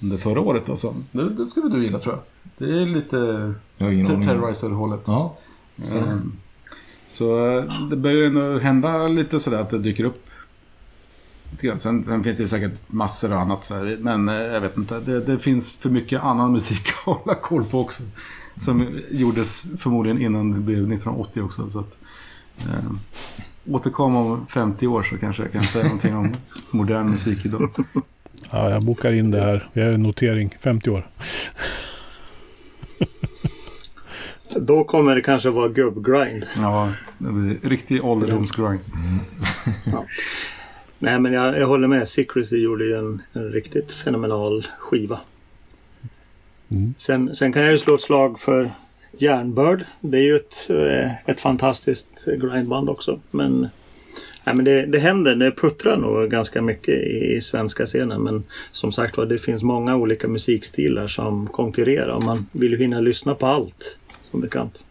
under 0.02 0.18
förra 0.18 0.40
året. 0.42 0.66
Då, 0.66 0.76
som, 0.76 1.06
det, 1.12 1.30
det 1.30 1.46
skulle 1.46 1.70
du 1.76 1.84
gilla 1.84 2.00
tror 2.00 2.16
jag. 2.16 2.24
Det 2.58 2.82
är 2.82 2.86
lite. 2.86 3.54
Terrorizer-hållet. 3.78 5.02
Ja. 5.06 5.38
Eh, 5.78 6.18
Så 7.08 7.58
eh, 7.58 7.88
det 7.90 7.98
börjar 7.98 8.22
ändå 8.22 8.60
hända 8.60 9.08
lite 9.08 9.40
sådär 9.40 9.62
att 9.62 9.70
det 9.70 9.80
dyker 9.80 10.04
upp. 10.04 10.22
Sen, 11.76 12.04
sen 12.04 12.24
finns 12.24 12.38
det 12.38 12.48
säkert 12.48 12.72
massor 12.88 13.34
och 13.34 13.40
annat. 13.40 13.66
Så 13.66 13.76
här, 13.76 13.98
men 14.00 14.30
eh, 14.30 14.36
jag 14.36 14.62
vet 14.62 14.78
inte. 14.78 15.00
Det, 15.00 15.20
det 15.20 15.40
finns 15.40 15.76
för 15.76 15.90
mycket 15.90 16.22
annan 16.22 16.52
musik 16.52 16.88
att 16.88 17.16
hålla 17.16 17.36
koll 17.36 17.64
på 17.64 17.80
också. 17.80 18.04
Som 18.58 19.00
gjordes 19.12 19.66
förmodligen 19.80 20.22
innan 20.22 20.52
det 20.52 20.60
blev 20.60 20.78
1980 20.78 21.44
också. 21.44 21.70
Så 21.70 21.80
att, 21.80 21.98
eh, 22.60 22.92
återkom 23.74 24.16
om 24.16 24.48
50 24.48 24.88
år 24.88 25.04
så 25.04 25.18
kanske 25.18 25.44
jag 25.44 25.52
kan 25.52 25.68
säga 25.68 25.84
någonting 25.84 26.16
om 26.16 26.34
modern 26.72 27.10
musik 27.10 27.46
idag. 27.46 27.70
Ja, 28.52 28.70
jag 28.70 28.84
bokar 28.84 29.12
in 29.12 29.32
det 29.32 29.42
här. 29.42 29.70
Jag 29.74 29.86
har 29.86 29.92
en 29.92 30.04
notering. 30.04 30.56
50 30.60 30.90
år. 30.90 31.08
Då 34.56 34.84
kommer 34.84 35.16
det 35.16 35.22
kanske 35.22 35.50
vara 35.50 35.70
gubbgrind. 35.70 36.46
Ja, 36.58 36.94
det 37.18 37.32
blir 37.32 37.70
riktig 37.70 38.06
ålderdomsgrind. 38.06 38.80
Nej, 41.00 41.20
men 41.20 41.34
jag, 41.34 41.60
jag 41.60 41.68
håller 41.68 41.88
med. 41.88 42.08
Secrecy 42.08 42.58
gjorde 42.58 42.86
ju 42.86 42.98
en, 42.98 43.22
en 43.34 43.52
riktigt 43.52 43.92
fenomenal 43.92 44.68
skiva. 44.80 45.20
Mm. 46.72 46.94
Sen, 46.98 47.36
sen 47.36 47.54
kan 47.54 47.62
jag 47.62 47.72
ju 47.72 47.78
slå 47.78 47.96
ett 47.96 48.02
slag 48.02 48.40
för 48.40 48.72
Järnbörd. 49.18 49.86
Det 50.02 50.18
är 50.18 50.22
ju 50.22 50.36
ett, 50.36 50.70
eh, 50.70 51.30
ett 51.30 51.42
fantastiskt 51.42 52.26
grindband 52.26 52.90
också. 52.90 53.20
Men, 53.32 53.62
nej, 54.46 54.56
men 54.56 54.66
det, 54.66 54.86
det 54.86 55.00
händer. 55.00 55.36
Det 55.36 55.52
puttrar 55.52 55.98
nog 55.98 56.32
ganska 56.32 56.62
mycket 56.62 56.94
i, 56.94 57.36
i 57.36 57.42
svenska 57.42 57.86
scenen. 57.86 58.22
Men 58.22 58.44
som 58.72 58.92
sagt 58.92 59.18
var, 59.18 59.26
det 59.26 59.38
finns 59.38 59.64
många 59.64 59.96
olika 59.96 60.28
musikstilar 60.28 61.08
som 61.08 61.48
konkurrerar. 61.48 62.16
Och 62.16 62.24
man 62.24 62.46
vill 62.52 62.72
ju 62.72 62.78
hinna 62.78 63.00
lyssna 63.00 63.36
på 63.36 63.46
allt, 63.46 63.98
som 64.24 64.42
bekant. 64.42 64.84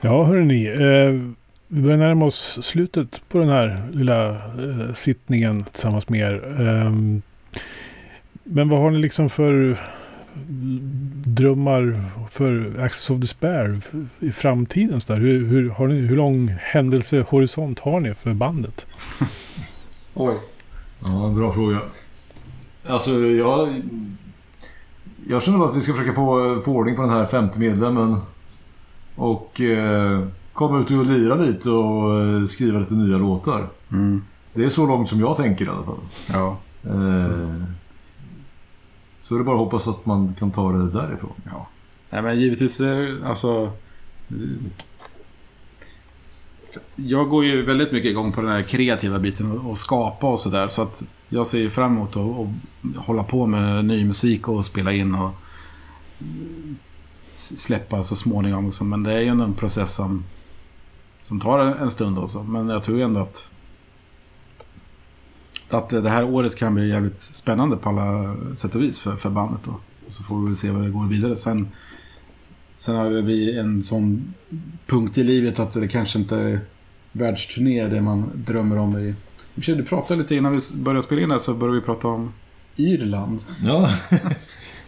Ja, 0.00 0.24
hörrni. 0.24 0.66
Eh, 0.66 1.34
vi 1.68 1.82
börjar 1.82 1.98
närma 1.98 2.26
oss 2.26 2.58
slutet 2.62 3.22
på 3.28 3.38
den 3.38 3.48
här 3.48 3.88
lilla 3.92 4.30
eh, 4.30 4.92
sittningen 4.94 5.64
tillsammans 5.64 6.08
med 6.08 6.20
er. 6.20 6.60
Eh, 6.60 6.92
men 8.44 8.68
vad 8.68 8.80
har 8.80 8.90
ni 8.90 8.98
liksom 8.98 9.30
för 9.30 9.80
drömmar 11.24 12.10
för 12.30 12.80
Access 12.80 13.10
of 13.10 13.18
Despair 13.18 13.80
i 14.20 14.32
framtiden? 14.32 15.00
Så 15.00 15.12
där? 15.12 15.20
Hur, 15.20 15.46
hur, 15.46 15.70
har 15.70 15.86
ni, 15.86 15.94
hur 15.94 16.16
lång 16.16 16.56
händelsehorisont 16.60 17.80
har 17.80 18.00
ni 18.00 18.14
för 18.14 18.34
bandet? 18.34 18.86
Oj. 20.14 20.34
Ja, 21.04 21.32
bra 21.36 21.52
fråga. 21.52 21.78
Alltså, 22.86 23.10
jag... 23.20 23.82
Jag 25.28 25.42
känner 25.42 25.58
bara 25.58 25.70
att 25.70 25.76
vi 25.76 25.80
ska 25.80 25.92
försöka 25.92 26.12
få, 26.12 26.60
få 26.64 26.72
ordning 26.72 26.96
på 26.96 27.02
den 27.02 27.10
här 27.10 27.26
femte 27.26 27.58
medlemmen. 27.58 28.16
Och 29.16 29.60
eh, 29.60 30.26
komma 30.52 30.80
ut 30.80 30.90
och 30.90 31.06
lira 31.06 31.34
lite 31.34 31.70
och 31.70 32.20
eh, 32.20 32.44
skriva 32.46 32.78
lite 32.78 32.94
nya 32.94 33.18
låtar. 33.18 33.68
Mm. 33.92 34.22
Det 34.52 34.64
är 34.64 34.68
så 34.68 34.86
långt 34.86 35.08
som 35.08 35.20
jag 35.20 35.36
tänker 35.36 35.64
i 35.64 35.68
alla 35.68 35.82
fall. 35.82 35.98
Ja. 36.32 36.58
Eh, 36.84 37.62
så 39.20 39.34
är 39.34 39.38
det 39.38 39.44
bara 39.44 39.56
att 39.56 39.64
hoppas 39.64 39.88
att 39.88 40.06
man 40.06 40.34
kan 40.38 40.50
ta 40.50 40.72
det 40.72 40.90
därifrån. 40.90 41.32
ja. 41.44 41.68
Nej, 42.10 42.22
men 42.22 42.40
givetvis, 42.40 42.80
eh, 42.80 43.08
alltså... 43.24 43.72
Jag 46.96 47.28
går 47.28 47.44
ju 47.44 47.62
väldigt 47.62 47.92
mycket 47.92 48.10
igång 48.10 48.32
på 48.32 48.40
den 48.40 48.50
här 48.50 48.62
kreativa 48.62 49.18
biten 49.18 49.58
och, 49.58 49.78
skapa 49.78 50.26
och 50.26 50.40
sådär. 50.40 50.68
Så 50.68 50.82
att 50.82 51.02
jag 51.28 51.46
ser 51.46 51.68
fram 51.68 51.92
emot 51.92 52.16
att 52.16 52.22
att 52.22 53.06
hålla 53.06 53.22
på 53.22 53.46
med 53.46 53.84
ny 53.84 54.04
musik 54.04 54.48
och 54.48 54.64
spela 54.64 54.92
in 54.92 55.14
och 55.14 55.30
släppa 57.36 58.04
så 58.04 58.16
småningom. 58.16 58.66
Liksom. 58.66 58.88
Men 58.88 59.02
det 59.02 59.12
är 59.12 59.20
ju 59.20 59.28
en 59.28 59.54
process 59.54 59.94
som, 59.94 60.24
som 61.20 61.40
tar 61.40 61.58
en 61.58 61.90
stund 61.90 62.18
också. 62.18 62.42
Men 62.42 62.68
jag 62.68 62.82
tror 62.82 63.00
ändå 63.00 63.20
att 63.20 63.50
att 65.70 65.88
det 65.88 66.10
här 66.10 66.24
året 66.24 66.56
kan 66.56 66.74
bli 66.74 66.88
jävligt 66.88 67.20
spännande 67.20 67.76
på 67.76 67.88
alla 67.88 68.36
sätt 68.54 68.74
och 68.74 68.82
vis 68.82 69.00
för, 69.00 69.16
för 69.16 69.30
bandet. 69.30 69.60
Då. 69.64 69.80
Och 70.06 70.12
så 70.12 70.22
får 70.22 70.40
vi 70.40 70.46
väl 70.46 70.54
se 70.54 70.70
vad 70.70 70.82
det 70.82 70.90
går 70.90 71.06
vidare. 71.06 71.36
Sen, 71.36 71.68
sen 72.76 72.96
har 72.96 73.10
vi 73.10 73.58
en 73.58 73.82
sån 73.82 74.34
punkt 74.86 75.18
i 75.18 75.24
livet 75.24 75.58
att 75.58 75.72
det 75.72 75.88
kanske 75.88 76.18
inte 76.18 76.36
är 76.36 76.60
världsturné 77.12 77.86
det 77.86 78.00
man 78.00 78.30
drömmer 78.34 78.78
om. 78.78 78.98
I, 78.98 79.14
du 79.54 79.84
pratade 79.84 80.22
lite 80.22 80.34
innan 80.34 80.52
vi 80.52 80.58
började 80.74 81.02
spela 81.02 81.20
in 81.20 81.30
här 81.30 81.38
så 81.38 81.54
började 81.54 81.80
vi 81.80 81.84
prata 81.84 82.08
om 82.08 82.32
Irland. 82.76 83.40
Ja. 83.64 83.90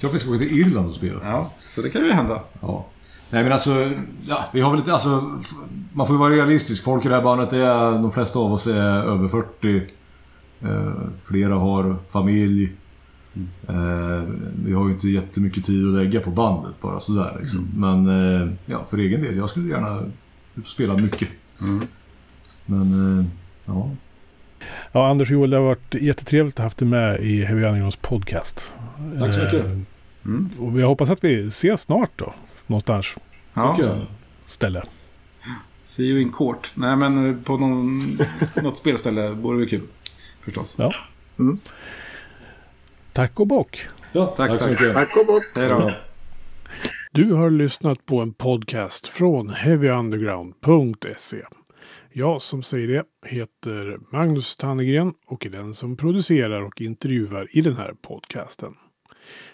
jag 0.01 0.13
fick 0.13 0.29
åka 0.29 0.39
till 0.39 0.59
Irland 0.59 0.89
och 0.89 0.95
spela. 0.95 1.21
Ja, 1.23 1.53
så 1.67 1.83
det 1.83 1.91
kan 1.91 2.05
ju 2.05 2.13
hända. 2.13 2.43
Ja. 2.61 2.87
Nej 3.31 3.43
men 3.43 3.53
alltså, 3.53 3.95
ja, 4.29 4.45
vi 4.53 4.61
har 4.61 4.71
väl 4.71 4.81
lite, 4.81 4.93
alltså, 4.93 5.41
man 5.93 6.07
får 6.07 6.17
ju 6.17 6.21
vara 6.21 6.35
realistisk. 6.35 6.85
Folk 6.85 7.05
i 7.05 7.09
det 7.09 7.15
här 7.15 7.23
bandet, 7.23 7.53
är, 7.53 7.93
de 7.93 8.13
flesta 8.13 8.39
av 8.39 8.53
oss 8.53 8.67
är 8.67 8.83
över 8.83 9.29
40. 9.29 9.83
Eh, 10.61 10.93
flera 11.25 11.55
har 11.55 11.97
familj. 12.09 12.73
Eh, 13.69 14.23
vi 14.65 14.73
har 14.73 14.89
ju 14.89 14.95
inte 14.95 15.09
jättemycket 15.09 15.65
tid 15.65 15.89
att 15.89 15.95
lägga 15.95 16.21
på 16.21 16.31
bandet 16.31 16.81
bara 16.81 17.01
sådär 17.01 17.37
liksom. 17.41 17.69
Men 17.77 18.07
eh, 18.07 18.49
ja, 18.67 18.87
för 18.91 18.99
egen 18.99 19.23
del, 19.23 19.37
jag 19.37 19.51
skulle 19.51 19.69
gärna 19.69 20.01
ut 20.55 20.65
och 20.65 20.67
spela 20.67 20.97
mycket. 20.97 21.29
Mm. 21.61 21.87
Men, 22.67 23.19
eh, 23.19 23.25
ja. 23.65 23.91
Ja, 24.93 25.11
Anders 25.11 25.31
och 25.31 25.35
Joel, 25.35 25.51
det 25.51 25.57
har 25.57 25.65
varit 25.65 25.95
jättetrevligt 25.95 26.55
att 26.55 26.59
ha 26.59 26.65
haft 26.65 26.79
dig 26.79 26.89
med 26.89 27.21
i 27.21 27.45
Heavy 27.45 27.65
Undergrounds 27.65 27.97
podcast. 27.97 28.73
Tack 29.19 29.35
så 29.35 29.41
mycket. 29.45 29.65
Eh, 29.65 29.79
Mm. 30.25 30.51
Och 30.61 30.79
vi 30.79 30.83
hoppas 30.83 31.11
att 31.11 31.25
vi 31.25 31.47
ses 31.47 31.81
snart 31.81 32.11
då. 32.17 32.35
Någonstans 32.67 33.17
Ja, 33.55 33.77
jag. 33.81 33.99
ställe. 34.47 34.83
see 35.83 36.03
you 36.05 36.21
in 36.21 36.33
court. 36.33 36.71
Nej, 36.75 36.97
men 36.97 37.45
på 37.45 37.57
någon, 37.57 38.01
något 38.63 38.77
spelställe 38.77 39.31
vore 39.31 39.61
det 39.61 39.67
kul. 39.67 39.83
Förstås. 40.41 40.77
Ja. 40.79 40.95
Tack 43.13 43.41
och 43.41 43.47
bock. 43.47 43.81
Ja, 44.13 44.27
Tack, 44.27 44.51
tack 44.51 44.61
så 44.63 44.69
mycket. 44.71 44.93
Tack 44.93 45.17
och 45.17 45.27
bock! 45.27 45.45
Hej 45.55 45.69
då. 45.69 45.93
Du 47.13 47.33
har 47.33 47.51
lyssnat 47.51 48.07
på 48.07 48.21
en 48.21 48.33
podcast 48.33 49.09
från 49.09 49.51
heavyunderground.se. 49.51 51.43
Jag 52.13 52.43
som 52.43 52.63
säger 52.63 52.89
det 52.89 53.05
heter 53.29 53.99
Magnus 54.13 54.57
Tannegren 54.57 55.15
och 55.27 55.47
är 55.47 55.51
den 55.51 55.75
som 55.75 55.97
producerar 55.97 56.63
och 56.63 56.81
intervjuar 56.81 57.49
i 57.51 57.61
den 57.61 57.77
här 57.77 57.95
podcasten. 58.03 58.75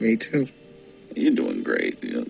Me 0.00 0.16
too. 0.16 0.48
You're 1.14 1.34
doing 1.34 1.62
great. 1.62 2.02
Know, 2.02 2.26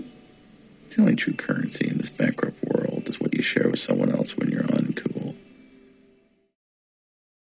the 0.90 1.00
only 1.00 1.16
true 1.16 1.34
currency 1.34 1.86
in 1.88 1.98
this 1.98 2.08
bankrupt 2.08 2.62
world 2.64 3.08
is 3.08 3.20
what 3.20 3.34
you 3.34 3.42
share 3.42 3.68
with 3.68 3.80
someone 3.80 4.10
else 4.14 4.36
when 4.36 4.50
you're 4.50 4.67